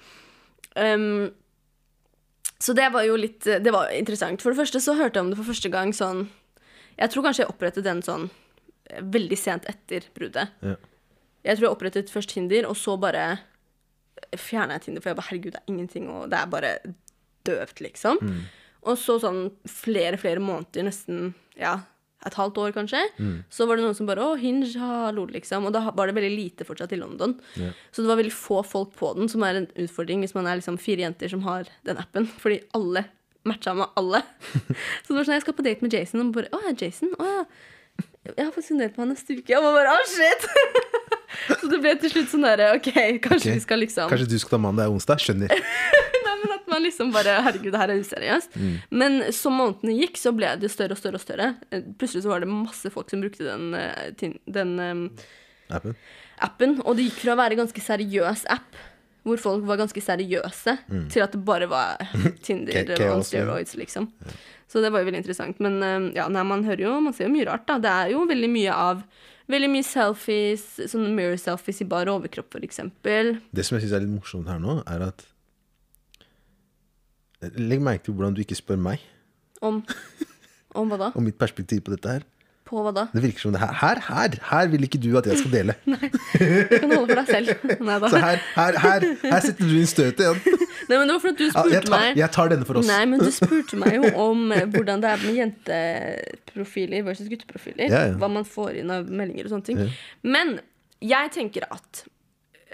Um, 0.76 1.32
så 2.60 2.74
det 2.74 2.92
var 2.92 3.02
jo 3.02 3.16
litt 3.16 3.40
Det 3.40 3.72
var 3.72 3.90
interessant. 3.90 4.40
For 4.40 4.52
det 4.52 4.60
første 4.60 4.80
så 4.80 4.94
hørte 4.94 5.18
jeg 5.18 5.24
om 5.24 5.30
det 5.30 5.36
for 5.36 5.50
første 5.52 5.70
gang 5.70 5.90
sånn 5.90 6.28
Jeg 6.96 7.10
tror 7.10 7.24
kanskje 7.24 7.42
jeg 7.42 7.48
opprettet 7.48 7.82
den 7.84 8.02
sånn 8.02 8.30
veldig 8.90 9.38
sent 9.38 9.64
etter 9.70 10.06
bruddet. 10.14 10.50
Yeah. 10.62 10.76
Jeg 11.44 11.56
tror 11.56 11.66
jeg 11.66 11.76
opprettet 11.76 12.10
først 12.10 12.34
Tinder, 12.34 12.68
og 12.68 12.76
så 12.76 12.98
bare 13.00 13.40
fjerna 14.36 14.76
jeg 14.76 14.82
Tinder, 14.82 15.00
for 15.00 15.10
jeg 15.10 15.16
bare 15.16 15.28
herregud, 15.30 15.52
det 15.52 15.60
er 15.60 15.72
ingenting, 15.72 16.08
og 16.10 16.30
det 16.30 16.38
er 16.38 16.46
bare 16.46 16.72
døvt, 17.48 17.80
liksom. 17.84 18.20
Og 18.80 18.96
så 18.96 19.18
sånn 19.20 19.50
flere, 19.68 20.16
flere 20.20 20.40
måneder, 20.40 20.86
nesten 20.88 21.32
ja, 21.60 21.78
et 22.26 22.36
halvt 22.36 22.58
år 22.60 22.72
kanskje, 22.76 23.00
så 23.52 23.66
var 23.68 23.78
det 23.78 23.84
noen 23.86 23.96
som 23.96 24.08
bare 24.08 24.20
'Å, 24.20 24.38
Hinge, 24.40 24.68
hallo', 24.76 25.30
liksom. 25.32 25.66
Og 25.66 25.72
da 25.72 25.90
var 25.90 26.06
det 26.06 26.16
veldig 26.16 26.36
lite 26.36 26.66
fortsatt 26.68 26.92
i 26.92 27.00
London. 27.00 27.38
Ja. 27.56 27.72
Så 27.92 28.02
det 28.02 28.08
var 28.08 28.20
veldig 28.20 28.32
få 28.32 28.60
folk 28.64 28.94
på 28.96 29.14
den, 29.16 29.28
som 29.28 29.42
er 29.42 29.54
en 29.56 29.68
utfordring 29.76 30.20
hvis 30.20 30.34
man 30.34 30.46
er 30.46 30.60
liksom 30.60 30.78
fire 30.78 31.00
jenter 31.00 31.28
som 31.28 31.42
har 31.42 31.64
den 31.84 31.96
appen. 31.96 32.26
Fordi 32.26 32.60
alle 32.74 33.06
matcha 33.44 33.74
med 33.74 33.88
alle. 33.96 34.22
så 35.04 35.08
det 35.08 35.16
var 35.16 35.24
sånn, 35.24 35.38
jeg 35.38 35.46
skal 35.46 35.56
på 35.56 35.64
date 35.64 35.82
med 35.82 35.92
Jason, 35.92 36.20
og 36.20 36.34
bare 36.34 36.52
'Å, 36.52 36.60
ja, 36.68 36.72
Jason? 36.76 37.14
Å 37.16 37.24
ja'. 37.24 37.46
Jeg 38.36 38.44
har 38.44 38.52
faktisk 38.52 38.72
en 38.72 38.78
date 38.78 38.94
på 38.94 39.00
han 39.00 39.12
neste 39.14 39.36
uke. 39.36 39.56
Og 39.56 39.62
man 39.64 39.74
bare 39.80 39.96
'Å, 39.96 40.00
shit'! 40.04 40.44
så 41.60 41.70
det 41.70 41.80
ble 41.80 41.96
til 41.96 42.10
slutt 42.10 42.28
sånn 42.28 42.44
derre 42.44 42.74
OK, 42.76 42.92
kanskje 43.24 43.48
okay. 43.48 43.54
vi 43.54 43.60
skal 43.64 43.78
liksom 43.80 44.10
Kanskje 44.10 44.28
du 44.28 44.38
skal 44.38 44.58
ta 44.58 44.60
mandag 44.60 44.90
og 44.90 44.98
onsdag? 44.98 45.22
Skjønner. 45.24 45.48
Men 46.42 46.54
at 46.56 46.68
man 46.72 46.82
liksom 46.86 47.10
bare 47.14 47.38
Herregud, 47.44 47.72
det 47.74 47.80
her 47.82 47.92
er 47.94 48.00
useriøst. 48.02 48.56
Men 48.90 49.20
som 49.36 49.56
månedene 49.60 49.96
gikk, 50.00 50.16
så 50.20 50.32
ble 50.36 50.54
det 50.62 50.70
større 50.72 50.96
og 50.96 51.00
større 51.00 51.20
og 51.20 51.24
større. 51.24 51.48
Eh, 51.70 51.82
Plutselig 52.00 52.24
så 52.24 52.32
var 52.32 52.44
det 52.44 52.50
masse 52.52 52.90
folk 52.94 53.10
som 53.12 53.20
brukte 53.24 53.44
den, 53.46 53.74
eh, 53.74 54.30
den 54.46 54.72
eh, 54.80 55.02
Appen. 55.76 55.96
appen. 56.40 56.78
Og 56.84 56.96
det 56.98 57.08
gikk 57.10 57.20
fra 57.24 57.34
å 57.36 57.40
være 57.42 57.58
ganske 57.60 57.84
seriøs 57.84 58.46
app, 58.50 58.78
hvor 59.26 59.36
folk 59.38 59.66
var 59.68 59.76
ganske 59.82 60.00
seriøse, 60.00 60.78
til 61.12 61.22
at 61.22 61.34
det 61.36 61.42
bare 61.44 61.68
var 61.68 62.00
Tinder 62.46 62.94
og 63.10 63.24
steroids, 63.28 63.76
liksom. 63.76 64.08
ja. 64.24 64.38
Så 64.70 64.78
det 64.80 64.92
var 64.94 65.02
jo 65.02 65.08
veldig 65.08 65.18
interessant. 65.24 65.58
Men 65.60 65.80
eh, 65.82 66.10
ja, 66.16 66.28
nei, 66.30 66.44
man 66.46 66.62
hører 66.64 66.84
jo 66.86 66.92
Man 67.02 67.12
ser 67.16 67.26
jo 67.26 67.32
mye 67.34 67.48
rart, 67.48 67.66
da. 67.66 67.78
Det 67.82 67.90
er 67.90 68.12
jo 68.14 68.24
veldig 68.30 68.50
mye 68.54 68.76
av 68.76 69.04
Veldig 69.50 69.66
mye 69.72 69.82
selfies, 69.82 70.62
sånne 70.92 71.08
mirror 71.10 71.34
selfies 71.42 71.80
i 71.82 71.86
bar 71.90 72.06
overkropp, 72.06 72.54
eksempel. 72.62 73.32
Det 73.50 73.64
som 73.66 73.74
jeg 73.74 73.82
syns 73.88 73.94
er 73.96 74.04
litt 74.04 74.12
morsomt 74.14 74.46
her 74.46 74.60
nå, 74.62 74.76
er 74.86 75.02
at 75.08 75.24
Legg 77.40 77.80
merke 77.80 78.04
til 78.04 78.14
hvordan 78.16 78.34
du 78.36 78.42
ikke 78.44 78.58
spør 78.58 78.76
meg 78.76 79.00
Om 79.64 79.80
Om 80.76 80.90
hva 80.92 80.98
da? 81.00 81.08
om 81.16 81.24
mitt 81.26 81.38
perspektiv 81.40 81.80
på 81.86 81.90
dette 81.94 82.12
her. 82.18 82.26
På 82.68 82.82
hva 82.84 82.92
da? 82.94 83.06
Det 83.10 83.22
virker 83.24 83.42
som 83.42 83.54
det 83.54 83.58
her, 83.58 83.72
her, 83.80 83.98
her, 84.06 84.34
her 84.46 84.68
vil 84.70 84.84
ikke 84.86 85.00
du 85.02 85.08
at 85.18 85.26
jeg 85.26 85.40
skal 85.40 85.50
dele. 85.56 85.74
Nei, 85.90 86.10
Du 86.12 86.74
kan 86.76 86.92
holde 86.94 87.08
for 87.08 87.18
deg 87.18 87.30
selv. 87.32 87.64
Nei 87.82 87.96
da. 88.04 88.10
Så 88.12 88.20
her, 88.22 88.38
her, 88.54 88.78
her, 88.84 89.06
her 89.24 89.40
setter 89.42 89.66
du 89.66 89.74
inn 89.80 89.88
støtet 89.90 90.22
igjen. 90.22 90.38
Nei, 90.90 90.98
men 91.00 91.10
det 91.10 91.16
var 91.16 91.22
fordi 91.24 91.48
du 91.48 91.50
spurte 91.50 91.72
Ja, 91.72 91.74
jeg, 91.80 91.86
tar, 91.88 91.96
meg 92.04 92.20
jeg 92.20 92.30
tar 92.36 92.52
denne 92.52 92.68
for 92.68 92.78
oss. 92.78 92.86
Nei, 92.92 93.00
men 93.10 93.24
du 93.24 93.30
spurte 93.40 93.80
meg 93.80 93.96
jo 93.98 94.12
om 94.28 94.44
eh, 94.54 94.62
hvordan 94.70 95.02
det 95.02 95.10
er 95.10 95.24
med 95.24 95.40
jenteprofiler 95.40 97.04
versus 97.08 97.30
gutteprofiler. 97.32 97.86
Ja, 97.90 98.04
ja. 98.12 98.14
Hva 98.20 98.30
man 98.30 98.46
får 98.46 98.78
inn 98.84 98.92
av 98.94 99.10
meldinger 99.10 99.48
og 99.48 99.56
sånne 99.56 99.66
ting. 99.72 99.82
Men 100.22 100.58
jeg 101.02 101.32
tenker 101.34 101.66
at 101.72 102.04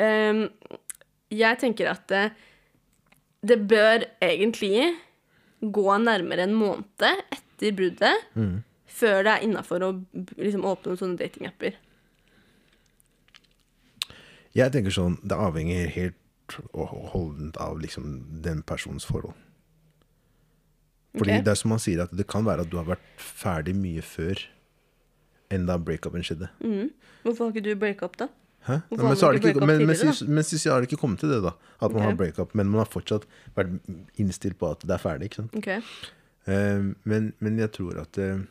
ehm, 0.02 0.46
Jeg 1.32 1.58
tenker 1.62 1.90
at 1.94 2.04
det, 2.12 2.24
det 3.48 3.58
bør 3.70 4.04
egentlig 4.24 4.92
gå 5.60 5.98
nærmere 6.02 6.46
en 6.46 6.54
måned 6.56 7.24
etter 7.32 7.72
bruddet 7.76 8.24
Mm. 8.34 8.62
før 8.86 9.22
det 9.24 9.32
er 9.32 9.44
innafor 9.46 9.82
å 9.82 9.90
liksom, 10.36 10.64
åpne 10.64 10.92
noen 10.92 11.00
sånne 11.00 11.18
datingapper. 11.20 11.76
Jeg 14.56 14.72
tenker 14.72 14.90
sånn, 14.90 15.18
Det 15.22 15.36
avhenger 15.36 15.88
helt 15.92 16.14
og 16.72 16.88
holdent 17.12 17.56
av 17.56 17.80
liksom 17.80 18.42
den 18.42 18.62
personens 18.62 19.04
forhold. 19.04 19.34
Fordi 21.16 21.32
okay. 21.32 21.42
det 21.42 21.50
er 21.50 21.58
som 21.58 21.72
han 21.72 21.80
sier, 21.80 22.02
at 22.04 22.12
det 22.12 22.26
kan 22.28 22.44
være 22.44 22.66
at 22.66 22.70
du 22.70 22.76
har 22.76 22.86
vært 22.86 23.04
ferdig 23.18 23.74
mye 23.74 24.02
før 24.04 24.42
enn 25.50 25.66
da 25.66 25.78
breakupen 25.78 26.24
skjedde. 26.26 26.50
Mm. 26.60 26.90
Hvorfor 27.24 27.46
har 27.46 27.54
ikke 27.54 27.64
du 27.64 27.78
breakup, 27.80 28.18
da? 28.20 28.28
Hæ? 28.66 28.80
Men, 28.90 29.16
så 29.16 29.30
ikke 29.36 29.52
men, 29.62 29.86
men, 29.86 29.86
men 29.86 30.44
så 30.44 30.72
har 30.72 30.82
det 30.82 30.90
ikke 30.90 30.98
kommet 30.98 31.22
til 31.22 31.30
det, 31.30 31.38
da. 31.44 31.52
At 31.78 31.92
man 31.92 32.00
okay. 32.00 32.08
har 32.08 32.18
breakup. 32.18 32.54
Men 32.58 32.70
man 32.72 32.82
har 32.82 32.90
fortsatt 32.90 33.26
vært 33.54 33.76
innstilt 34.18 34.58
på 34.58 34.72
at 34.74 34.82
det 34.82 34.96
er 34.96 35.02
ferdig. 35.02 35.30
ikke 35.30 35.42
sant? 35.42 35.54
Okay. 35.54 35.78
Uh, 36.46 36.92
men, 37.06 37.32
men 37.38 37.58
jeg 37.62 37.70
tror 37.76 38.00
at 38.02 38.18
uh, 38.22 38.42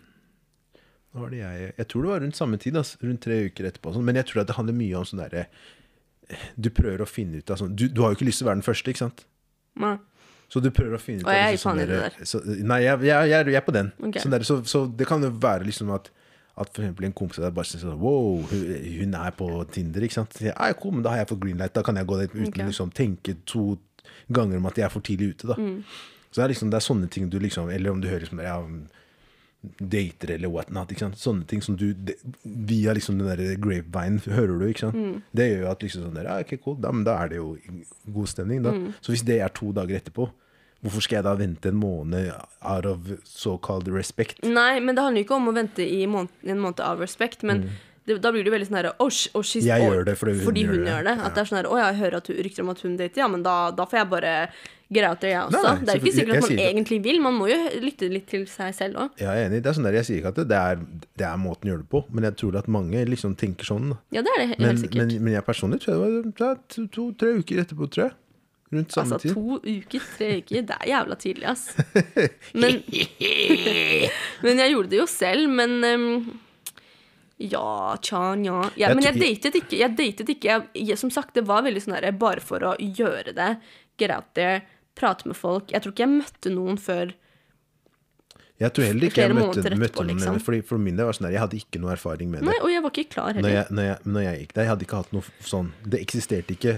var 1.16 1.32
det 1.32 1.40
jeg 1.40 1.74
Jeg 1.78 1.88
tror 1.88 2.02
det 2.02 2.12
var 2.12 2.20
rundt 2.26 2.38
samme 2.38 2.58
tid, 2.58 2.78
altså, 2.78 2.98
rundt 3.04 3.24
tre 3.24 3.46
uker 3.46 3.70
etterpå. 3.70 3.94
Sånn. 3.96 4.08
Men 4.08 4.20
jeg 4.20 4.32
tror 4.32 4.44
at 4.44 4.52
det 4.52 4.58
handler 4.58 4.78
mye 4.80 5.00
om 5.00 5.08
sånn 5.08 5.24
derre 5.24 5.46
Du 6.56 6.72
prøver 6.74 7.04
å 7.06 7.10
finne 7.10 7.40
ut 7.40 7.52
av 7.52 7.62
sånn 7.62 7.76
du, 7.76 7.88
du 7.88 8.04
har 8.04 8.14
jo 8.14 8.20
ikke 8.20 8.28
lyst 8.28 8.42
til 8.42 8.48
å 8.48 8.52
være 8.52 8.62
den 8.62 8.68
første, 8.68 8.92
ikke 8.92 9.04
sant? 9.06 9.26
Nei. 9.80 9.96
Så 10.52 10.62
du 10.62 10.70
prøver 10.76 10.98
å 10.98 11.02
finne 11.02 11.24
ut 11.24 11.30
Og 11.30 11.36
jeg 11.36 11.56
er 11.56 11.62
faen 11.62 11.82
i 11.82 11.88
det 11.88 12.02
derre- 12.02 12.28
så, 12.30 12.42
Nei, 12.46 12.82
jeg, 12.86 13.08
jeg, 13.08 13.32
jeg, 13.32 13.48
jeg 13.52 13.60
er 13.62 13.66
på 13.66 13.76
den. 13.76 13.92
Okay. 14.00 14.24
Sånn 14.24 14.36
der, 14.36 14.46
så, 14.48 14.60
så 14.70 14.86
det 14.88 15.08
kan 15.10 15.24
jo 15.26 15.32
være 15.44 15.68
liksom 15.68 15.92
at 15.96 16.12
at 16.56 16.72
for 16.72 16.86
eksempel 16.86 17.08
en 17.10 17.16
kompis 17.16 17.42
av 17.42 17.50
deg 17.50 17.56
bare 17.58 17.68
syns 17.68 17.84
sånn 17.84 18.00
Wow, 18.00 18.46
hun, 18.48 19.16
er 19.20 19.34
på 19.36 19.50
Tinder, 19.76 20.06
ikke 20.08 20.22
sant? 20.22 20.38
Jeg, 20.40 20.56
«Ah, 20.56 20.72
cool, 20.80 20.96
men 20.96 21.06
da 21.06 21.12
har 21.12 21.24
jeg 21.24 21.32
fått 21.34 21.42
greenlight. 21.44 21.74
Da 21.76 21.84
kan 21.84 22.00
jeg 22.00 22.08
gå 22.08 22.20
dit 22.22 22.36
uten 22.36 22.46
å 22.46 22.52
okay. 22.54 22.68
liksom 22.70 22.94
tenke 22.96 23.36
to 23.50 23.66
ganger 24.32 24.62
om 24.62 24.70
at 24.70 24.80
jeg 24.80 24.88
er 24.88 24.94
for 24.94 25.04
tidlig 25.06 25.34
ute, 25.36 25.50
da. 25.52 25.58
Mm. 25.60 25.82
Så 26.30 26.40
det 26.40 26.46
er 26.46 26.54
liksom 26.54 26.72
det 26.72 26.80
er 26.80 26.84
sånne 26.84 27.10
ting 27.12 27.28
du 27.32 27.38
liksom 27.40 27.70
Eller 27.72 27.94
om 27.96 28.02
du 28.04 28.10
hører 28.10 28.26
liksom 28.26 28.42
ja, 28.44 28.56
dater 29.80 30.34
eller 30.36 30.52
whatnot. 30.52 30.92
Ikke 30.92 31.06
sant? 31.06 31.20
Sånne 31.20 31.48
ting 31.50 31.64
som 31.64 31.78
du 31.80 31.88
det, 31.94 32.18
Via 32.44 32.96
liksom 32.96 33.20
den 33.20 33.30
der 33.30 33.60
grapevine 33.62 34.22
hører 34.38 34.56
du, 34.60 34.66
ikke 34.70 34.88
sant. 34.88 35.00
Mm. 35.00 35.22
Det 35.36 35.50
gjør 35.50 35.64
jo 35.64 35.70
at 35.72 35.86
liksom 35.86 36.08
sånn 36.08 36.18
der, 36.20 36.32
ja, 36.32 36.40
ok, 36.46 36.56
cool, 36.64 36.80
da, 36.84 36.92
men 36.96 37.06
da 37.08 37.20
er 37.22 37.32
det 37.34 37.42
jo 37.42 37.54
god 38.16 38.32
stemning, 38.32 38.64
da. 38.66 38.76
Mm. 38.76 38.90
Så 39.02 39.16
hvis 39.16 39.26
det 39.28 39.40
er 39.42 39.56
to 39.56 39.72
dager 39.76 40.00
etterpå, 40.00 40.30
hvorfor 40.86 41.04
skal 41.06 41.20
jeg 41.20 41.26
da 41.28 41.34
vente 41.40 41.72
en 41.74 41.80
måned 41.82 42.30
out 42.62 42.86
of 42.90 43.10
so-called 43.26 43.90
respect? 43.94 44.40
Nei, 44.46 44.78
men 44.80 44.96
det 44.96 45.04
handler 45.04 45.24
jo 45.24 45.28
ikke 45.28 45.40
om 45.42 45.50
å 45.52 45.56
vente 45.58 45.84
i 45.86 46.06
måned, 46.08 46.32
en 46.46 46.62
måned 46.64 46.80
av 46.86 47.02
respekt, 47.04 47.44
men 47.44 47.66
det, 48.06 48.20
da 48.22 48.30
blir 48.30 48.46
det 48.46 48.52
jo 48.52 48.54
veldig 48.54 48.68
sånn 48.70 48.78
her 48.78 48.92
oh, 49.02 49.10
oh, 49.10 49.42
Mm. 49.42 49.66
Jeg 49.66 49.82
oh, 49.82 49.90
gjør 49.90 50.04
det 50.06 50.14
fordi 50.22 50.34
hun 50.38 50.46
gjør 50.62 50.78
det. 50.78 50.88
gjør 50.92 51.04
det. 51.10 51.14
At 51.26 51.34
det 51.36 51.42
er 51.42 51.48
sånn 51.50 51.58
her, 51.64 51.68
å, 51.74 51.78
jeg 51.82 52.00
hører 52.04 52.18
at 52.22 52.28
hun 52.30 52.38
rykter 52.46 52.62
om 52.66 52.70
at 52.76 52.82
hun 52.86 52.98
dater, 53.00 53.22
ja, 53.24 53.28
men 53.34 53.44
da, 53.46 53.56
da 53.74 53.88
får 53.90 53.98
jeg 54.04 54.10
bare 54.12 54.34
get 54.94 55.08
out 55.10 55.18
there, 55.24 55.32
jeg 55.34 55.42
også. 55.48 55.62
Nei, 55.64 55.72
nei, 55.74 55.80
det 55.82 55.90
er 55.90 55.98
jo 55.98 56.04
ikke 56.06 56.14
sikkert 56.20 56.38
at 56.38 56.46
man 56.46 56.60
egentlig 56.68 57.00
vil, 57.08 57.18
man 57.26 57.34
må 57.34 57.48
jo 57.50 57.56
lytte 57.82 58.10
litt 58.14 58.28
til 58.30 58.44
seg 58.46 58.76
selv 58.78 59.00
òg. 59.02 59.16
Jeg 59.18 59.26
er 59.32 59.48
enig. 59.48 59.64
Det 59.66 59.72
er 59.72 59.78
sånn 59.80 59.88
der, 59.90 59.98
jeg 59.98 60.06
sier 60.12 60.20
ikke 60.22 60.34
at 60.36 60.38
det, 60.38 60.46
det, 60.52 60.60
er, 60.62 60.84
det 61.18 61.26
er 61.32 61.40
måten 61.42 61.66
å 61.66 61.74
gjøre 61.74 61.82
det 61.82 61.90
på, 61.96 62.04
men 62.14 62.28
jeg 62.30 62.38
tror 62.44 62.60
at 62.62 62.70
mange 62.78 63.02
liksom 63.10 63.34
tenker 63.42 63.66
sånn. 63.72 63.96
Ja, 64.14 64.22
det 64.22 64.36
er 64.36 64.44
det 64.44 64.48
helt 64.54 64.62
Men, 64.68 64.78
sikkert. 64.84 65.02
men, 65.02 65.16
men 65.26 65.34
jeg 65.40 65.48
personlig 65.50 65.82
tror 65.82 65.96
jeg 65.96 66.04
det 66.06 66.22
var 66.46 66.54
det 66.54 66.54
to- 66.76 66.86
to-tre 67.00 67.34
uker 67.42 67.64
etterpå, 67.66 67.90
tror 67.90 68.06
jeg. 68.06 68.16
Rundt 68.74 68.96
samme 68.96 69.14
altså, 69.14 69.28
tid. 69.28 69.36
to 69.36 69.60
uker, 69.62 70.06
tre 70.18 70.30
uker, 70.42 70.64
det 70.66 70.78
er 70.80 70.90
jævla 70.90 71.16
tidlig, 71.22 71.46
ass. 71.52 71.68
Men, 72.62 72.80
men 74.46 74.62
jeg 74.64 74.74
gjorde 74.74 74.90
det 74.90 74.98
jo 75.00 75.06
selv, 75.10 75.52
men 75.54 75.76
um, 75.86 76.08
ja, 77.38 77.98
tja, 78.02 78.24
nja. 78.40 78.62
Ja, 78.80 78.94
men 78.96 79.04
jeg 79.04 79.20
datet 79.20 79.58
ikke. 79.60 79.78
Jeg 79.82 79.94
datet 79.98 80.32
ikke. 80.32 80.48
Jeg, 80.48 80.88
jeg, 80.88 80.98
som 81.00 81.12
sagt, 81.12 81.36
det 81.36 81.44
var 81.50 81.66
veldig 81.66 81.84
sånn 81.84 81.98
herre 81.98 82.14
bare 82.16 82.44
for 82.44 82.64
å 82.64 82.74
gjøre 82.80 83.36
det. 83.36 83.52
Get 84.00 84.14
out 84.16 84.32
there, 84.40 84.64
prate 84.96 85.28
med 85.28 85.38
folk. 85.38 85.70
Jeg 85.76 85.84
tror 85.84 85.94
ikke 85.94 86.06
jeg 86.08 86.14
møtte 86.16 86.54
noen 86.56 86.80
før 86.82 87.14
Jeg 88.62 88.72
tror 88.72 88.88
heller 88.88 89.10
ikke 89.10 89.26
jeg 89.26 89.36
møtte, 89.36 89.62
etterpå, 89.62 89.82
møtte 89.84 90.08
noen 90.08 90.16
liksom. 90.16 90.42
fordi 90.48 90.64
For 90.68 90.80
min 90.80 90.96
del 90.96 91.10
var 91.10 91.18
sånn 91.18 91.28
der, 91.28 91.36
jeg 91.36 91.44
hadde 91.44 91.60
ikke 91.60 91.84
noe 91.84 91.92
erfaring 91.98 92.32
med 92.32 92.42
det. 92.42 92.50
Nei, 92.50 92.58
og 92.64 92.72
jeg 92.72 92.84
var 92.88 92.96
ikke 92.96 93.12
klar 93.12 93.40
Når 93.40 93.52
jeg, 93.52 93.66
når, 93.70 93.88
jeg, 93.90 93.98
når 94.16 94.26
jeg 94.26 94.42
gikk 94.42 94.54
der, 94.56 94.62
jeg 94.64 94.72
hadde 94.72 94.88
ikke 94.88 95.02
hatt 95.04 95.16
noe 95.16 95.48
sånn 95.52 95.72
Det 95.84 96.02
eksisterte 96.08 96.56
ikke 96.56 96.78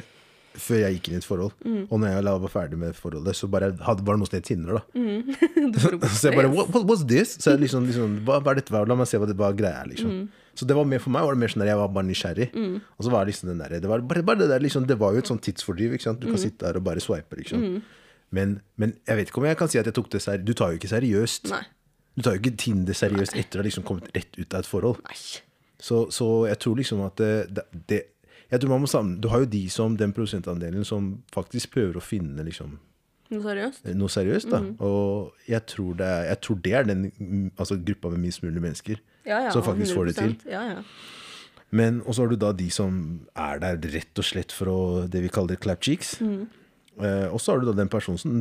før 0.57 0.79
jeg 0.83 0.95
gikk 0.97 1.07
inn 1.09 1.15
i 1.15 1.21
et 1.21 1.25
forhold. 1.27 1.53
Mm. 1.65 1.83
Og 1.89 1.99
når 2.01 2.15
jeg 2.15 2.23
var 2.43 2.51
ferdig 2.53 2.77
med 2.81 2.95
forholdet, 2.97 3.35
så 3.37 3.47
bare 3.51 3.71
hadde, 3.85 4.03
var 4.07 4.17
det 4.17 4.21
noe 4.23 4.29
som 4.29 4.37
het 4.37 4.47
Tinder, 4.49 4.79
da. 4.79 4.83
Mm. 4.97 5.31
så 6.17 6.29
jeg 6.29 6.35
bare 6.37 6.49
what, 6.53 6.69
what, 6.73 6.83
What's 6.89 7.05
this? 7.07 7.35
Så 7.41 7.53
jeg 7.53 7.61
liksom, 7.65 7.85
liksom 7.89 8.17
hva, 8.27 8.39
hva 8.41 8.53
er 8.55 8.61
dette? 8.61 8.73
La 8.89 8.97
meg 8.97 9.07
se 9.09 9.19
hva 9.21 9.29
det 9.29 9.37
var 9.39 9.53
greia 9.57 9.83
er, 9.83 9.91
liksom. 9.93 10.11
Mm. 10.11 10.27
Så 10.57 10.65
det 10.65 10.73
var 10.73 10.87
mer 10.89 10.99
for 11.03 11.13
meg 11.13 11.21
var 11.27 11.35
det 11.37 11.41
mer 11.43 11.51
sånn 11.53 11.61
der 11.61 11.69
jeg 11.69 11.77
var 11.77 11.91
bare 11.93 12.07
nysgjerrig. 12.09 12.47
Og 12.97 13.05
så 13.05 13.11
var 13.13 13.25
det 13.27 13.33
liksom 13.35 13.51
den 13.51 13.59
der, 13.61 13.77
det 13.83 13.89
var 13.91 14.01
bare, 14.09 14.23
bare 14.25 14.39
det 14.41 14.47
der 14.49 14.63
liksom, 14.65 14.87
Det 14.89 14.97
var 14.97 15.13
jo 15.13 15.21
et 15.21 15.29
sånt 15.29 15.43
tidsfordriv. 15.45 15.93
ikke 15.93 16.07
sant? 16.07 16.19
Du 16.19 16.25
Mm. 16.27 16.33
kan 16.33 16.41
sitte 16.41 16.65
der 16.65 16.77
og 16.79 16.83
bare 16.87 16.99
swipe. 17.03 17.35
liksom. 17.37 17.81
Men, 18.33 18.59
men 18.75 18.95
jeg 19.07 19.15
vet 19.21 19.29
ikke 19.29 19.37
om 19.43 19.45
jeg 19.45 19.57
kan 19.59 19.69
si 19.69 19.77
at 19.79 19.85
jeg 19.85 19.93
tok 19.93 20.09
det 20.11 20.21
seriøst. 20.25 20.45
Du 20.49 20.53
tar 20.57 20.73
jo 20.73 20.79
ikke 20.81 20.89
seriøst. 20.89 21.51
Nei. 21.53 21.61
Du 22.17 22.23
tar 22.25 22.33
jo 22.33 22.41
ikke 22.41 22.57
Tinder 22.57 22.97
seriøst 22.97 23.37
etter 23.37 23.59
å 23.59 23.61
ha 23.61 23.67
liksom 23.69 23.85
kommet 23.85 24.09
rett 24.17 24.33
ut 24.41 24.53
av 24.57 24.65
et 24.65 24.67
forhold. 24.67 24.97
Nei. 25.05 25.19
Så, 25.77 26.07
så 26.09 26.47
jeg 26.49 26.57
tror 26.63 26.75
liksom 26.81 27.05
at 27.05 27.21
det, 27.21 27.63
det 27.87 28.01
jeg 28.51 28.59
tror 28.61 28.69
man 28.69 28.81
må 28.81 28.87
sammen, 28.87 29.19
Du 29.21 29.27
har 29.29 29.39
jo 29.39 29.45
de 29.45 29.67
som 29.69 29.95
den 29.97 30.13
prosentandelen 30.13 30.85
som 30.85 31.23
faktisk 31.33 31.71
prøver 31.71 31.97
å 31.97 32.01
finne 32.03 32.43
liksom 32.45 32.77
Noe 33.29 33.41
seriøst? 33.43 33.83
noe 33.95 34.07
seriøst. 34.07 34.49
da 34.49 34.59
Mhm. 34.61 34.75
Og 34.79 35.33
jeg 35.47 35.65
tror, 35.67 35.93
det, 35.97 36.05
er- 36.07 36.27
jeg 36.29 36.41
tror 36.41 36.61
det 36.63 36.73
er 36.73 36.83
den 36.83 37.11
mm, 37.19 37.51
altså, 37.57 37.75
gruppa 37.83 38.09
med 38.11 38.19
minst 38.19 38.41
mulig 38.43 38.61
mennesker 38.61 38.97
Ja, 39.25 39.41
ja. 39.43 39.49
som 39.51 39.61
faktisk 39.63 39.93
får 39.95 40.05
det 40.05 40.15
til. 40.15 40.37
Ja, 40.49 40.61
ja. 40.69 40.81
Men 41.71 42.01
Og 42.07 42.13
så 42.15 42.21
har 42.23 42.29
du 42.29 42.37
da 42.37 42.53
de 42.53 42.69
som 42.69 43.27
er 43.35 43.59
der 43.59 43.75
rett 43.77 44.17
og 44.17 44.23
slett 44.23 44.51
for 44.53 44.65
å 44.67 45.09
det 45.09 45.21
vi 45.21 45.27
kaller 45.27 45.57
clap 45.57 45.81
cheeks. 45.81 46.21
Mhm. 46.21 46.47
Eh, 46.97 47.27
og 47.29 47.37
så 47.39 47.51
har 47.53 47.59
du 47.61 47.67
da 47.69 47.73
den 47.77 47.89
personen 47.93 48.17
som 48.17 48.31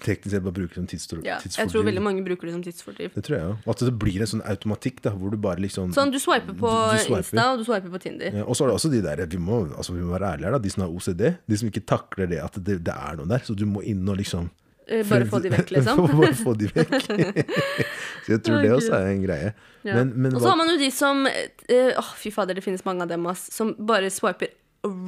teknisk 0.00 0.30
sett 0.32 0.42
bare 0.46 0.56
bruker 0.56 0.74
som 0.80 0.86
tidsfordriv. 0.88 1.26
ja. 1.28 1.36
Jeg 1.44 1.68
tror 1.68 1.84
veldig 1.84 2.02
mange 2.02 2.24
bruker 2.24 2.48
det 2.48 2.54
som 2.54 2.62
tidsfordriv. 2.64 3.12
Det 3.14 3.24
tror 3.26 3.36
jeg 3.36 3.46
òg. 3.50 3.68
At 3.74 3.82
det 3.84 3.92
blir 3.98 4.20
en 4.24 4.30
sånn 4.32 4.44
automatikk 4.48 5.02
da, 5.04 5.10
hvor 5.10 5.30
du 5.30 5.36
bare 5.36 5.60
liksom 5.60 5.92
Sånn, 5.92 6.10
du 6.12 6.18
swiper 6.18 6.54
på 6.56 6.70
Du- 6.70 6.96
du 6.96 7.04
swiper. 7.04 7.18
Insta, 7.24 7.44
og 7.52 7.58
du 7.58 7.64
swiper 7.64 7.90
på 7.92 8.00
Tinder. 8.00 8.32
Ja, 8.40 8.44
og 8.44 8.56
så 8.56 8.64
er 8.64 8.68
det 8.72 8.76
også 8.80 8.90
de 8.90 9.02
der 9.02 9.26
vi 9.26 9.36
må, 9.38 9.66
altså 9.76 9.92
vi 9.92 10.00
må 10.00 10.16
være 10.18 10.32
ærlige 10.36 10.44
her 10.48 10.52
da, 10.52 10.58
de 10.58 10.70
som 10.70 10.82
har 10.86 10.90
OCD. 10.90 11.36
De 11.48 11.56
som 11.56 11.68
ikke 11.68 11.84
takler 11.86 12.26
det 12.28 12.40
at 12.42 12.52
det, 12.64 12.78
det 12.84 12.94
er 12.94 13.16
noe 13.16 13.26
der. 13.28 13.38
Så 13.44 13.54
du 13.56 13.66
må 13.66 13.82
inn 13.84 14.08
og 14.08 14.16
liksom 14.16 14.48
Eh, 14.88 15.02
Bare 15.02 15.26
få 15.32 15.42
de 15.42 15.50
vekk, 15.50 15.70
liksom. 15.74 15.96
bare 16.22 16.34
få 16.38 16.52
de 16.56 16.68
vekk. 16.70 16.90
så 18.24 18.28
jeg 18.36 18.42
tror 18.46 18.62
det 18.62 18.70
også 18.70 18.92
er 18.94 19.08
en 19.10 19.22
greie. 19.24 19.48
Ja. 19.82 19.96
Men, 19.98 20.12
men 20.14 20.34
og 20.36 20.40
så 20.40 20.48
har 20.52 20.56
man 20.60 20.68
jo 20.70 20.76
de 20.78 20.90
som 20.94 21.24
Å, 21.26 21.80
Åh, 21.98 22.10
fy 22.20 22.30
fader, 22.30 22.54
det 22.54 22.62
finnes 22.62 22.84
mange 22.86 23.02
av 23.02 23.08
dem, 23.10 23.26
ass. 23.26 23.48
Som 23.52 23.74
bare 23.86 24.06
swiper 24.14 24.48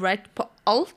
right 0.03 0.27
på 0.35 0.49
alt. 0.67 0.93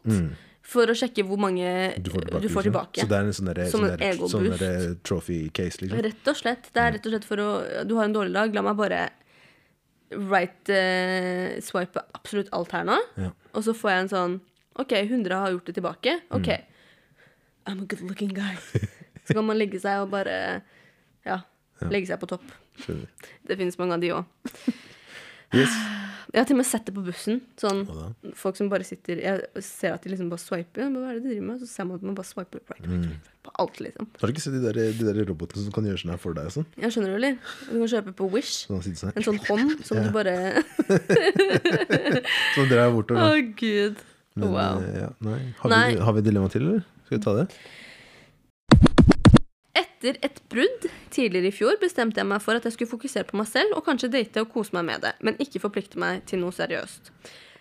For 0.71 0.87
å 0.87 0.95
sjekke 0.95 1.25
hvor 1.27 1.39
mange 1.41 1.65
Mm. 1.67 2.03
du 2.03 2.09
får 2.13 2.21
tilbake. 2.23 2.41
du 2.41 2.47
får 2.47 2.63
liksom. 2.63 2.67
tilbake. 2.71 3.01
Så 3.03 3.07
det 3.11 3.17
er 3.17 3.25
en 3.27 3.33
sånn 3.35 3.71
Som 3.71 3.81
sånn 3.81 4.01
en 4.01 4.59
sånn 4.61 4.99
trophy 5.03 5.39
case, 5.51 5.81
liksom. 5.81 5.99
Rett 6.05 6.27
og 6.31 6.37
slett. 6.39 6.69
Det 6.71 6.79
er 6.85 6.93
rett 6.95 7.05
og 7.09 7.11
slett 7.15 7.25
for 7.27 7.37
å 7.43 7.49
Du 7.87 7.95
har 7.97 8.05
en 8.05 8.13
dårlig 8.15 8.33
dag, 8.33 8.55
la 8.55 8.61
meg 8.61 8.77
bare 8.79 9.01
right 10.11 10.69
uh, 10.69 11.59
swipe 11.63 11.99
absolutt 12.15 12.49
alt 12.55 12.71
her 12.75 12.83
nå. 12.87 12.97
Ja. 13.17 13.31
Og 13.55 13.63
så 13.63 13.73
får 13.75 13.91
jeg 13.93 14.05
en 14.05 14.11
sånn 14.15 14.33
OK, 14.79 14.91
100 14.95 15.35
har 15.43 15.51
gjort 15.51 15.65
det 15.67 15.75
tilbake. 15.75 16.13
OK. 16.31 16.47
Mm. 16.47 16.67
I'm 17.67 17.81
a 17.83 17.85
good 17.85 18.01
looking 18.07 18.31
guy. 18.33 18.55
Så 19.27 19.35
kan 19.37 19.45
man 19.45 19.57
legge 19.59 19.79
seg 19.79 20.01
og 20.01 20.09
bare 20.15 20.61
Ja. 21.27 21.41
Legge 21.91 22.07
seg 22.09 22.19
på 22.21 22.27
topp. 22.31 22.47
Skjønner. 22.81 23.07
Det 23.45 23.57
finnes 23.59 23.77
mange 23.77 23.93
av 23.93 24.01
de 24.01 24.09
òg. 24.15 24.25
Yes. 25.53 25.73
Jeg 26.31 26.39
har 26.39 26.45
til 26.47 26.55
og 26.55 26.61
med 26.61 26.67
sett 26.69 26.85
det 26.87 26.93
på 26.95 27.01
bussen. 27.03 27.41
Sånn, 27.59 27.81
folk 28.39 28.55
som 28.55 28.69
bare 28.71 28.85
sitter 28.87 29.19
Jeg 29.19 29.63
ser 29.67 29.91
at 29.97 30.05
de 30.05 30.13
liksom 30.13 30.29
bare 30.31 30.39
swiper. 30.39 30.85
Hva 30.87 31.09
er 31.11 31.17
det 31.17 31.23
de 31.25 31.29
driver 31.33 31.43
med? 31.49 31.59
Så 31.59 31.67
ser 31.67 31.83
man 31.89 31.97
at 31.99 32.05
man 32.07 32.15
bare 32.15 32.29
swiper 32.29 32.61
right, 32.69 32.79
right, 32.79 32.87
right, 32.87 33.09
Mm. 33.11 33.41
på 33.43 33.51
alt, 33.59 33.81
liksom. 33.83 34.07
Har 34.21 34.27
du 34.27 34.31
ikke 34.31 34.43
sett 34.45 34.53
de 34.55 34.61
der, 34.63 34.79
de 34.95 35.03
der 35.09 35.25
robotene 35.27 35.63
som 35.65 35.73
kan 35.75 35.83
gjøre 35.89 35.99
sånn 35.99 36.13
her 36.13 36.21
for 36.23 36.31
deg? 36.37 36.45
og 36.47 36.51
Sånn? 36.55 36.65
Jeg 36.79 36.93
skjønner 36.95 37.11
du, 37.11 37.15
eller? 37.19 37.35
Du 37.67 37.73
kan 37.81 37.91
kjøpe 37.97 38.13
på 38.15 38.29
Wish. 38.31 38.53
Sånn, 38.69 38.79
sånn, 38.95 39.11
En 39.17 39.23
sånn 39.27 39.41
hånd 39.49 39.83
som 39.83 39.97
Ja. 39.97 40.03
du 40.07 40.11
bare 40.15 40.63
Som 42.55 42.69
drar 42.71 42.91
bortover. 42.95 43.21
Å, 43.27 43.55
gud. 43.59 43.99
Men, 44.39 44.47
wow. 44.55 44.79
eh, 44.87 44.99
ja, 45.03 45.09
nei. 45.27 45.39
Har, 45.59 45.69
Nei. 45.73 45.85
Vi, 45.95 46.01
har 46.07 46.13
vi 46.15 46.21
dilemma 46.23 46.49
til, 46.53 46.63
eller? 46.69 46.85
Skal 47.07 47.17
vi 47.17 47.23
ta 47.25 47.33
det? 47.41 47.47
Etter 50.01 50.17
et 50.25 50.39
brudd 50.49 50.87
tidligere 51.13 51.51
i 51.51 51.53
fjor 51.53 51.75
bestemte 51.77 52.17
jeg 52.17 52.25
meg 52.25 52.41
for 52.41 52.57
at 52.57 52.63
jeg 52.65 52.73
skulle 52.73 52.89
fokusere 52.89 53.27
på 53.29 53.37
meg 53.37 53.45
selv 53.45 53.75
og 53.77 53.83
kanskje 53.85 54.09
date 54.09 54.41
og 54.41 54.49
kose 54.49 54.73
meg 54.73 54.87
med 54.87 55.03
det, 55.05 55.11
men 55.21 55.37
ikke 55.37 55.61
forplikte 55.61 55.99
meg 56.01 56.23
til 56.25 56.41
noe 56.41 56.49
seriøst. 56.55 57.11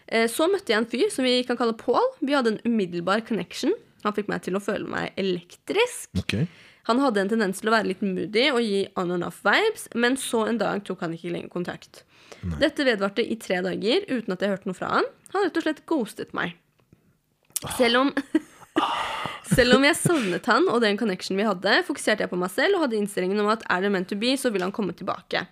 Eh, 0.09 0.25
Så 0.25 0.47
møtte 0.49 0.73
jeg 0.73 0.81
en 0.81 0.89
fyr 0.89 1.11
som 1.13 1.27
vi 1.29 1.43
kan 1.45 1.59
kalle 1.61 1.77
Paul. 1.77 2.01
Vi 2.25 2.33
hadde 2.33 2.55
en 2.55 2.61
umiddelbar 2.65 3.21
connection. 3.29 3.75
Han 4.07 4.17
fikk 4.17 4.31
meg 4.33 4.41
til 4.47 4.57
å 4.57 4.63
føle 4.65 4.89
meg 4.89 5.13
elektrisk. 5.21 6.09
Okay. 6.23 6.49
Han 6.89 7.03
hadde 7.05 7.21
en 7.21 7.29
tendens 7.29 7.61
til 7.61 7.69
å 7.69 7.75
være 7.77 7.91
litt 7.93 8.01
moody 8.01 8.47
og 8.55 8.63
gi 8.65 8.87
on 8.97 9.13
and 9.13 9.27
off 9.27 9.43
vibes, 9.45 9.85
men 9.95 10.17
så 10.17 10.47
en 10.49 10.59
dag 10.59 10.81
tok 10.89 11.05
han 11.05 11.13
ikke 11.13 11.35
lenger 11.35 11.53
kontakt. 11.53 12.05
Dette 12.59 12.87
vedvarte 12.89 13.21
i 13.21 13.37
tre 13.37 13.61
dager 13.61 14.07
uten 14.09 14.33
at 14.33 14.41
jeg 14.41 14.49
hørte 14.55 14.71
noe 14.71 14.79
fra 14.81 14.89
han. 14.97 15.05
Han 15.35 15.45
rett 15.45 15.61
og 15.61 15.67
slett 15.69 15.85
ghostet 15.85 16.33
meg. 16.33 16.57
Selv 17.77 18.01
om 18.01 18.15
Selv 19.51 19.75
om 19.77 19.85
jeg 19.85 19.99
savnet 19.99 20.47
han 20.47 20.69
og 20.71 20.81
den 20.85 20.99
connection 21.01 21.39
vi 21.39 21.47
hadde, 21.47 21.81
fokuserte 21.87 22.25
jeg 22.25 22.31
på 22.31 22.39
meg 22.39 22.53
selv 22.55 22.79
og 22.79 22.85
hadde 22.87 22.99
innstillingen 23.01 23.41
om 23.43 23.51
at 23.51 23.65
er 23.67 23.83
det 23.85 23.91
meant 23.93 24.09
to 24.11 24.19
be, 24.21 24.37
så 24.39 24.53
vil 24.55 24.63
han 24.63 24.75
komme 24.75 24.95
tilbake. 24.97 25.45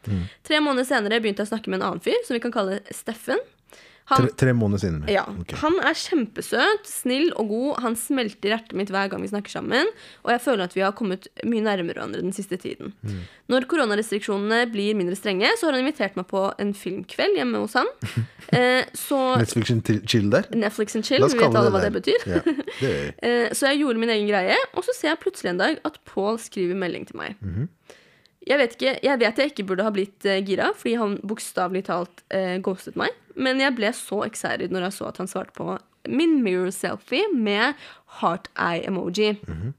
Tre 0.47 0.61
måneder 0.63 0.87
senere 0.87 1.19
begynte 1.23 1.43
jeg 1.43 1.51
å 1.51 1.55
snakke 1.55 1.73
med 1.73 1.81
en 1.81 1.89
annen 1.91 2.05
fyr, 2.05 2.19
som 2.27 2.39
vi 2.39 2.43
kan 2.45 2.55
kalle 2.55 2.81
Steffen. 2.95 3.43
Han, 4.09 4.25
Tre, 4.25 4.31
tre 4.41 4.53
måneder 4.57 4.81
siden. 4.81 5.03
ja, 5.13 5.25
Okay. 5.43 5.59
Han 5.61 5.75
er 5.85 5.93
kjempesøt, 6.01 6.87
snill 6.89 7.27
og 7.37 7.49
god. 7.51 7.81
Han 7.85 7.97
smelter 8.01 8.49
hjertet 8.55 8.73
mitt 8.79 8.89
hver 8.95 9.11
gang 9.13 9.21
vi 9.21 9.29
snakker 9.29 9.53
sammen. 9.53 9.91
Og 10.25 10.31
jeg 10.33 10.41
føler 10.41 10.65
at 10.65 10.77
vi 10.77 10.81
har 10.81 10.95
kommet 10.97 11.29
mye 11.45 11.61
nærmere 11.67 11.93
hverandre 11.99 12.23
den 12.25 12.33
siste 12.33 12.57
tiden. 12.57 12.95
Mm. 13.05 13.19
Når 13.53 13.67
koronarestriksjonene 13.69 14.63
blir 14.73 14.97
mindre 14.97 15.17
strenge, 15.19 15.51
så 15.61 15.69
har 15.69 15.77
han 15.77 15.85
invitert 15.85 16.17
meg 16.17 16.27
på 16.31 16.47
en 16.59 16.73
filmkveld 16.75 17.37
hjemme 17.37 17.61
hos 17.67 17.77
han. 17.81 17.87
Eh, 18.49 18.87
så 18.97 19.37
Netflix 19.37 19.69
and 19.75 19.83
chill- 20.09 20.31
der? 20.33 20.47
Netflix 20.57 20.95
and 20.97 21.05
chill, 21.05 21.21
vi 21.21 21.37
vet 21.37 21.53
alle 21.59 21.69
hva 21.69 21.83
det 21.85 21.91
betyr. 21.99 22.23
Ja, 22.25 22.39
det. 22.81 23.11
Eh, 23.29 23.51
Så 23.53 23.69
jeg 23.69 23.83
gjorde 23.83 24.01
min 24.01 24.09
egen 24.09 24.25
greie, 24.31 24.57
og 24.73 24.87
så 24.87 24.95
ser 24.97 25.11
jeg 25.11 25.19
plutselig 25.21 25.51
en 25.51 25.61
dag 25.61 25.77
at 25.85 25.99
Paul 26.09 26.39
skriver 26.41 26.73
melding 26.81 27.05
til 27.11 27.19
meg. 27.21 27.35
Mhm. 27.45 27.69
Jeg, 28.49 28.59
vet 28.61 28.77
ikke, 28.77 28.95
jeg 29.05 29.21
vet 29.21 29.41
jeg 29.41 29.53
ikke 29.53 29.67
burde 29.69 29.85
ha 29.87 29.93
blitt 29.95 30.27
eh, 30.29 30.41
gira, 30.45 30.71
fordi 30.77 30.95
han 31.01 31.19
bokstavelig 31.29 31.85
talt 31.89 32.23
eh, 32.35 32.57
ghostet 32.65 32.97
meg. 32.99 33.13
Men 33.39 33.61
jeg 33.63 33.77
ble 33.77 33.93
så 33.95 34.23
excited 34.27 34.73
når 34.75 34.89
jeg 34.89 34.97
så 34.99 35.11
at 35.11 35.21
han 35.23 35.31
svarte 35.31 35.55
på 35.59 35.77
min 36.09 36.39
mirror 36.45 36.73
selfie 36.73 37.29
med 37.35 37.77
heart 38.21 38.49
eye 38.57 38.87
emoji. 38.89 39.37
Mhm. 39.45 39.77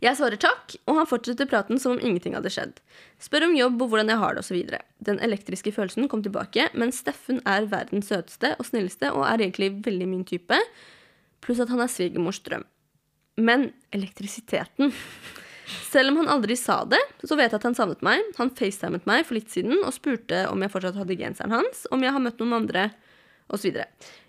Jeg 0.00 0.16
svarer 0.16 0.40
takk, 0.40 0.78
og 0.88 0.96
han 0.96 1.08
fortsetter 1.08 1.48
praten 1.48 1.76
som 1.78 1.92
om 1.92 2.00
ingenting 2.00 2.32
hadde 2.32 2.48
skjedd. 2.52 2.78
Spør 3.20 3.50
om 3.50 3.56
jobb 3.58 3.82
og 3.84 3.90
hvordan 3.92 4.08
jeg 4.08 4.20
har 4.22 4.32
det 4.32 4.40
osv. 4.40 4.78
Den 5.04 5.20
elektriske 5.20 5.74
følelsen 5.76 6.08
kom 6.08 6.22
tilbake, 6.24 6.70
men 6.72 6.94
Steffen 6.96 7.42
er 7.44 7.68
verdens 7.68 8.08
søteste 8.08 8.54
og 8.56 8.64
snilleste 8.70 9.12
og 9.12 9.26
er 9.28 9.44
egentlig 9.44 9.74
veldig 9.84 10.08
min 10.08 10.24
type. 10.24 10.56
Pluss 11.44 11.60
at 11.60 11.68
han 11.68 11.84
er 11.84 11.92
svigermors 11.92 12.40
drøm. 12.46 12.64
Men 13.36 13.74
elektrisiteten 13.92 14.94
Selv 15.90 16.12
om 16.12 16.20
han 16.22 16.32
aldri 16.32 16.56
sa 16.58 16.82
det, 16.88 17.00
så 17.24 17.36
vet 17.38 17.50
jeg 17.50 17.60
at 17.60 17.66
han 17.68 17.76
savnet 17.78 18.02
meg. 18.06 18.22
Han 18.38 18.52
facetimet 18.54 19.06
meg 19.10 19.26
for 19.28 19.38
litt 19.38 19.52
siden 19.52 19.82
og 19.84 19.94
spurte 19.96 20.44
om 20.50 20.62
jeg 20.62 20.72
fortsatt 20.72 20.98
hadde 21.00 21.18
genseren 21.18 21.54
hans, 21.54 21.86
om 21.94 22.02
jeg 22.04 22.14
har 22.14 22.22
møtt 22.22 22.42
noen 22.42 22.58
andre, 22.62 22.90
osv. 23.50 23.80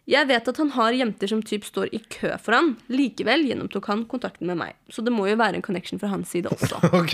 Jeg 0.09 0.25
vet 0.27 0.47
at 0.49 0.57
han 0.57 0.71
har 0.73 0.95
jenter 0.97 1.29
som 1.29 1.41
typ 1.45 1.65
står 1.67 1.91
i 1.93 1.99
kø 2.09 2.31
for 2.41 2.57
han. 2.57 2.71
Likevel 2.89 3.43
gjennomtok 3.45 3.85
han 3.91 4.01
kontakten 4.09 4.49
med 4.49 4.57
meg. 4.57 4.73
Så 4.89 5.03
det 5.05 5.13
må 5.13 5.27
jo 5.29 5.35
være 5.37 5.59
en 5.59 5.65
connection 5.65 6.01
fra 6.01 6.09
hans 6.11 6.31
side 6.33 6.49
også. 6.49 6.79
Ok. 7.01 7.13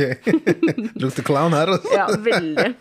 Lukter 1.01 1.25
clown 1.27 1.53
her, 1.55 1.73
altså. 1.75 1.93
Ja, 1.95 2.07
veldig. 2.11 2.73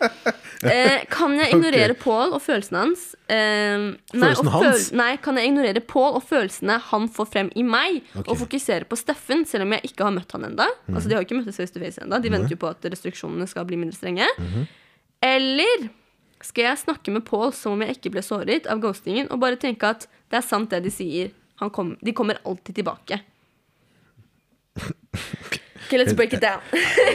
Eh, 0.57 1.03
kan 1.13 1.35
jeg 1.37 1.51
ignorere 1.53 1.93
okay. 1.93 2.01
Paul 2.01 2.31
og 2.33 2.39
følelsene 2.41 2.79
hans? 2.81 3.01
Eh, 3.29 3.75
nei, 3.77 3.91
Følelsene 4.15 4.49
og 4.49 4.55
hans? 4.55 4.87
nei, 4.97 5.11
kan 5.21 5.37
jeg 5.37 5.51
ignorere 5.51 5.83
Paul 5.85 6.17
og 6.17 6.23
følelsene 6.25 6.79
han 6.87 7.05
får 7.13 7.27
frem 7.29 7.51
i 7.53 7.61
meg, 7.61 7.99
okay. 8.15 8.23
og 8.25 8.39
fokusere 8.41 8.87
på 8.89 8.97
Steffen, 8.97 9.45
selv 9.45 9.67
om 9.67 9.75
jeg 9.77 9.91
ikke 9.91 10.07
har 10.07 10.15
møtt 10.15 10.33
han 10.33 10.47
enda 10.49 10.65
mm. 10.65 10.95
Altså, 10.95 11.11
de 11.11 11.13
har 11.13 11.27
ikke 11.27 11.37
møttes 11.37 11.61
face 11.61 11.75
to 11.75 11.83
face 11.83 12.01
ennå. 12.01 12.17
De 12.23 12.33
venter 12.33 12.55
jo 12.55 12.61
på 12.65 12.71
at 12.73 12.89
restriksjonene 12.89 13.45
skal 13.53 13.69
bli 13.69 13.77
mindre 13.83 13.99
strenge. 13.99 14.31
Mhm. 14.41 14.65
Eller 15.29 15.87
skal 16.41 16.63
jeg 16.69 16.77
snakke 16.83 17.11
med 17.11 17.25
Paul 17.25 17.51
som 17.53 17.73
om 17.73 17.81
jeg 17.81 17.97
ikke 17.97 18.11
ble 18.13 18.21
såret 18.25 18.67
av 18.69 18.79
ghostingen, 18.83 19.29
og 19.31 19.39
bare 19.41 19.55
tenke 19.57 19.83
at 19.89 20.07
det 20.29 20.37
er 20.41 20.45
sant 20.45 20.69
det 20.69 20.83
de 20.85 20.91
sier. 20.93 21.31
Han 21.61 21.69
kom, 21.73 21.95
de 22.03 22.13
kommer 22.13 22.37
alltid 22.45 22.75
tilbake. 22.81 23.21
Ok, 25.87 25.93
let's 25.95 26.13
break 26.17 26.33
it 26.35 26.41
down. 26.43 26.59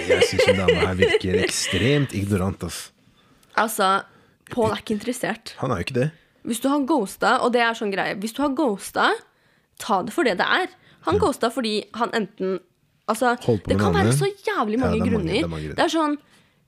Jeg 0.08 0.22
syns 0.30 0.46
hun 0.48 0.56
dama 0.62 0.78
her 0.86 0.94
virker 0.96 1.36
ekstremt 1.42 2.14
ignorant, 2.16 2.62
ass. 2.64 2.78
Altså, 3.60 3.88
Paul 4.48 4.72
er 4.72 4.80
ikke 4.80 4.94
interessert. 4.96 5.52
Han 5.60 5.74
er 5.74 5.82
jo 5.82 5.86
ikke 5.86 5.96
det. 5.98 6.06
Hvis 6.48 6.62
du 6.64 6.70
har 6.72 6.80
ghosta, 6.88 7.34
og 7.44 7.52
det 7.54 7.60
er 7.62 7.76
sånn 7.78 7.92
greie 7.92 8.16
Hvis 8.18 8.32
du 8.34 8.40
har 8.42 8.54
ghosta, 8.58 9.10
ta 9.78 10.00
det 10.02 10.14
for 10.16 10.24
det 10.26 10.38
det 10.40 10.46
er. 10.56 10.72
Han 11.06 11.20
ghosta 11.22 11.52
fordi 11.54 11.82
han 12.00 12.10
enten 12.16 12.56
Altså, 13.10 13.34
det 13.66 13.76
kan 13.80 13.92
være 13.92 14.12
så 14.16 14.28
jævlig 14.30 14.78
Ja, 14.78 14.86
mange 14.86 14.96
det 14.96 15.02
er 15.02 15.04
mange- 15.04 15.10
grunner. 15.10 15.32
det 15.34 15.42
er 15.44 15.48
mange 15.52 15.68
grunner. 15.68 15.76
Det 15.76 15.84
er 15.84 15.92
sånn 15.92 16.16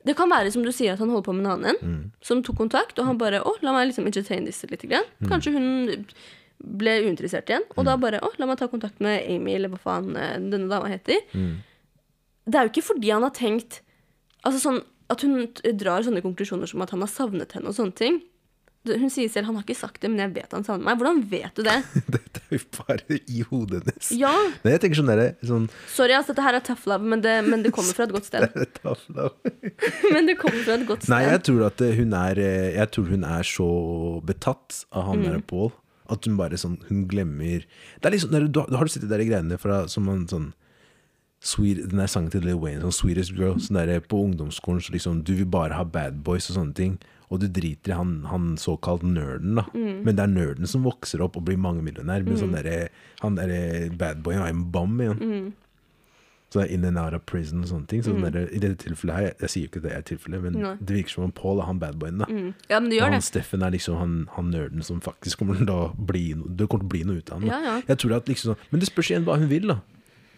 Det 0.04 0.14
kan 0.18 0.28
være 0.28 0.50
som 0.52 0.62
du 0.64 0.70
sier 0.72 0.92
at 0.92 1.00
han 1.00 1.08
holder 1.08 1.24
på 1.24 1.32
med 1.34 1.46
en 1.46 1.52
annen 1.54 1.76
Mm. 1.82 2.10
som 2.20 2.42
tok 2.44 2.56
kontakt, 2.58 2.98
og 2.98 3.06
han 3.06 3.18
bare 3.18 3.40
Å, 3.40 3.54
la 3.62 3.72
meg 3.72 3.88
liksom 3.88 4.04
entertain 4.06 4.44
disse 4.44 4.68
litt. 4.70 4.82
Grann. 4.88 5.04
Mm. 5.22 5.28
Kanskje 5.30 5.52
hun 5.54 6.06
ble 6.64 6.92
uinteressert 7.06 7.48
igjen, 7.48 7.64
og 7.76 7.84
da 7.88 7.96
bare 7.96 8.20
Å, 8.20 8.30
la 8.38 8.46
meg 8.46 8.58
ta 8.60 8.68
kontakt 8.68 9.00
med 9.00 9.24
Amy, 9.28 9.54
eller 9.56 9.68
hva 9.72 9.78
faen 9.80 10.14
eh, 10.16 10.36
denne 10.38 10.68
dama 10.68 10.88
heter. 10.92 11.20
Mm. 11.34 11.62
Det 12.46 12.54
er 12.60 12.66
jo 12.68 12.72
ikke 12.74 12.88
fordi 12.92 13.10
han 13.14 13.22
har 13.24 13.32
tenkt 13.32 13.80
Altså 14.44 14.60
sånn 14.60 14.82
at 15.08 15.22
hun 15.24 15.46
drar 15.80 16.02
sånne 16.04 16.20
konklusjoner 16.20 16.68
som 16.68 16.82
at 16.84 16.90
han 16.92 17.00
har 17.00 17.08
savnet 17.08 17.52
henne 17.56 17.68
og 17.70 17.76
sånne 17.76 17.94
ting. 17.96 18.18
Det- 18.84 18.98
Hun 19.00 19.08
sier 19.10 19.30
selv 19.32 19.46
han 19.48 19.56
har 19.56 19.64
ikke 19.64 19.76
sagt 19.78 20.00
det, 20.02 20.10
men 20.12 20.18
jeg 20.20 20.34
vet 20.34 20.52
han 20.52 20.64
savner 20.66 20.84
meg. 20.84 20.98
Hvordan 21.00 21.22
vet 21.30 21.54
du 21.56 21.62
det? 21.64 21.76
Dette 22.14 22.42
er 22.50 22.58
jo 22.58 22.64
bare 22.76 23.18
i 23.30 23.40
hodet 23.48 23.80
hennes. 23.86 24.10
Ja, 24.20 24.32
Nei, 24.64 24.74
jeg 24.74 24.82
tenker 24.84 25.00
sånn 25.00 25.08
der, 25.12 25.22
sånn, 25.42 25.68
sorry, 25.88 26.12
altså, 26.18 26.34
dette 26.34 26.44
her 26.44 26.58
er 26.58 26.64
tough 26.66 26.84
love, 26.90 27.02
men 27.14 27.22
det, 27.24 27.32
men 27.48 27.62
det 27.64 27.72
kommer 27.72 27.96
fra 27.96 28.04
et 28.04 28.12
godt 28.12 28.28
sted. 28.28 28.44
Men 30.14 30.26
det 30.28 30.36
kommer 30.40 30.60
fra 30.66 30.76
et 30.78 30.84
godt 30.88 31.04
sted. 31.06 31.14
Nei, 31.14 31.22
jeg 31.30 31.42
tror 31.48 31.64
at 31.68 31.80
eh, 31.84 31.94
hun 31.98 32.12
er 32.18 32.38
eh, 32.42 32.74
Jeg 32.76 32.90
tror 32.94 33.08
hun 33.10 33.24
er 33.28 33.46
så 33.48 33.68
betatt 34.24 34.84
av 34.92 35.08
han 35.10 35.22
Mm. 35.24 35.30
der 35.30 35.40
Paul 35.48 35.72
at 36.12 36.26
hun 36.28 36.34
bare 36.36 36.58
sånn 36.60 36.74
Hun 36.90 37.06
glemmer 37.08 37.62
Det 37.64 38.04
er 38.04 38.12
liksom 38.12 38.32
der, 38.34 38.44
du, 38.52 38.58
har- 38.60 38.84
du 38.84 38.92
sett 38.92 39.06
de 39.08 39.20
i 39.22 39.28
greiene 39.30 39.56
fra 39.60 39.86
som 39.88 40.08
en 40.12 40.26
sånn 40.28 40.50
Sweet, 41.44 41.82
den 41.90 42.00
der 42.00 42.08
sangen 42.08 42.32
til 42.32 42.46
Lil 42.46 42.56
Wayne, 42.56 42.80
sånn 42.86 42.94
Sweetest 42.96 43.34
Girl, 43.36 43.58
sånn 43.60 43.76
der 43.76 44.00
på 44.00 44.22
ungdomsskolen, 44.24 44.80
så 44.80 44.94
liksom 44.94 45.24
Du 45.28 45.34
vil 45.36 45.48
bare 45.50 45.76
ha 45.76 45.84
bad 45.84 46.22
boys 46.24 46.48
og 46.48 46.56
sånne 46.56 46.76
ting. 46.78 46.94
Og 47.32 47.40
du 47.42 47.48
driter 47.48 47.92
i 47.92 47.98
han, 47.98 48.14
han 48.30 48.54
såkalt 48.60 49.02
nerden, 49.04 49.58
da. 49.58 49.66
Mm. 49.74 50.04
Men 50.06 50.16
det 50.16 50.22
er 50.24 50.32
nerden 50.32 50.70
som 50.70 50.86
vokser 50.86 51.24
opp 51.24 51.36
og 51.36 51.44
blir 51.48 51.60
mangemillionær. 51.60 52.24
Men 52.24 52.40
sånn 52.40 52.56
derre 52.56 52.88
Han 53.24 53.36
derre 53.36 53.90
bad 53.96 54.22
boyen 54.24 54.44
er 54.44 54.52
en 54.52 54.64
bam 54.72 54.96
igjen. 55.00 55.20
Mm. 55.20 55.52
Så 56.54 56.60
det 56.60 56.68
er 56.68 56.74
in 56.76 56.84
and 56.84 56.98
out 57.00 57.14
of 57.16 57.24
prison 57.26 57.64
og 57.64 57.66
sånne 57.66 57.88
ting. 57.90 58.02
Så 58.04 58.12
sånn 58.12 58.24
der, 58.28 58.44
I 58.54 58.60
dette 58.62 58.78
tilfellet 58.84 59.16
her, 59.16 59.24
jeg, 59.26 59.36
jeg 59.40 59.52
sier 59.52 59.64
jo 59.64 59.70
ikke 59.72 59.80
det 59.82 59.94
er 59.96 60.04
tilfellet, 60.06 60.44
men 60.44 60.58
Nei. 60.62 60.74
det 60.78 60.96
virker 61.00 61.16
som 61.16 61.24
om 61.26 61.32
Paul 61.34 61.58
er 61.58 61.66
han 61.66 61.80
badboyen, 61.82 62.20
da. 62.22 62.28
Mm. 62.30 62.52
Ja, 62.70 62.78
men 62.78 62.92
det 62.92 63.00
Og 63.00 63.08
han 63.08 63.16
det. 63.18 63.24
Steffen 63.26 63.64
er 63.66 63.74
liksom 63.74 63.98
han, 63.98 64.12
han 64.36 64.52
nerden 64.54 64.86
som 64.86 65.00
faktisk 65.02 65.42
kommer 65.42 65.58
til 65.58 65.72
å 65.74 65.90
bli 65.98 66.28
Det 66.32 66.68
kommer 66.70 66.84
til 66.84 66.92
å 66.92 66.92
bli 66.94 67.02
noe 67.08 67.18
ut 67.18 67.32
av 67.34 67.42
han. 67.42 67.50
Ja, 67.50 67.58
ja. 67.64 67.74
Jeg 67.88 68.00
tror 68.04 68.14
at 68.20 68.30
liksom 68.30 68.54
Men 68.70 68.84
det 68.84 68.88
spørs 68.88 69.10
igjen 69.10 69.26
hva 69.26 69.40
hun 69.42 69.50
vil, 69.50 69.66
da. 69.74 69.80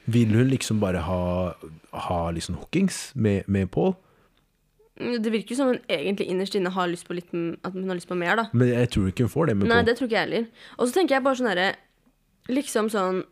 Vil 0.06 0.28
hun 0.36 0.48
liksom 0.48 0.78
bare 0.80 1.00
ha, 1.02 1.52
ha 2.06 2.18
liksom 2.30 2.56
hookings 2.60 3.12
med, 3.14 3.44
med 3.48 3.70
Paul? 3.74 3.94
Mm, 5.00 5.16
Det 5.22 5.32
virker 5.32 5.52
jo 5.52 5.56
som 5.58 5.68
hun 5.72 5.80
egentlig 5.92 6.28
innerst 6.32 6.54
inne 6.56 6.70
har 6.72 6.86
lyst 6.88 7.06
på 7.08 7.14
litt 7.18 7.28
At 7.64 7.72
hun 7.74 7.88
har 7.88 7.98
lyst 7.98 8.08
på 8.08 8.16
mer, 8.16 8.36
da. 8.36 8.46
Men 8.52 8.68
jeg 8.72 8.88
tror 8.94 9.08
ikke 9.10 9.26
hun 9.26 9.32
får 9.34 9.46
det 9.50 9.56
med 9.56 9.68
Nei, 9.68 9.76
Paul. 9.82 9.84
det 9.90 9.96
tror 9.98 10.06
ikke 10.08 10.16
jeg 10.20 10.28
heller. 10.28 10.46
Og 10.78 10.86
så 10.88 10.94
tenker 10.94 11.16
jeg 11.18 11.24
bare 11.26 11.36
sånn 11.40 11.50
herre 11.52 11.74
Liksom 12.48 12.88
sånn 12.92 13.24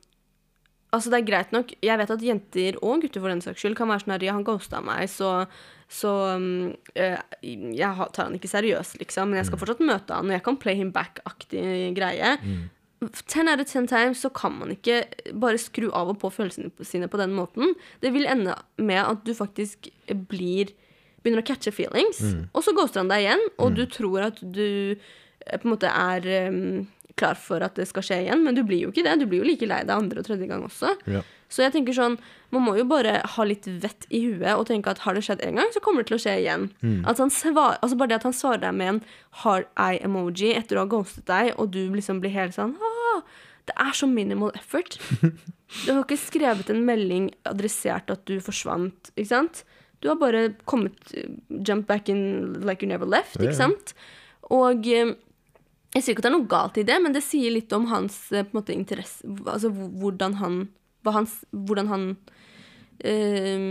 Altså, 0.94 1.10
det 1.10 1.18
er 1.22 1.26
greit 1.26 1.50
nok 1.54 1.72
Jeg 1.82 1.98
vet 1.98 2.10
at 2.10 2.22
jenter, 2.22 2.76
og 2.82 3.00
gutter 3.02 3.20
for 3.24 3.28
den 3.32 3.40
saks 3.42 3.62
skyld, 3.64 3.74
kan 3.78 3.88
være 3.90 4.04
sånn 4.04 4.12
her 4.14 4.26
Ja, 4.28 4.34
han 4.36 4.44
ghosta 4.46 4.82
meg, 4.84 5.08
så 5.10 5.46
så 5.94 6.10
um, 6.40 6.72
jeg 6.96 8.06
tar 8.16 8.24
han 8.24 8.34
ikke 8.34 8.48
seriøst, 8.50 8.96
liksom, 8.98 9.28
men 9.30 9.36
jeg 9.38 9.44
Mm. 9.44 9.48
skal 9.50 9.58
fortsatt 9.60 9.82
møte 9.84 10.14
han, 10.16 10.26
og 10.26 10.32
jeg 10.32 10.42
kan 10.42 10.56
play 10.56 10.74
him 10.74 10.90
back-aktig 10.90 11.92
greie. 11.94 12.30
Mm. 12.42 12.62
Ten 13.26 13.48
out 13.48 13.60
of 13.60 13.66
ten 13.70 13.86
times 13.86 14.20
så 14.24 14.30
kan 14.32 14.52
man 14.58 14.70
ikke 14.74 15.02
bare 15.40 15.58
skru 15.58 15.90
av 15.92 16.08
og 16.14 16.18
på 16.22 16.30
følelsene 16.32 16.70
sine 16.84 17.08
på 17.08 17.18
den 17.20 17.34
måten. 17.36 17.74
Det 18.00 18.12
vil 18.14 18.26
ende 18.26 18.54
med 18.78 19.00
at 19.02 19.24
du 19.24 19.32
faktisk 19.34 19.88
blir 20.28 20.72
begynner 21.24 21.40
å 21.40 21.46
catche 21.48 21.72
feelings, 21.72 22.18
Mm. 22.20 22.48
og 22.52 22.62
så 22.62 22.74
ghoster 22.76 23.00
han 23.00 23.08
deg 23.08 23.22
igjen, 23.24 23.44
og 23.58 23.74
du 23.74 23.86
tror 23.86 24.26
at 24.26 24.40
du 24.42 24.92
eh, 25.46 25.56
på 25.58 25.64
en 25.64 25.70
måte 25.72 25.88
er 25.88 26.48
um, 26.50 26.86
klar 27.24 27.40
for 27.40 27.64
at 27.64 27.78
det 27.78 27.88
skal 27.90 28.04
skje 28.04 28.20
igjen, 28.26 28.44
men 28.44 28.56
du 28.56 28.62
blir 28.66 28.84
jo 28.84 28.92
ikke 28.92 29.04
det. 29.06 29.16
Du 29.20 29.26
blir 29.30 29.42
jo 29.42 29.48
like 29.48 29.68
lei 29.68 29.80
deg 29.86 29.94
andre 29.96 30.20
og 30.20 30.28
tredje 30.28 30.48
gang 30.50 30.64
også. 30.66 30.92
Ja. 31.10 31.22
Så 31.54 31.62
jeg 31.62 31.74
tenker 31.74 31.94
sånn, 31.96 32.16
man 32.54 32.64
må 32.66 32.74
jo 32.78 32.86
bare 32.88 33.20
ha 33.34 33.46
litt 33.46 33.66
vett 33.82 34.06
i 34.10 34.24
huet 34.26 34.56
og 34.56 34.66
tenke 34.70 34.90
at 34.90 35.04
har 35.04 35.14
det 35.14 35.24
skjedd 35.26 35.42
en 35.46 35.60
gang, 35.60 35.70
så 35.74 35.82
kommer 35.84 36.02
det 36.02 36.10
til 36.10 36.18
å 36.18 36.22
skje 36.24 36.36
igjen. 36.42 36.68
Mm. 36.82 37.04
Svar, 37.30 37.78
altså 37.78 37.98
bare 38.00 38.12
det 38.12 38.20
at 38.20 38.28
han 38.28 38.36
svarer 38.36 38.62
deg 38.64 38.76
med 38.78 38.92
en 38.92 39.02
hard 39.44 39.68
eye-emoji 39.80 40.54
etter 40.58 40.78
å 40.78 40.84
ha 40.84 40.90
ghostet 40.90 41.28
deg, 41.30 41.52
og 41.58 41.70
du 41.76 41.82
liksom 41.94 42.22
blir 42.24 42.34
helt 42.34 42.56
sånn 42.56 42.74
ah, 42.80 43.22
Det 43.68 43.76
er 43.80 43.94
så 43.96 44.10
minimal 44.10 44.54
effort. 44.58 44.98
Du 45.74 45.88
har 45.90 46.04
ikke 46.04 46.20
skrevet 46.20 46.68
en 46.70 46.84
melding 46.86 47.24
adressert 47.50 48.10
at 48.12 48.20
du 48.28 48.36
forsvant, 48.44 49.08
ikke 49.16 49.30
sant? 49.32 49.64
Du 50.04 50.10
har 50.10 50.18
bare 50.20 50.52
kommet 50.70 51.10
Jump 51.48 51.88
back 51.88 52.10
in 52.12 52.60
like 52.62 52.84
you 52.84 52.86
never 52.86 53.08
left, 53.08 53.40
ikke 53.40 53.56
sant? 53.56 53.94
Og 54.54 54.86
eh, 54.86 55.14
jeg 55.94 56.02
sier 56.02 56.14
ikke 56.14 56.24
at 56.24 56.26
det 56.26 56.32
er 56.32 56.36
noe 56.38 56.50
galt 56.50 56.78
i 56.80 56.86
det, 56.86 56.96
men 57.02 57.14
det 57.14 57.22
sier 57.22 57.54
litt 57.54 57.72
om 57.76 57.86
hans 57.90 58.16
eh, 58.34 58.46
måte 58.54 58.74
interesse 58.74 59.22
Altså 59.46 59.70
hvordan 59.70 60.38
han 60.40 60.64
hans, 61.04 61.36
Hvordan 61.52 61.90
han 61.90 62.04
øh, 63.04 63.66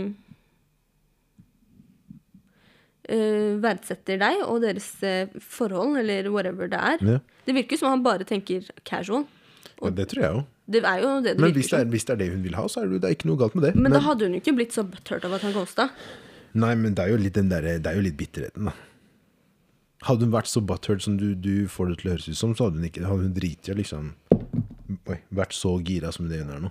øh, 3.10 3.62
verdsetter 3.62 4.20
deg 4.22 4.44
og 4.46 4.62
deres 4.62 4.88
eh, 5.02 5.34
forhold, 5.42 5.98
eller 5.98 6.30
whatever 6.30 6.70
det 6.70 6.78
er. 6.78 7.02
Ja. 7.02 7.18
Det 7.44 7.56
virker 7.58 7.80
som 7.80 7.90
han 7.90 8.04
bare 8.06 8.24
tenker 8.28 8.70
casual. 8.86 9.26
Ja, 9.82 9.90
det 9.90 10.08
tror 10.12 10.22
jeg 10.22 10.38
òg. 10.38 10.44
Det 10.64 10.80
er 10.80 11.02
jo 11.02 11.10
det 11.20 11.34
det 11.34 11.40
Men 11.42 11.50
virker 11.50 11.58
hvis 11.60 11.70
det, 11.74 11.80
er, 11.80 11.90
hvis 11.92 12.06
det 12.06 12.12
er 12.14 12.22
det 12.22 12.30
hun 12.32 12.44
vil 12.46 12.54
ha, 12.56 12.68
så 12.70 12.80
er 12.80 12.88
det, 12.88 13.02
det 13.02 13.10
er 13.10 13.18
ikke 13.18 13.28
noe 13.28 13.42
galt 13.42 13.58
med 13.58 13.66
det. 13.66 13.74
Men 13.76 13.92
da 13.92 14.00
hadde 14.00 14.24
hun 14.28 14.38
jo 14.38 14.40
ikke 14.40 14.56
blitt 14.56 14.72
så 14.72 14.86
butthurt 14.86 15.26
av 15.26 15.34
at 15.36 15.44
han 15.44 15.52
ghosta. 15.52 15.90
Nei, 16.54 16.72
men 16.78 16.94
det 16.94 17.04
er 17.04 17.12
jo 17.12 17.18
litt, 17.20 17.34
den 17.34 17.50
der, 17.50 17.66
det 17.82 17.90
er 17.90 17.98
jo 17.98 18.04
litt 18.06 18.16
bitterheten, 18.16 18.70
da. 18.70 18.74
Hadde 20.04 20.26
hun 20.26 20.32
vært 20.34 20.50
så 20.50 20.60
butthurt 20.60 21.02
som 21.04 21.16
du, 21.20 21.30
du 21.34 21.66
får 21.70 21.88
det 21.92 21.98
til 22.02 22.10
å 22.10 22.14
høres 22.14 22.28
ut 22.28 22.36
som, 22.38 22.54
så 22.56 22.66
hadde 22.68 22.80
hun 22.82 22.88
ikke 22.90 23.04
Hadde 23.08 23.24
hun 23.28 23.34
driti 23.36 23.72
i 23.72 23.76
liksom 23.78 24.10
Oi, 25.08 25.18
vært 25.34 25.54
så 25.56 25.74
gira 25.84 26.10
som 26.12 26.26
det 26.28 26.42
hun 26.42 26.50
er 26.52 26.60
nå. 26.66 26.70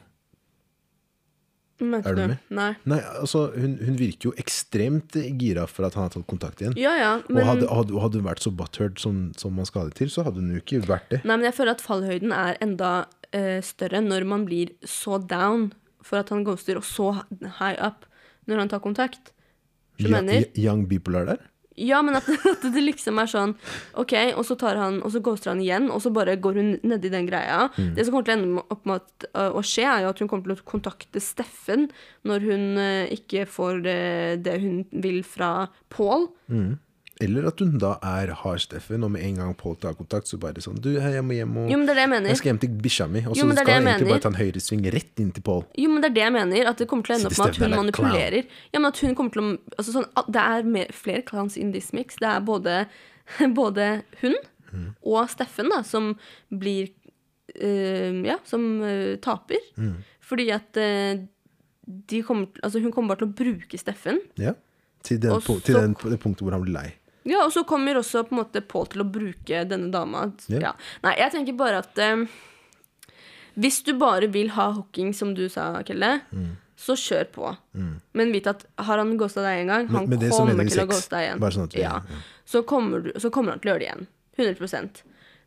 Er 1.84 2.16
du 2.16 2.22
med? 2.30 2.38
Nei. 2.54 2.70
Nei, 2.88 3.00
altså, 3.20 3.48
hun, 3.58 3.74
hun 3.84 3.96
virker 4.00 4.30
jo 4.30 4.34
ekstremt 4.40 5.18
gira 5.42 5.66
for 5.68 5.88
at 5.88 5.98
han 5.98 6.06
har 6.06 6.14
tatt 6.14 6.28
kontakt 6.30 6.62
igjen. 6.62 6.76
Ja, 6.80 6.94
ja, 6.96 7.10
men, 7.28 7.42
Og 7.42 7.50
hadde, 7.50 7.68
hadde, 7.74 7.98
hadde 8.06 8.22
hun 8.22 8.28
vært 8.30 8.44
så 8.46 8.54
butthurt 8.56 9.02
som, 9.04 9.18
som 9.40 9.56
man 9.58 9.68
skal 9.68 9.82
ha 9.84 9.90
det 9.90 9.98
til, 9.98 10.12
så 10.14 10.24
hadde 10.28 10.40
hun 10.40 10.54
jo 10.54 10.62
ikke 10.62 10.84
vært 10.88 11.10
det. 11.12 11.20
nei, 11.26 11.34
men 11.36 11.48
jeg 11.50 11.58
føler 11.58 11.74
at 11.76 11.84
fallhøyden 11.84 12.36
er 12.38 12.60
enda 12.64 12.92
uh, 13.10 13.60
større 13.66 14.04
når 14.06 14.28
man 14.30 14.46
blir 14.48 14.72
så 14.88 15.18
down 15.20 15.72
for 16.06 16.22
at 16.22 16.32
han 16.32 16.46
ghoster, 16.48 16.80
og 16.80 16.86
så 16.88 17.10
high 17.60 17.76
up 17.84 18.06
når 18.48 18.64
han 18.64 18.72
tar 18.72 18.84
kontakt. 18.86 19.34
Du 20.00 20.06
Ja- 20.08 20.22
mener? 20.22 20.46
Young 20.56 20.86
people 20.88 21.20
er 21.20 21.26
der. 21.34 21.44
Ja, 21.80 22.02
men 22.06 22.18
at, 22.18 22.28
at 22.54 22.66
det 22.74 22.84
liksom 22.84 23.20
er 23.22 23.30
sånn 23.30 23.56
OK, 24.00 24.14
og 24.38 24.44
så 24.48 24.58
tar 24.60 24.78
han 24.78 25.00
Og 25.04 25.14
så 25.14 25.22
ghoster 25.24 25.54
han 25.54 25.64
igjen, 25.64 25.90
og 25.94 26.04
så 26.04 26.12
bare 26.14 26.38
går 26.42 26.60
hun 26.60 26.72
nedi 26.86 27.12
den 27.14 27.28
greia. 27.30 27.68
Mm. 27.78 27.94
Det 27.98 28.06
som 28.06 28.16
kommer 28.16 28.28
til 28.30 28.36
å 28.36 28.40
ende 28.40 28.66
opp 28.76 28.88
med 28.90 29.02
at, 29.02 29.28
uh, 29.34 29.50
å 29.58 29.64
skje, 29.66 29.88
er 29.90 30.06
jo 30.06 30.14
at 30.14 30.24
hun 30.24 30.32
kommer 30.32 30.50
til 30.50 30.56
å 30.58 30.70
kontakte 30.70 31.24
Steffen 31.24 31.90
når 32.28 32.48
hun 32.50 32.66
uh, 32.80 33.14
ikke 33.14 33.48
får 33.50 33.82
uh, 33.86 34.34
det 34.42 34.58
hun 34.64 34.84
vil 35.04 35.22
fra 35.28 35.54
Paul. 35.94 36.30
Eller 37.24 37.48
at 37.50 37.62
hun 37.64 37.78
da 37.82 37.94
er 38.04 38.34
har 38.42 38.62
Steffen, 38.62 39.04
og 39.08 39.12
med 39.14 39.24
en 39.24 39.40
gang 39.40 39.52
Paul 39.60 39.76
tar 39.80 39.96
kontakt, 39.98 40.28
så 40.28 40.40
bare 40.42 40.62
sånn 40.64 40.80
Du, 40.84 40.90
jeg 41.00 41.24
må 41.24 41.36
hjem 41.38 41.58
og 41.64 41.72
Jo, 41.72 41.78
men 41.80 41.88
det 41.90 41.96
det 41.98 42.06
jeg. 42.10 42.24
Jeg 42.34 42.40
skal 42.42 42.52
hjem 42.52 42.62
til 42.64 42.74
bikkja 42.84 43.08
mi. 43.14 43.22
Og 43.26 43.38
så 43.38 43.48
skal 43.54 43.72
jeg 43.74 43.84
egentlig 43.86 44.10
bare 44.12 44.24
ta 44.26 44.32
en 44.34 44.40
høyresving 44.42 44.84
rett 44.98 45.24
inn 45.24 45.32
til 45.36 45.46
Paul. 45.48 45.64
Jo, 45.80 45.90
men 45.94 46.04
det 46.04 46.10
er 46.12 46.16
det 46.18 46.24
jeg 46.26 46.36
mener. 46.38 46.70
At 46.74 46.82
det 46.84 46.88
kommer 46.92 47.08
til 47.08 47.16
å 47.16 47.20
ende 47.20 47.32
opp 47.32 47.38
med 47.40 47.54
at 47.54 47.62
hun 47.62 47.68
er 47.70 47.78
manipulerer. 47.82 48.50
Ja, 48.74 48.80
men 48.84 48.90
at 48.92 49.04
hun 49.06 49.16
kommer 49.20 49.36
til 49.38 49.44
å 49.44 49.52
altså 49.78 49.96
sånn, 50.00 50.10
Det 50.34 50.44
er 50.54 50.64
mer, 50.78 50.92
flere 51.04 51.24
clowns 51.28 51.56
in 51.58 51.72
this 51.76 51.92
mix. 51.94 52.18
Det 52.22 52.28
er 52.30 52.42
både, 52.42 52.84
både 53.62 53.92
hun 54.24 54.36
Mm. 54.74 54.88
og 55.06 55.28
Steffen 55.30 55.68
da, 55.70 55.84
som 55.86 56.16
blir 56.50 56.88
øh, 57.62 58.24
Ja, 58.26 58.40
som 58.44 58.82
øh, 58.82 59.18
taper. 59.22 59.62
Mm. 59.78 60.00
Fordi 60.24 60.50
at 60.50 60.78
øh, 60.82 61.20
de 62.10 62.22
kommer, 62.24 62.48
altså 62.64 62.82
hun 62.82 62.92
kommer 62.92 63.14
bare 63.14 63.22
til 63.22 63.30
å 63.30 63.36
bruke 63.38 63.78
Steffen. 63.78 64.18
Ja. 64.40 64.54
Til, 65.04 65.20
den, 65.22 65.36
po- 65.44 65.60
til 65.62 65.76
den, 65.76 65.94
det 66.00 66.20
punktet 66.24 66.42
hvor 66.46 66.56
han 66.56 66.64
blir 66.64 66.74
lei. 66.74 66.88
Ja, 67.26 67.46
og 67.46 67.52
så 67.56 67.64
kommer 67.66 67.96
også 67.96 68.24
på 68.28 68.36
en 68.36 68.42
måte 68.44 68.62
Paul 68.68 68.86
til 68.92 69.02
å 69.02 69.10
bruke 69.10 69.62
denne 69.70 69.92
dama. 69.94 70.26
Yeah. 70.50 70.62
Ja. 70.62 70.72
Nei, 71.06 71.14
jeg 71.22 71.32
tenker 71.32 71.56
bare 71.58 71.78
at 71.84 71.98
um, 72.12 72.26
hvis 73.56 73.84
du 73.86 73.94
bare 74.00 74.28
vil 74.34 74.50
ha 74.56 74.72
hooking, 74.74 75.14
som 75.16 75.34
du 75.38 75.46
sa, 75.50 75.82
Kelle, 75.86 76.22
Mm. 76.34 76.56
så 76.76 76.96
kjør 76.98 77.28
på. 77.32 77.58
Men 78.14 78.32
vit 78.34 78.48
at 78.48 78.66
har 78.78 78.98
han 78.98 79.16
ghosta 79.18 79.42
deg 79.46 79.62
en 79.62 79.68
gang, 79.68 79.88
han 79.88 80.10
med 80.10 80.20
det 80.20 80.32
kommer 80.32 80.58
til 80.58 80.70
til 80.74 80.84
å 80.84 80.88
ghoste 80.90 81.10
deg 81.16 81.28
igjen. 81.30 81.52
Sånn 81.54 81.70
vi- 81.74 81.80
ja. 81.82 81.94
ja. 82.10 82.22
Så, 82.46 82.64
kommer 82.66 83.00
du, 83.04 83.12
så 83.20 83.30
kommer 83.32 83.52
han 83.52 83.60
til 83.60 83.72
å 83.72 83.74
gjøre 83.76 83.80
det 83.80 83.88
igjen. 83.88 84.08
100 84.38 85.04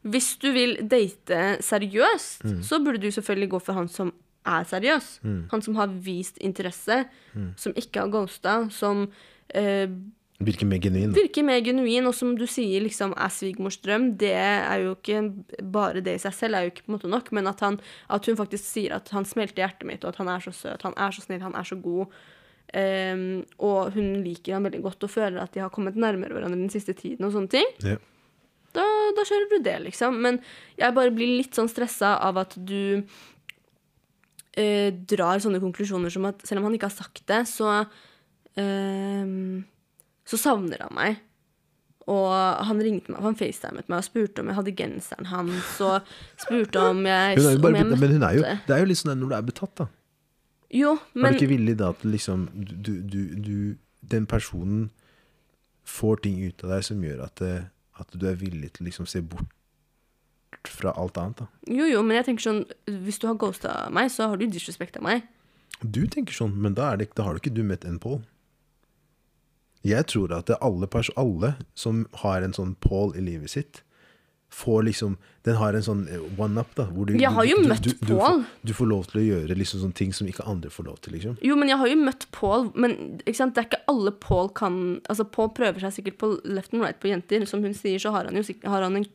Hvis 0.07 0.39
du 0.39 0.53
vil 0.53 0.77
date 0.87 1.59
seriøst, 1.61 2.45
Mm. 2.45 2.63
så 2.63 2.79
burde 2.83 3.01
du 3.01 3.09
selvfølgelig 3.11 3.51
gå 3.51 3.61
for 3.63 3.73
han 3.75 3.89
som 3.89 4.13
er 4.47 4.63
seriøs. 4.65 5.19
Mm. 5.25 5.49
Han 5.51 5.63
som 5.63 5.75
har 5.75 5.89
vist 5.89 6.39
interesse, 6.39 7.07
som 7.57 7.73
ikke 7.75 8.01
har 8.01 8.09
ghosta, 8.09 8.71
som 8.71 9.11
eh, 9.51 9.89
Virker 10.39 10.69
mer 10.69 10.81
genuin. 10.85 11.13
da. 11.13 11.17
virker 11.17 11.45
mer 11.47 11.63
genuin, 11.65 12.05
og 12.07 12.15
som 12.15 12.35
du 12.37 12.45
sier 12.51 12.83
liksom 12.85 13.15
er 13.17 13.31
svigmors 13.33 13.79
drøm, 13.81 14.11
det 14.21 14.35
er 14.37 14.83
jo 14.83 14.93
ikke 14.93 15.23
bare 15.73 16.03
det 16.05 16.19
i 16.19 16.23
seg 16.27 16.35
selv, 16.37 16.55
er 16.59 16.67
jo 16.67 16.73
ikke 16.75 16.85
på 16.85 16.91
en 16.93 16.97
måte 16.99 17.09
nok, 17.09 17.31
men 17.33 17.47
at, 17.49 17.61
han, 17.65 17.79
at 18.13 18.27
hun 18.29 18.37
faktisk 18.37 18.65
sier 18.69 18.93
at 18.99 19.09
han 19.17 19.25
smelter 19.25 19.63
hjertet 19.65 19.89
mitt, 19.89 20.05
og 20.05 20.13
at 20.13 20.19
han 20.21 20.29
er 20.29 20.45
så 20.45 20.53
søt, 20.53 20.85
han 20.85 20.93
er 21.01 21.15
så 21.17 21.25
snill, 21.25 21.41
han 21.41 21.57
er 21.57 21.65
så 21.65 21.79
god. 21.81 22.13
Um, 22.77 23.45
og 23.63 23.95
hun 23.95 24.11
liker 24.25 24.57
han 24.59 24.67
veldig 24.67 24.83
godt 24.85 25.05
og 25.07 25.13
føler 25.13 25.39
at 25.41 25.55
de 25.55 25.63
har 25.63 25.71
kommet 25.73 25.97
nærmere 25.97 26.35
hverandre 26.35 26.59
den 26.59 26.73
siste 26.73 26.93
tiden. 26.99 27.25
og 27.25 27.33
sånne 27.33 27.49
ting 27.49 27.69
Ja. 27.85 27.95
da, 28.75 28.85
da 29.17 29.23
kjører 29.25 29.49
du 29.53 29.63
det, 29.63 29.77
liksom. 29.85 30.19
Men 30.21 30.41
jeg 30.77 30.93
bare 30.99 31.15
blir 31.15 31.39
litt 31.39 31.55
sånn 31.57 31.71
stressa 31.71 32.19
av 32.21 32.37
at 32.43 32.59
du 32.59 33.07
uh, 34.59 34.91
drar 35.15 35.41
sånne 35.41 35.63
konklusjoner 35.63 36.13
som 36.13 36.27
at 36.29 36.45
selv 36.45 36.61
om 36.61 36.69
han 36.69 36.77
ikke 36.77 36.91
har 36.91 36.99
sagt 36.99 37.25
det, 37.31 37.47
så 37.49 37.87
eh, 38.59 39.25
Så 40.27 40.39
savner 40.41 40.83
han 40.85 40.95
meg. 40.97 41.23
Og 42.07 42.31
han 42.69 42.81
ringte 42.83 43.11
meg, 43.11 43.23
han 43.25 43.39
facetimet 43.39 43.89
meg 43.91 43.99
og 43.99 44.07
spurte 44.07 44.43
om 44.43 44.51
jeg 44.51 44.59
hadde 44.61 44.75
genseren 44.79 45.27
hans, 45.27 45.71
og 45.83 46.07
spurte 46.39 46.83
om 46.93 47.01
jeg, 47.03 47.35
Hun 47.35 47.49
er 47.49 47.57
jo 47.57 47.59
om 47.59 47.65
bare, 47.65 47.81
jeg 47.81 47.89
men 47.99 48.13
hun 48.15 48.27
er 48.29 48.37
jo, 48.37 48.45
det 48.69 48.77
er 48.77 48.83
jo 48.83 48.91
litt 48.93 49.01
sånn 49.01 49.17
når 49.19 49.33
du 49.33 49.35
er 49.35 49.49
betatt, 49.49 49.73
da. 49.83 49.87
Jo, 50.75 50.93
men 51.15 51.29
er 51.29 51.35
du 51.35 51.41
ikke 51.41 51.51
villig 51.55 51.75
da 51.79 51.93
til 51.99 52.15
liksom 52.15 52.47
du, 52.55 52.93
du, 53.07 53.21
du, 53.39 53.59
Den 54.03 54.25
personen 54.27 54.89
får 55.87 56.25
ting 56.25 56.41
ut 56.43 56.65
av 56.67 56.73
deg 56.75 56.87
som 56.87 57.05
gjør 57.07 57.23
at, 57.27 57.43
det, 57.43 57.55
at 58.03 58.15
du 58.19 58.27
er 58.27 58.39
villig 58.39 58.73
til 58.75 58.87
å 58.87 58.89
liksom 58.89 59.11
se 59.11 59.23
bort 59.23 59.51
fra 60.67 60.95
alt 60.99 61.19
annet. 61.23 61.43
da. 61.43 61.47
Jo, 61.71 61.87
jo, 61.91 62.03
men 62.03 62.19
jeg 62.19 62.27
tenker 62.31 62.47
sånn 62.49 62.63
Hvis 63.07 63.21
du 63.23 63.29
har 63.29 63.37
ghosta 63.39 63.75
meg, 63.95 64.11
så 64.11 64.31
har 64.31 64.39
du 64.41 64.47
disrespekta 64.51 65.03
meg. 65.03 65.27
Du 65.83 66.05
tenker 66.11 66.35
sånn, 66.35 66.55
men 66.63 66.75
da, 66.75 66.93
er 66.93 67.03
det, 67.03 67.11
da 67.19 67.27
har 67.27 67.35
du 67.35 67.43
ikke 67.43 67.55
du 67.55 67.63
møtt 67.67 67.87
en 67.87 68.01
Paul. 68.03 68.23
Jeg 69.87 70.07
tror 70.11 70.33
at 70.41 70.51
alle, 70.59 70.89
pers 70.91 71.11
alle 71.21 71.55
som 71.79 72.05
har 72.25 72.43
en 72.43 72.57
sånn 72.57 72.75
Paul 72.83 73.15
i 73.17 73.23
livet 73.23 73.53
sitt, 73.55 73.83
får 74.57 74.83
liksom 74.83 75.17
Den 75.47 75.57
har 75.61 75.75
en 75.79 75.83
sånn 75.85 76.01
one-up, 76.39 76.73
da. 76.75 76.87
Du, 76.91 77.13
Jeg 77.15 77.31
har 77.31 77.45
jo 77.47 77.59
du, 77.61 77.69
møtt 77.71 77.85
du, 77.87 77.93
Paul. 78.01 78.41
får, 78.41 78.45
du 78.67 78.73
får 78.75 78.89
lov 78.91 79.05
til 79.11 79.21
å 79.21 79.25
gjøre 79.25 79.57
liksom 79.59 79.83
sånne 79.85 79.95
ting 79.99 80.15
som 80.17 80.27
ikke 80.27 80.47
andre 80.49 80.71
får 80.75 80.89
lov 80.89 80.97
til, 81.05 81.15
liksom. 81.15 81.37
Jo, 81.45 81.55
men 81.59 81.71
jeg 81.71 81.79
har 81.79 81.91
jo 81.93 81.99
møtt 82.01 82.27
Paul, 82.35 82.67
men 82.75 82.97
det 83.21 83.29
er 83.31 83.67
ikke 83.69 83.83
alle 83.93 84.11
Paul 84.23 84.51
kan 84.59 84.79
Altså, 85.07 85.27
Paul 85.37 85.53
prøver 85.55 85.85
seg 85.85 85.95
sikkert 85.99 86.19
på 86.19 86.33
left 86.51 86.75
and 86.75 86.83
right 86.83 86.99
på 87.03 87.13
jenter. 87.13 87.47
Som 87.47 87.63
hun 87.63 87.77
sier, 87.79 88.03
så 88.03 88.11
har 88.15 88.27
han 88.27 88.39
jo 88.39 88.43
har 88.67 88.83
han 88.89 88.99
en 88.99 89.07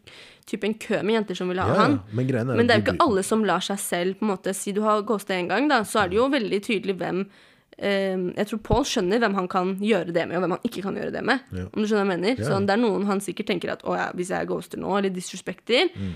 type 0.47 0.67
en 0.67 0.78
kø 0.80 1.01
med 1.03 1.17
jenter 1.19 1.36
som 1.41 1.51
vil 1.51 1.59
ha 1.59 1.67
Ja, 1.67 1.76
ja, 1.76 1.82
han. 1.89 1.99
men 2.11 2.32
er 2.32 2.43
Men 2.47 2.67
det 2.67 2.76
er 2.76 2.80
jo 2.82 2.88
ikke 2.88 3.03
alle 3.09 3.24
som 3.28 3.43
lar 3.47 3.63
seg 3.65 3.80
selv 3.80 4.19
på 4.19 4.28
en 4.28 4.32
måte 4.34 4.55
Si 4.55 4.72
du 4.76 4.82
har 4.88 5.03
ghosta 5.03 5.36
en 5.36 5.51
gang, 5.51 5.67
da, 5.72 5.84
så 5.84 6.05
er 6.05 6.11
det 6.11 6.17
jo 6.22 6.30
veldig 6.32 6.61
tydelig 6.63 6.95
hvem 7.01 7.26
eh, 7.28 7.51
Jeg 7.82 8.45
tror 8.49 8.59
Paul 8.67 8.84
skjønner 8.86 9.19
hvem 9.23 9.34
han 9.39 9.47
kan 9.49 9.71
gjøre 9.82 10.13
det 10.13 10.27
med, 10.29 10.36
og 10.38 10.43
hvem 10.43 10.53
han 10.57 10.67
ikke 10.67 10.84
kan 10.86 10.97
gjøre 10.99 11.13
det 11.15 11.23
med. 11.25 11.39
Ja. 11.51 11.63
Om 11.71 11.82
du 11.82 11.88
skjønner 11.89 12.05
hva 12.05 12.13
jeg 12.13 12.19
mener? 12.19 12.36
Ja. 12.41 12.45
Så 12.51 12.59
det 12.67 12.75
er 12.75 12.82
noen 12.84 13.07
han 13.09 13.23
sikkert 13.25 13.47
tenker 13.49 13.71
at 13.73 13.82
ja, 13.88 14.09
hvis 14.17 14.29
jeg 14.36 14.49
ghoster 14.51 14.77
nå, 14.84 14.91
eller 14.99 15.09
disrespekter, 15.15 15.89
Mm. 15.95 16.11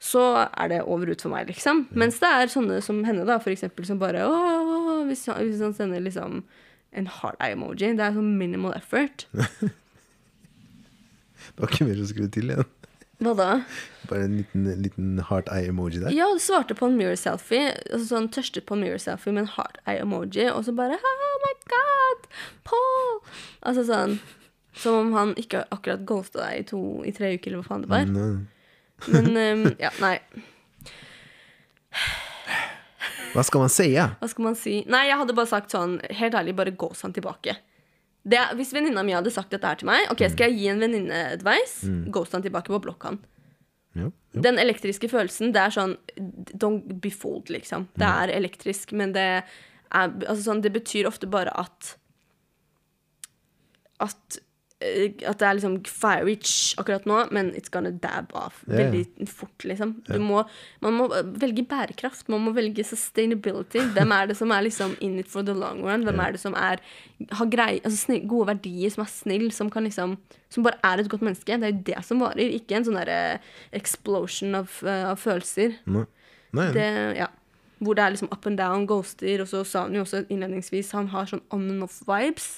så 0.00 0.22
er 0.48 0.68
det 0.70 0.80
over 0.86 1.10
ut 1.10 1.20
for 1.20 1.28
meg, 1.34 1.48
liksom. 1.50 1.82
Mens 1.92 2.20
det 2.22 2.30
er 2.30 2.46
sånne 2.54 2.78
som 2.82 3.02
henne, 3.04 3.26
da, 3.28 3.36
for 3.42 3.50
eksempel, 3.52 3.84
som 3.84 3.98
bare 4.00 4.22
å, 4.24 4.30
å, 4.32 4.78
å, 4.94 4.94
hvis, 5.10 5.26
han, 5.28 5.42
hvis 5.44 5.60
han 5.60 5.74
sender 5.76 6.00
liksom 6.00 6.42
en 6.92 7.06
heart 7.18 7.36
eye-emoji, 7.42 7.90
det 7.98 8.06
er 8.06 8.14
sånn 8.16 8.30
minimal 8.38 8.72
effort. 8.78 9.26
Det 11.50 11.64
var 11.64 11.70
ikke 11.72 11.86
mer 11.88 11.96
som 11.98 12.06
skulle 12.10 12.30
til 12.32 12.50
igjen. 12.52 12.66
Hva 13.20 13.34
da? 13.36 13.48
Bare 14.08 14.24
en 14.24 14.36
liten, 14.38 14.64
liten 14.80 15.08
heart 15.28 15.50
eye-emoji 15.52 16.00
der. 16.00 16.14
Ja, 16.16 16.30
du 16.32 16.40
svarte 16.40 16.74
på 16.76 16.88
en 16.88 16.96
mirror 16.96 17.18
selfie, 17.20 17.74
altså 17.92 18.06
sånn 18.14 18.30
tørstet 18.32 18.64
på 18.68 18.74
en 18.78 18.80
mirror 18.86 19.02
selfie 19.02 19.34
med 19.36 19.44
en 19.44 19.50
heart 19.58 19.76
eye-emoji, 19.84 20.46
og 20.54 20.64
så 20.64 20.72
bare 20.76 20.96
Oh 20.96 21.34
my 21.44 21.52
god, 21.74 22.24
Paul! 22.64 23.18
Altså 23.60 23.84
sånn 23.90 24.16
Som 24.80 24.96
om 25.02 25.12
han 25.18 25.34
ikke 25.36 25.66
akkurat 25.74 26.06
ghosta 26.08 26.46
deg 26.46 26.62
i, 26.62 26.66
to, 26.70 26.80
i 27.04 27.12
tre 27.12 27.34
uker, 27.36 27.50
eller 27.52 27.60
hva 27.60 27.68
faen 27.68 27.84
det 27.84 27.90
var. 27.92 28.06
Men, 28.08 28.48
Men 29.10 29.28
um, 29.36 29.64
ja, 29.82 29.90
nei. 30.00 30.14
hva 33.34 33.42
skal 33.46 33.64
man 33.66 33.72
si? 33.72 33.90
Ja? 33.92 34.12
Hva 34.20 34.28
skal 34.30 34.46
man 34.48 34.56
si? 34.58 34.80
Nei, 34.90 35.04
jeg 35.10 35.18
hadde 35.20 35.36
bare 35.36 35.50
sagt 35.50 35.74
sånn, 35.74 35.98
helt 36.18 36.36
ærlig, 36.38 36.54
bare 36.58 36.72
ghost 36.78 37.04
han 37.06 37.14
tilbake. 37.16 37.56
Det, 38.22 38.40
hvis 38.58 38.74
venninna 38.76 39.02
mi 39.06 39.14
hadde 39.16 39.32
sagt 39.32 39.52
dette 39.54 39.66
her 39.66 39.78
til 39.80 39.88
meg, 39.88 40.04
ok, 40.12 40.26
skal 40.32 40.50
jeg 40.50 40.60
gi 40.60 40.68
en 40.72 40.82
venninne 40.82 41.20
advice? 41.38 41.88
Ghost 42.12 42.36
han 42.36 42.44
tilbake 42.44 42.72
på 42.72 42.80
blokka. 42.84 43.14
Ja. 43.96 44.10
ja. 44.10 44.42
Den 44.44 44.60
elektriske 44.62 45.08
følelsen, 45.10 45.54
det 45.56 45.62
er 45.64 45.74
sånn 45.74 45.96
Don't 46.52 46.92
be 47.02 47.10
fooled, 47.10 47.50
liksom. 47.50 47.88
Det 47.98 48.06
er 48.06 48.34
elektrisk, 48.36 48.92
men 48.94 49.16
det 49.16 49.26
er 49.40 49.48
Altså 49.90 50.44
sånn, 50.44 50.60
det 50.62 50.70
betyr 50.70 51.08
ofte 51.08 51.26
bare 51.26 51.50
at 51.58 51.96
At 53.98 54.38
at 54.80 55.36
det 55.40 55.44
er 55.44 55.56
liksom 55.58 55.74
fiery 55.84 56.38
tsh 56.40 56.78
akkurat 56.80 57.04
nå, 57.08 57.18
men 57.36 57.50
it's 57.58 57.68
gonna 57.72 57.90
dab 57.92 58.30
off 58.32 58.62
ja. 58.64 58.78
veldig 58.78 59.26
fort, 59.28 59.66
liksom. 59.68 59.92
Du 60.08 60.16
må, 60.24 60.40
man 60.80 60.96
må 60.96 61.08
velge 61.42 61.66
bærekraft, 61.68 62.30
man 62.32 62.46
må 62.46 62.54
velge 62.56 62.84
sustainability. 62.88 63.82
Hvem 63.96 64.14
er 64.16 64.30
det 64.30 64.38
som 64.38 64.54
er 64.56 64.64
liksom 64.64 64.96
in 65.04 65.18
it 65.20 65.28
for 65.28 65.44
the 65.44 65.52
long 65.52 65.82
run? 65.84 66.06
Hvem 66.08 66.22
er 66.24 66.36
det 66.36 66.40
som 66.40 66.56
er, 66.56 66.80
har 67.36 67.50
grei, 67.52 67.74
altså 67.84 68.06
snill, 68.06 68.24
gode 68.30 68.48
verdier, 68.54 68.94
som 68.94 69.04
er 69.04 69.12
snill, 69.12 69.50
som 69.52 69.72
kan 69.72 69.84
liksom 69.88 70.16
Som 70.50 70.64
bare 70.66 70.80
er 70.82 70.98
et 70.98 71.10
godt 71.10 71.22
menneske? 71.22 71.60
Det 71.62 71.68
er 71.68 71.70
jo 71.76 71.82
det 71.86 72.00
som 72.02 72.24
varer, 72.24 72.56
ikke 72.56 72.74
en 72.74 72.86
sånn 72.88 72.96
derre 72.98 73.38
explosion 73.76 74.56
av, 74.58 74.72
uh, 74.82 75.12
av 75.12 75.20
følelser. 75.20 75.76
Nei. 75.86 76.08
Nei, 76.56 76.72
Det, 76.74 76.86
ja. 77.20 77.28
Hvor 77.78 77.94
det 77.94 78.02
er 78.02 78.16
liksom 78.16 78.32
up 78.32 78.48
and 78.48 78.58
down, 78.58 78.86
ghoster, 78.88 79.44
og 79.44 79.48
så 79.48 79.60
sa 79.64 79.84
han 79.86 79.94
jo 79.94 80.02
også 80.02 80.24
innledningsvis 80.26 80.90
han 80.96 81.12
har 81.12 81.30
sånn 81.30 81.44
on 81.54 81.68
and 81.70 81.86
off 81.86 82.00
vibes. 82.08 82.56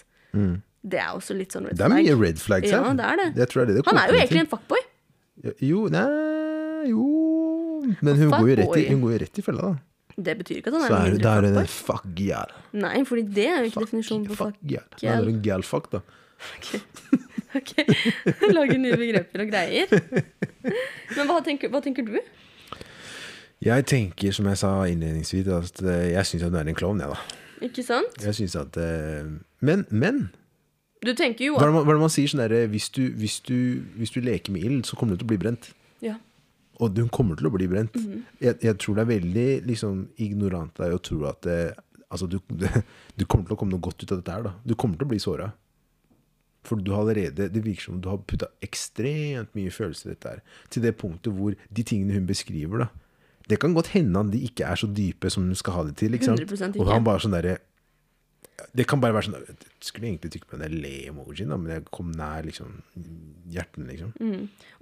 Det 0.83 0.99
er 0.99 1.13
også 1.15 1.37
litt 1.39 1.53
sånn 1.55 1.69
red 1.69 1.77
Det 1.79 1.85
er 1.87 1.93
flag. 1.93 2.03
mye 2.05 2.17
red 2.21 2.39
flags 2.43 2.71
Ja, 2.73 2.81
det 2.99 3.05
er 3.07 3.17
det. 3.21 3.29
Jeg 3.39 3.49
tror 3.53 3.63
det 3.63 3.63
er 3.63 3.75
det 3.75 3.77
det 3.83 3.87
Han 3.87 3.99
er 4.03 4.09
jo 4.09 4.19
egentlig 4.19 4.29
til. 4.29 4.41
en 4.43 4.51
fuckboy. 4.51 4.83
Jo, 5.63 5.81
nei, 5.95 6.89
jo 6.91 7.07
Men 8.03 8.17
hun 8.19 8.31
går 8.35 8.49
jo 8.51 8.57
rett 8.59 8.67
i, 8.67 8.67
Fuckboy. 8.67 8.89
hun 8.91 9.01
går 9.05 9.13
jo 9.15 9.19
rett 9.25 9.39
i 9.39 9.43
fella, 9.47 9.63
da. 9.71 9.75
Det 10.23 10.35
betyr 10.43 10.59
ikke 10.61 10.69
at 10.69 10.75
han 10.77 10.83
er 10.83 10.93
er, 10.93 11.05
mindre 11.07 11.23
da 11.25 11.31
er 11.39 11.47
hun 11.47 11.57
en 11.57 11.67
fuckboy. 11.67 11.87
fuck 11.87 12.05
girl. 12.19 12.51
Nei, 12.83 13.05
fordi 13.09 13.23
det 13.39 13.47
er 13.49 13.63
jo 13.63 13.71
ikke 13.71 13.85
definisjonen 13.87 14.27
på 14.29 14.37
Fuck 14.37 14.57
fuck. 14.59 14.67
girl. 14.69 14.89
Da 14.91 14.99
det 15.01 15.13
er 15.15 15.25
hun 15.31 15.41
girl 15.47 15.63
fuck, 15.63 15.87
da. 15.95 16.03
Ok, 17.55 17.73
Lager 18.57 18.79
nye 18.83 18.97
begreper 18.99 19.45
og 19.47 19.51
greier. 19.55 19.87
Men 21.17 21.27
hva 21.31 21.39
tenker, 21.47 21.71
hva 21.73 21.81
tenker 21.85 22.05
du? 22.11 22.19
Jeg 23.63 23.87
tenker, 23.87 24.33
som 24.35 24.47
jeg 24.51 24.59
sa 24.59 24.73
innledningsvis, 24.91 25.47
at 25.55 25.83
eh, 25.87 26.09
jeg 26.17 26.27
syns 26.27 26.43
hun 26.49 26.57
er 26.59 26.67
en 26.67 26.75
klovn, 26.79 26.99
jeg, 27.01 27.09
da. 27.15 27.41
Ikke 27.63 27.85
sant? 27.87 28.17
Jeg 28.25 28.35
synes 28.35 28.57
at 28.59 28.77
eh, 28.83 29.23
Men, 29.63 29.85
men 29.95 30.25
Du 31.03 31.13
tenker 31.19 31.45
jo 31.49 31.55
Hva 31.59 31.65
er 31.67 31.73
det 31.73 31.75
man, 31.75 31.85
hva 31.87 31.91
er 31.95 31.99
det 31.99 32.05
man 32.07 32.13
sier 32.15 32.31
sånn 32.31 32.43
derre 32.45 32.61
hvis, 32.71 32.89
du- 32.95 33.11
hvis, 33.19 33.41
hvis 33.99 34.13
du 34.15 34.21
leker 34.23 34.53
med 34.55 34.63
ild, 34.69 34.85
så 34.87 34.95
kommer 34.97 35.17
du 35.17 35.23
til 35.25 35.27
å 35.27 35.33
bli 35.35 35.41
brent. 35.47 35.73
ja. 36.03 36.19
Og 36.83 36.97
hun 36.99 37.09
kommer 37.15 37.37
til 37.37 37.47
å 37.47 37.53
bli 37.53 37.67
brent. 37.69 37.95
Mhm. 37.95 38.23
jeg, 38.41 38.57
jeg 38.65 38.79
tror 38.79 38.95
det 38.97 39.03
er 39.03 39.11
veldig 39.21 39.67
liksom, 39.69 40.09
ignorant 40.19 40.81
av 40.81 40.87
deg 40.89 40.95
å 40.97 41.03
tro 41.05 41.19
at 41.29 41.41
det, 41.43 41.59
altså, 42.11 42.27
du, 42.29 42.39
du 43.19 43.25
kommer 43.27 43.47
til 43.47 43.55
å 43.55 43.59
komme 43.61 43.71
noe 43.77 43.81
godt 43.85 44.03
ut 44.03 44.11
av 44.11 44.19
dette 44.23 44.33
her. 44.35 44.43
Da. 44.43 44.53
Du 44.67 44.75
kommer 44.75 44.97
til 44.99 45.07
å 45.07 45.11
bli 45.13 45.19
såra. 45.23 45.53
For 46.65 46.77
du 46.79 46.93
har 46.95 47.03
allerede 47.03 47.49
Det 47.53 47.63
virker 47.65 47.83
som 47.91 48.01
du 48.01 48.09
har 48.09 48.19
putta 48.19 48.47
ekstremt 48.63 49.51
mye 49.59 49.71
følelser 49.75 50.11
i 50.11 50.15
dette 50.15 50.29
her. 50.33 50.43
Til 50.71 50.83
det 50.83 50.97
punktet 50.99 51.35
hvor 51.35 51.55
de 51.75 51.83
tingene 51.87 52.15
hun 52.15 52.27
beskriver, 52.27 52.85
da 52.85 52.89
Det 53.51 53.59
kan 53.61 53.75
godt 53.75 53.89
hende 53.97 54.19
at 54.21 54.31
de 54.31 54.39
ikke 54.47 54.65
er 54.71 54.79
så 54.79 54.87
dype 54.87 55.31
som 55.31 55.45
hun 55.45 55.55
skal 55.59 55.75
ha 55.75 55.83
det 55.89 55.97
til. 55.99 56.15
Ikke 56.15 56.25
sant? 56.31 56.41
100% 56.41 56.79
Og 56.81 56.87
han 56.87 57.03
bare 57.05 57.19
sånn 57.25 57.35
derre 57.35 57.59
Det 58.77 58.85
kan 58.87 59.01
bare 59.01 59.15
være 59.17 59.27
sånn 59.27 59.41
Jeg 59.43 59.57
skulle 59.83 60.07
egentlig 60.07 60.31
trykke 60.33 60.47
på 60.53 60.59
den 60.61 60.75
le-emojien, 60.83 61.49
men 61.51 61.67
jeg 61.73 61.85
kom 61.91 62.13
nær 62.15 62.45
liksom 62.47 62.83
hjertene, 63.53 63.89
liksom. 63.91 64.13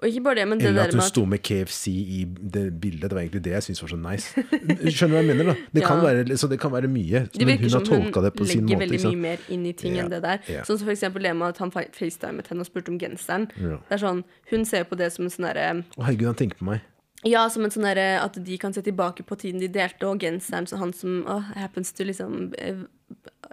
Og 0.00 0.04
ikke 0.08 0.22
bare 0.26 0.34
det, 0.40 0.44
men 0.50 0.58
det 0.60 0.66
Eller 0.68 0.82
at 0.90 0.94
hun 0.94 1.02
sto 1.06 1.24
med 1.24 1.40
KFC 1.42 1.88
i 1.94 2.18
det 2.26 2.64
bildet. 2.82 3.08
Det 3.08 3.16
var 3.16 3.22
egentlig 3.22 3.42
det 3.46 3.54
jeg 3.54 3.62
syntes 3.68 3.82
var 3.82 3.92
så 3.94 3.98
nice. 4.02 4.44
Skjønner 4.90 5.08
du 5.08 5.16
hva 5.16 5.22
jeg 5.22 5.28
mener? 5.30 5.48
da? 5.52 5.54
Det 5.78 5.84
kan 5.86 6.02
være, 6.04 6.36
så 6.36 6.50
det 6.50 6.60
kan 6.60 6.72
være 6.74 6.90
mye. 6.92 7.22
Det 7.32 7.46
Men 7.48 7.58
hun 7.62 7.70
har 7.78 7.86
tolka 7.88 8.24
det 8.26 8.32
på 8.36 8.46
sin 8.46 8.66
legger 8.66 8.76
måte. 8.76 8.76
hun 8.76 8.82
Ikke 8.82 8.90
veldig 8.90 9.14
mye 9.14 9.22
mer 9.24 9.38
inn 9.56 9.64
i 9.66 9.72
ting 9.72 9.96
Ja, 9.96 10.04
enn 10.04 10.10
det 10.12 10.22
der. 10.26 10.38
ja. 10.50 10.62
Sånn 10.68 10.76
som 10.78 10.86
for 10.90 10.94
eksempel 10.94 11.22
det 11.22 11.34
med 11.36 11.48
at 11.54 11.58
han 11.64 11.70
fa- 11.72 11.88
facetimet 11.96 12.46
henne 12.52 12.60
og 12.60 12.68
spurte 12.68 12.92
om 12.92 12.98
genseren. 13.00 13.48
Ja. 13.56 13.80
Det 13.88 13.96
er 13.98 14.04
sånn, 14.06 14.24
Hun 14.50 14.64
ser 14.66 14.84
på 14.84 14.96
det 14.98 15.12
som 15.14 15.24
en 15.24 15.30
sånn 15.30 15.46
derre 15.46 15.84
Å 15.96 16.04
herregud, 16.04 16.26
han 16.26 16.34
tenker 16.34 16.58
på 16.58 16.64
meg. 16.68 16.80
Ja, 17.28 17.44
som 17.52 17.66
en 17.66 17.72
sånn 17.72 17.84
der, 17.84 18.00
at 18.22 18.38
de 18.40 18.56
kan 18.60 18.72
se 18.72 18.82
tilbake 18.84 19.26
på 19.28 19.36
tiden 19.40 19.60
de 19.60 19.68
delte, 19.72 20.08
og 20.08 20.22
genseren 20.22 20.68
så 20.68 20.78
han 20.80 20.94
som 20.96 21.20
oh, 21.28 21.50
happens 21.58 21.92
to 21.92 22.06
liksom 22.08 22.54
eh, 22.56 22.86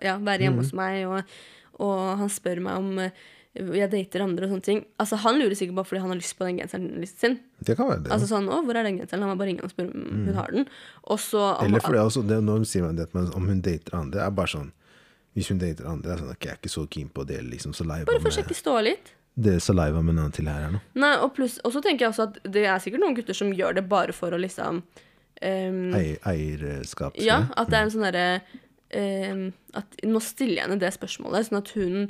ja, 0.04 0.16
være 0.16 0.48
hjemme 0.48 0.62
mm. 0.62 0.64
hos 0.64 0.76
meg, 0.78 1.02
og, 1.10 1.34
og 1.84 2.04
han 2.22 2.32
spør 2.32 2.64
meg 2.64 2.80
om 2.80 3.02
jeg 3.58 3.90
dater 3.90 4.24
andre 4.24 4.46
og 4.46 4.52
sånne 4.54 4.66
ting. 4.66 4.82
Altså 5.02 5.18
Han 5.24 5.40
lurer 5.40 5.56
sikkert 5.58 5.80
bare 5.80 5.90
fordi 5.90 6.02
han 6.04 6.12
har 6.14 6.20
lyst 6.20 6.36
på 6.38 6.46
den 6.46 6.60
genseren 6.62 7.06
sin. 7.10 7.38
Det 7.66 7.76
kan 7.78 7.90
være 7.90 8.04
det. 8.06 8.12
Altså 8.14 8.30
sånn, 8.30 8.50
å, 8.54 8.60
hvor 8.66 8.78
er 8.78 8.86
den 8.88 9.00
genseren? 9.02 9.24
La 9.24 9.32
meg 9.32 9.40
bare 9.40 9.52
ringe 9.52 9.66
og 9.66 9.74
spørre 9.74 9.94
om 9.94 10.26
hun 10.28 10.38
har 10.38 10.54
den. 10.54 10.68
Og 11.10 11.22
så 11.24 11.44
Eller 11.64 11.84
fordi 11.84 12.02
også, 12.04 12.24
det, 12.28 12.40
når 12.46 12.68
sier 12.70 12.86
meg 12.86 13.00
det 13.00 13.08
om 13.16 13.48
hun 13.50 13.64
dater 13.66 13.98
andre, 13.98 14.26
er 14.26 14.36
bare 14.38 14.54
sånn 14.54 14.72
Hvis 15.38 15.52
hun 15.54 15.62
dater 15.62 15.90
andre, 15.90 16.14
er 16.14 16.22
sånn 16.22 16.34
okay, 16.34 16.52
jeg 16.52 16.56
er 16.56 16.62
ikke 16.62 16.74
så 16.76 16.86
keen 16.98 17.10
på 17.14 17.26
det. 17.30 17.42
liksom 17.50 17.74
så 17.78 17.88
lei 17.88 18.04
Bare 18.06 18.22
for 18.22 18.34
å 18.34 18.38
sjekke 18.38 18.58
ståa 18.58 18.86
litt. 18.86 19.14
Dele 19.38 19.62
saliva 19.62 20.00
med 20.02 20.16
denne 20.16 20.24
annen 20.28 20.34
til 20.36 20.48
her 20.50 20.72
nå. 20.74 20.80
Nei, 20.98 21.12
og 21.22 21.36
pluss, 21.38 21.60
og 21.64 21.74
så 21.76 21.82
tenker 21.86 22.08
jeg 22.08 22.14
også 22.16 22.26
at 22.32 22.40
det 22.58 22.64
er 22.66 22.80
sikkert 22.82 23.04
noen 23.04 23.18
gutter 23.18 23.38
som 23.38 23.52
gjør 23.54 23.78
det 23.78 23.84
bare 23.92 24.16
for 24.18 24.34
å 24.34 24.40
liksom 24.42 24.80
um, 24.82 25.84
Eier, 25.94 26.18
eierskap. 26.26 27.20
Ja, 27.22 27.44
at 27.56 27.70
det 27.70 27.78
er 27.78 27.86
en 27.86 27.94
sånn 27.94 28.08
derre 28.08 28.30
um, 28.98 29.44
at 29.78 30.00
Nå 30.08 30.22
stiller 30.26 30.58
jeg 30.62 30.66
henne 30.68 30.80
det 30.82 30.90
spørsmålet, 30.96 31.50
sånn 31.52 31.60
at 31.62 31.74
hun 31.78 32.08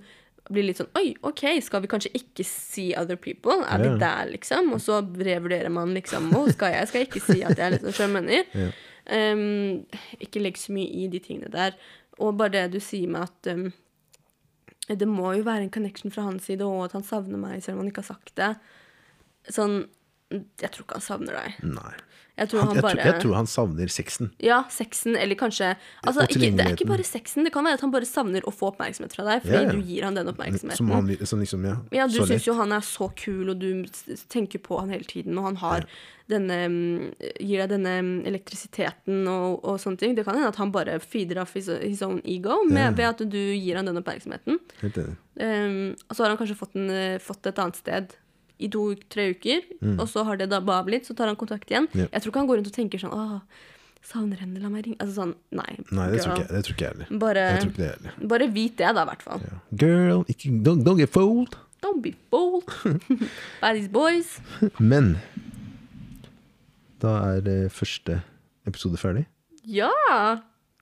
blir 0.47 0.63
litt 0.69 0.79
sånn 0.79 0.87
Oi, 0.95 1.09
OK, 1.27 1.43
skal 1.65 1.83
vi 1.83 1.89
kanskje 1.91 2.13
ikke 2.15 2.45
si 2.47 2.85
other 2.95 3.19
people? 3.19 3.57
Er 3.67 3.81
vi 3.83 3.89
Ja. 3.91 3.97
der, 4.05 4.29
liksom? 4.31 4.71
Og 4.77 4.79
så 4.79 5.01
revurderer 5.03 5.67
man 5.73 5.91
liksom 5.97 6.29
Å, 6.31 6.45
skal 6.55 6.71
jeg? 6.77 6.87
Skal 6.87 7.03
jeg 7.03 7.09
ikke 7.11 7.25
si 7.25 7.41
at 7.43 7.57
jeg 7.59 7.65
er 7.65 7.75
liksom 7.75 7.97
sjømenner? 7.97 8.47
Ja. 8.55 8.69
Um, 9.07 9.83
ikke 10.23 10.39
legg 10.43 10.55
så 10.59 10.71
mye 10.75 10.87
i 11.03 11.09
de 11.11 11.19
tingene 11.23 11.51
der. 11.51 11.75
Og 12.23 12.37
bare 12.39 12.55
det 12.55 12.63
du 12.73 12.79
sier 12.83 13.11
med 13.11 13.27
at 13.27 13.51
ehm, 13.51 13.67
det 14.87 15.07
må 15.09 15.33
jo 15.35 15.43
være 15.47 15.67
en 15.67 15.73
connection 15.73 16.13
fra 16.13 16.23
hans 16.29 16.47
side, 16.47 16.63
og 16.65 16.85
at 16.85 16.95
han 16.95 17.03
savner 17.03 17.39
meg, 17.41 17.59
selv 17.63 17.75
om 17.77 17.83
han 17.83 17.91
ikke 17.91 18.05
har 18.05 18.15
sagt 18.15 18.35
det. 18.39 18.53
Sånn 19.51 19.81
Jeg 20.31 20.71
tror 20.73 20.83
ikke 20.83 20.97
han 20.99 21.05
savner 21.05 21.37
deg. 21.39 21.59
Nei. 21.63 21.93
Jeg 22.37 22.51
tror 22.51 22.59
Han, 22.61 22.67
han, 22.67 22.75
jeg, 22.77 22.83
bare 22.85 22.93
tror, 22.97 23.07
jeg 23.07 23.21
tror 23.23 23.33
han 23.33 23.47
savner 23.49 23.89
sexen. 23.89 24.27
Ja, 24.45 24.57
sexen, 24.69 25.15
eller 25.17 25.37
kanskje 25.39 25.71
altså, 26.03 26.27
ikke, 26.27 26.51
Det 26.53 26.65
er 26.67 26.75
ikke 26.75 26.85
bare 26.91 27.05
sexen, 27.07 27.47
det 27.47 27.53
kan 27.55 27.65
være 27.65 27.79
at 27.79 27.85
han 27.85 27.93
bare 27.95 28.05
savner 28.05 28.45
å 28.45 28.53
få 28.53 28.69
oppmerksomhet 28.75 29.15
fra 29.17 29.25
deg, 29.25 29.41
fordi 29.45 29.55
Ja, 29.57 29.63
ja. 29.65 29.71
du 29.73 29.87
gir 29.87 30.05
han 30.05 30.19
den 30.19 30.27
Som 30.27 30.35
oppmerksomheten. 30.35 30.91
han 30.91 31.31
som 31.31 31.41
liksom, 31.41 31.65
ja, 31.65 31.77
Ja, 31.97 32.05
du 32.11 32.19
syns 32.19 32.45
jo 32.45 32.53
han 32.59 32.75
er 32.77 32.85
så 32.85 33.09
kul, 33.17 33.49
og 33.49 33.57
du 33.63 33.87
tenker 34.29 34.61
på 34.61 34.77
han 34.77 34.93
hele 34.93 35.09
tiden, 35.09 35.33
og 35.41 35.49
han 35.49 35.57
har 35.63 35.87
denne 36.29 36.59
mm, 36.69 37.01
Gir 37.39 37.63
deg 37.63 37.73
denne 37.73 37.95
mm, 38.03 38.13
elektrisiteten 38.29 39.25
og, 39.31 39.63
og 39.63 39.81
sånne 39.81 39.97
ting. 39.97 40.13
Det 40.13 40.27
kan 40.27 40.37
hende 40.37 40.51
at 40.51 40.59
han 40.61 40.73
bare 40.75 40.99
feeder 41.01 41.41
off 41.41 41.55
his, 41.57 41.71
his 41.81 42.03
own 42.05 42.19
ego 42.27 42.59
med, 42.67 42.99
ved 42.99 43.07
at 43.15 43.23
du 43.25 43.39
gir 43.39 43.79
han 43.79 43.87
den 43.87 43.97
oppmerksomheten. 44.03 44.59
Helt 44.83 45.01
enig. 45.01 45.17
Um, 45.39 45.95
og 46.05 46.13
så 46.13 46.25
har 46.25 46.33
han 46.33 46.39
kanskje 46.39 46.59
fått, 46.59 46.75
en, 46.77 46.89
eh, 46.91 47.19
fått 47.23 47.47
et 47.49 47.59
annet 47.63 47.79
sted 47.79 48.17
i 48.59 48.69
to-tre 48.73 49.29
uker, 49.35 49.65
og 49.99 50.05
så 50.09 50.23
har 50.25 50.39
det 50.39 50.47
dabba 50.49 50.79
av 50.81 50.87
litt, 50.89 51.05
så 51.05 51.13
tar 51.17 51.29
han 51.29 51.37
kontakt 51.39 51.69
igjen. 51.69 51.85
Mm. 51.93 51.99
Ja. 52.05 52.07
Jeg 52.15 52.23
tror 52.23 52.31
ikke 52.33 52.41
han 52.41 52.49
går 52.49 52.59
rundt 52.61 52.71
og 52.71 52.77
tenker 52.77 53.01
sånn 53.03 53.13
Åh, 53.13 53.65
savner 54.07 54.39
henne, 54.41 54.61
la 54.63 54.69
meg 54.71 54.85
ringe 54.85 54.97
Altså 55.03 55.17
sånn, 55.19 55.33
nei. 55.51 55.77
Nei, 55.91 56.07
det 56.13 56.23
tror 56.23 56.39
jeg, 56.39 56.47
det 56.49 56.61
tror 56.65 56.75
ikke 56.77 56.85
jeg 56.87 56.93
heller. 56.95 57.21
Bare, 57.21 57.45
Jeg 57.77 58.29
bare 58.33 58.49
vit 58.55 58.77
det, 58.79 58.91
da, 58.97 59.03
i 59.03 59.09
hvert 59.11 59.25
fall. 59.25 59.43
Ja. 59.45 59.59
Girl, 59.83 60.23
ikke, 60.31 60.51
don't, 60.65 60.85
don't 60.87 61.01
get 61.01 61.11
fooled. 61.13 61.57
Don't 61.83 62.01
be 62.01 62.13
fooled. 62.31 62.71
Baddies 63.61 63.89
boys. 63.93 64.37
Men 64.79 65.17
da 67.03 67.13
er 67.35 67.49
eh, 67.51 67.65
første 67.69 68.21
episode 68.67 68.97
ferdig. 68.97 69.27
Ja! 69.67 69.91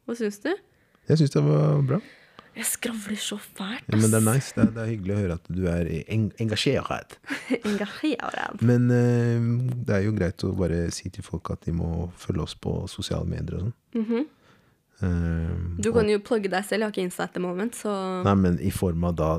Hva 0.06 0.16
syns 0.18 0.40
du? 0.44 0.52
Jeg 1.10 1.20
syns 1.20 1.34
det 1.34 1.42
var 1.44 1.82
bra. 1.86 2.00
Jeg 2.56 2.66
skravler 2.70 3.18
så 3.20 3.36
fælt, 3.42 3.84
Ja, 3.92 3.98
men 4.00 4.12
det 4.12 4.20
er 4.22 4.26
nice. 4.34 4.54
Det 4.56 4.64
er, 4.64 4.70
det 4.72 4.82
er 4.84 4.92
hyggelig 4.94 5.16
å 5.16 5.20
høre 5.20 5.34
at 5.40 5.50
du 5.52 5.66
er 5.68 5.90
eng 6.08 6.30
engasjert. 6.40 7.18
Engasjeret. 7.68 8.62
Men 8.64 8.86
eh, 8.96 9.50
det 9.86 9.96
er 9.98 10.06
jo 10.06 10.14
greit 10.16 10.44
å 10.48 10.54
bare 10.56 10.86
si 10.96 11.10
til 11.12 11.24
folk 11.28 11.52
at 11.52 11.66
de 11.68 11.74
må 11.76 12.10
følge 12.18 12.46
oss 12.48 12.56
på 12.56 12.78
sosiale 12.92 13.28
medier 13.28 13.60
og 13.60 13.68
sånn. 13.68 13.76
Eh, 14.00 14.02
Mhm. 14.06 14.26
Du 15.84 15.90
kan 15.92 16.08
jo 16.08 16.20
plugge 16.24 16.48
deg 16.50 16.64
selv, 16.64 16.80
jeg 16.80 16.88
har 16.88 16.92
ikke 16.94 17.04
Insta 17.04 17.24
at 17.28 17.34
the 17.36 17.42
moment, 17.44 17.76
så 17.76 17.92
Nei, 18.24 18.34
men 18.40 18.56
i 18.64 18.70
form 18.72 19.04
av 19.04 19.16
da 19.20 19.30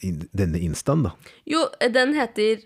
in, 0.00 0.22
denne 0.32 0.56
instaen, 0.64 1.02
da. 1.04 1.10
Jo, 1.44 1.66
den 1.92 2.14
heter 2.16 2.62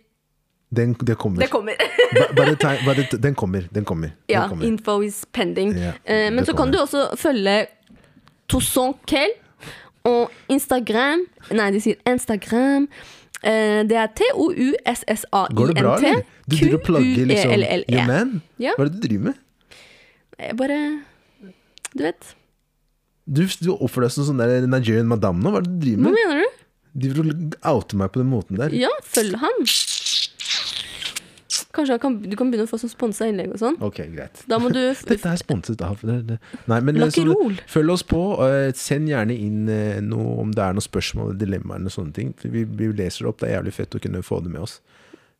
Den, 0.70 0.92
det 1.02 1.16
kommer. 1.18 1.40
Det 1.42 1.48
kommer. 1.50 1.74
Ba- 2.14 2.28
bare 2.36 2.54
tegn- 2.54 2.84
bare 2.86 3.08
den 3.24 3.34
kommer. 3.34 3.66
Den 3.72 3.84
kommer. 3.84 4.12
Den 4.28 4.36
ja, 4.36 4.46
kommer. 4.48 4.66
info 4.68 5.00
is 5.02 5.24
pending. 5.32 5.74
Ja, 5.74 5.92
Eh, 6.04 6.30
men 6.30 6.44
så 6.44 6.52
så 6.52 6.56
kan 6.62 6.70
du 6.70 6.78
også 6.78 7.08
følge 7.18 7.66
Toussaint 8.48 9.02
og 10.06 10.34
Instagram 10.52 11.24
Nei, 11.54 11.70
de 11.74 11.80
sier 11.82 11.98
Instagram. 12.08 12.88
Uh, 13.38 13.84
det 13.88 13.96
er 13.96 14.10
Går 15.54 15.70
det 15.70 15.76
bra, 15.78 15.94
eller? 15.96 16.24
Du 16.48 16.56
driver 16.56 16.78
og 16.78 16.84
plugger 16.86 17.28
liksom 17.28 17.52
Q-U-E-L-L-E. 17.52 17.94
Your 17.94 18.06
man? 18.08 18.32
Ja. 18.58 18.74
Hva 18.76 18.84
er 18.84 18.90
det 18.90 18.98
du 18.98 19.06
driver 19.06 19.24
med? 19.30 19.44
Jeg 20.38 20.56
bare 20.58 20.78
Du 21.94 22.02
vet. 22.02 22.34
Du, 23.28 23.42
du 23.44 23.70
oppfører 23.74 24.08
deg 24.08 24.14
som 24.16 24.26
sånn 24.28 24.40
der 24.40 24.66
Nigerian 24.66 25.08
madame 25.10 25.42
nå. 25.42 25.52
Hva 25.52 25.62
er 25.62 25.68
det 25.68 25.74
du 25.76 25.84
driver 25.86 26.04
med? 26.04 26.10
Hva 26.10 26.22
mener 26.24 26.42
du? 26.42 26.64
Du 26.98 27.08
vil 27.14 27.32
oute 27.68 27.98
meg 28.00 28.10
på 28.14 28.22
den 28.22 28.30
måten 28.32 28.58
der. 28.58 28.74
Ja, 28.74 28.90
følg 29.06 29.38
han. 29.38 29.66
Kanskje 31.76 31.98
kan, 32.00 32.14
du 32.22 32.32
kan 32.32 32.48
begynne 32.48 32.64
å 32.64 32.70
få 32.70 32.78
sånn 32.80 32.90
sponsa 32.92 33.26
innlegg 33.28 33.50
og 33.52 33.60
sånn. 33.60 33.74
Ok, 33.84 34.00
greit. 34.14 34.40
Da 34.48 34.56
må 34.60 34.70
du 34.72 34.80
Dette 35.10 35.32
er 35.34 35.40
sponset 35.40 35.82
av 35.84 36.00
det, 36.00 36.16
det. 36.30 36.38
Nei, 36.70 36.78
men 36.80 36.96
eh, 36.96 37.10
så, 37.12 37.26
Lakkerol. 37.26 37.58
følg 37.68 37.92
oss 37.92 38.04
på. 38.08 38.22
Uh, 38.40 38.70
send 38.78 39.10
gjerne 39.12 39.36
inn 39.36 39.68
uh, 39.68 39.98
noe, 40.04 40.38
om 40.46 40.54
det 40.56 40.64
er 40.64 40.78
noen 40.78 40.86
spørsmål 40.86 41.34
eller 41.34 41.42
dilemmaer 41.42 41.82
eller 41.82 41.92
sånne 41.92 42.16
ting. 42.16 42.32
Vi, 42.40 42.64
vi 42.64 42.88
leser 42.96 43.26
det 43.26 43.32
opp. 43.32 43.42
Det 43.42 43.50
er 43.50 43.58
jævlig 43.58 43.76
fett 43.76 43.98
å 43.98 44.02
kunne 44.06 44.24
få 44.24 44.40
det 44.46 44.54
med 44.54 44.64
oss. 44.64 44.78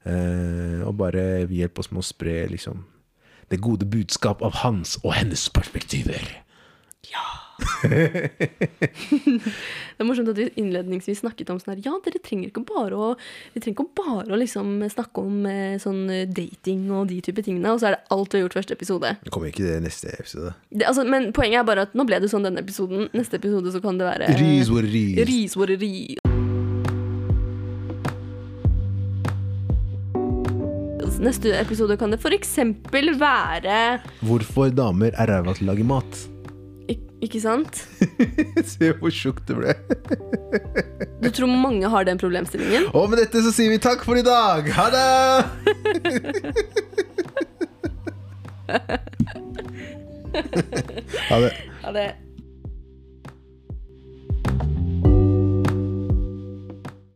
Uh, 0.04 0.84
og 0.84 0.98
bare 1.00 1.24
hjelp 1.48 1.80
oss 1.80 1.88
med 1.94 2.04
å 2.04 2.08
spre 2.10 2.42
liksom 2.52 2.84
det 3.48 3.62
gode 3.64 3.88
budskap 3.88 4.44
av 4.44 4.60
hans 4.60 4.98
og 5.00 5.14
hennes 5.16 5.48
perspektiver. 5.48 6.28
Det 9.98 10.04
er 10.04 10.06
morsomt 10.06 10.30
at 10.30 10.38
vi 10.38 10.46
innledningsvis 10.61 11.24
snakket 11.24 11.50
om 11.50 11.59
sånn 11.59 11.72
her 11.74 11.80
Ja, 11.88 11.94
dere 12.04 12.20
trenger 12.22 12.52
ikke 12.52 12.62
bare 12.68 12.94
å 12.94 13.09
Vi 13.54 13.62
trenger 13.62 13.74
ikke 13.74 13.98
bare 13.98 14.30
å 14.34 14.38
liksom 14.38 14.76
snakke 14.92 15.24
om 15.24 15.46
eh, 15.50 15.74
sånn 15.82 16.04
eh, 16.14 16.28
dating 16.30 16.86
og 16.94 17.09
de 17.11 17.18
type 17.24 17.42
tingene, 17.42 17.72
og 17.74 17.82
så 17.82 17.90
er 17.90 17.96
det 17.96 18.14
alt 18.14 18.30
vi 18.30 18.38
har 18.38 18.46
gjort 18.46 18.59
første 18.61 18.78
episode. 18.78 19.11
Det 19.24 19.34
kommer 19.34 19.50
ikke 19.50 19.66
det 19.66 19.80
neste 19.82 20.14
episode. 20.14 20.54
Det, 20.70 20.86
altså, 20.86 21.02
men 21.09 21.32
poenget 21.34 21.62
er 21.62 21.68
bare 21.68 21.88
at 21.88 21.98
nå 21.98 22.06
ble 22.09 22.20
det 22.22 22.30
sånn 22.30 22.46
denne 22.46 22.62
episoden. 22.62 23.09
Neste 23.16 23.40
episode 23.40 23.74
så 23.74 23.82
kan 23.82 23.98
det 23.98 24.06
være 24.06 24.30
Ris 24.38 24.70
hvor 24.70 24.86
ris. 24.86 25.18
Ris 25.28 25.59
hvor 25.59 25.70
ris. 25.74 26.18
Neste 31.18 31.50
episode 31.59 31.96
kan 31.98 32.12
det 32.14 32.20
f.eks. 32.22 32.52
være 33.18 33.78
Hvorfor 34.22 34.70
damer 34.70 35.11
er 35.18 35.32
ræva 35.32 35.56
til 35.59 35.66
å 35.66 35.72
lage 35.72 35.86
mat. 35.86 36.38
Ik 36.89 36.99
Ikke 37.20 37.41
sant? 37.43 37.89
Se 38.72 38.93
hvor 39.01 39.11
tjukt 39.12 39.49
det 39.49 39.57
ble. 39.59 39.74
Du 41.22 41.30
tror 41.34 41.51
mange 41.51 41.89
har 41.91 42.05
den 42.07 42.18
problemstillingen? 42.18 42.86
Og 42.95 43.11
med 43.11 43.18
dette 43.18 43.43
så 43.43 43.51
sier 43.53 43.70
vi 43.74 43.78
takk 43.82 44.05
for 44.07 44.14
i 44.16 44.22
dag. 44.22 44.70
Ha 44.76 44.86
det! 44.95 45.09
ha 51.28 51.36
det. 51.43 51.53
Ha 51.82 51.91
det 51.97 52.27